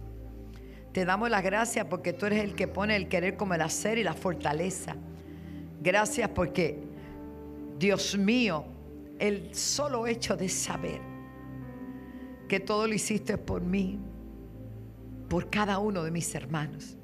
Te 0.91 1.05
damos 1.05 1.29
las 1.29 1.43
gracias 1.43 1.85
porque 1.85 2.13
tú 2.13 2.25
eres 2.25 2.43
el 2.43 2.55
que 2.55 2.67
pone 2.67 2.95
el 2.95 3.07
querer 3.07 3.35
como 3.37 3.53
el 3.53 3.61
hacer 3.61 3.97
y 3.97 4.03
la 4.03 4.13
fortaleza. 4.13 4.95
Gracias 5.81 6.29
porque, 6.29 6.79
Dios 7.77 8.17
mío, 8.17 8.65
el 9.19 9.53
solo 9.53 10.07
hecho 10.07 10.35
de 10.35 10.49
saber 10.49 10.99
que 12.47 12.59
todo 12.59 12.87
lo 12.87 12.93
hiciste 12.93 13.37
por 13.37 13.61
mí, 13.61 13.99
por 15.29 15.49
cada 15.49 15.79
uno 15.79 16.03
de 16.03 16.11
mis 16.11 16.33
hermanos. 16.33 16.97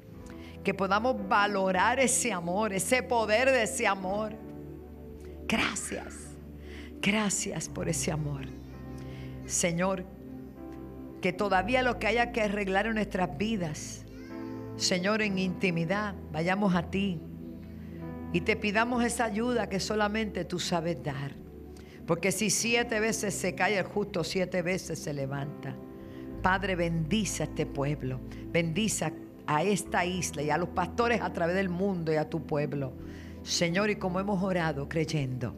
Que 0.64 0.74
podamos 0.74 1.28
valorar 1.28 2.00
ese 2.00 2.32
amor, 2.32 2.72
ese 2.72 3.02
poder 3.02 3.50
de 3.50 3.64
ese 3.64 3.86
amor. 3.86 4.32
Gracias, 5.52 6.14
gracias 7.02 7.68
por 7.68 7.90
ese 7.90 8.10
amor. 8.10 8.46
Señor, 9.44 10.06
que 11.20 11.34
todavía 11.34 11.82
lo 11.82 11.98
que 11.98 12.06
haya 12.06 12.32
que 12.32 12.40
arreglar 12.40 12.86
en 12.86 12.94
nuestras 12.94 13.36
vidas, 13.36 14.06
Señor, 14.76 15.20
en 15.20 15.38
intimidad, 15.38 16.14
vayamos 16.32 16.74
a 16.74 16.90
ti 16.90 17.20
y 18.32 18.40
te 18.40 18.56
pidamos 18.56 19.04
esa 19.04 19.26
ayuda 19.26 19.68
que 19.68 19.78
solamente 19.78 20.46
tú 20.46 20.58
sabes 20.58 21.02
dar. 21.02 21.34
Porque 22.06 22.32
si 22.32 22.48
siete 22.48 22.98
veces 22.98 23.34
se 23.34 23.54
cae 23.54 23.76
el 23.76 23.84
justo, 23.84 24.24
siete 24.24 24.62
veces 24.62 25.00
se 25.00 25.12
levanta. 25.12 25.76
Padre, 26.40 26.76
bendice 26.76 27.42
a 27.42 27.46
este 27.46 27.66
pueblo, 27.66 28.20
bendice 28.50 29.12
a 29.46 29.62
esta 29.62 30.06
isla 30.06 30.40
y 30.40 30.48
a 30.48 30.56
los 30.56 30.70
pastores 30.70 31.20
a 31.20 31.30
través 31.34 31.56
del 31.56 31.68
mundo 31.68 32.10
y 32.10 32.16
a 32.16 32.30
tu 32.30 32.46
pueblo. 32.46 32.94
Señor, 33.42 33.90
y 33.90 33.96
como 33.96 34.20
hemos 34.20 34.42
orado 34.42 34.88
creyendo, 34.88 35.56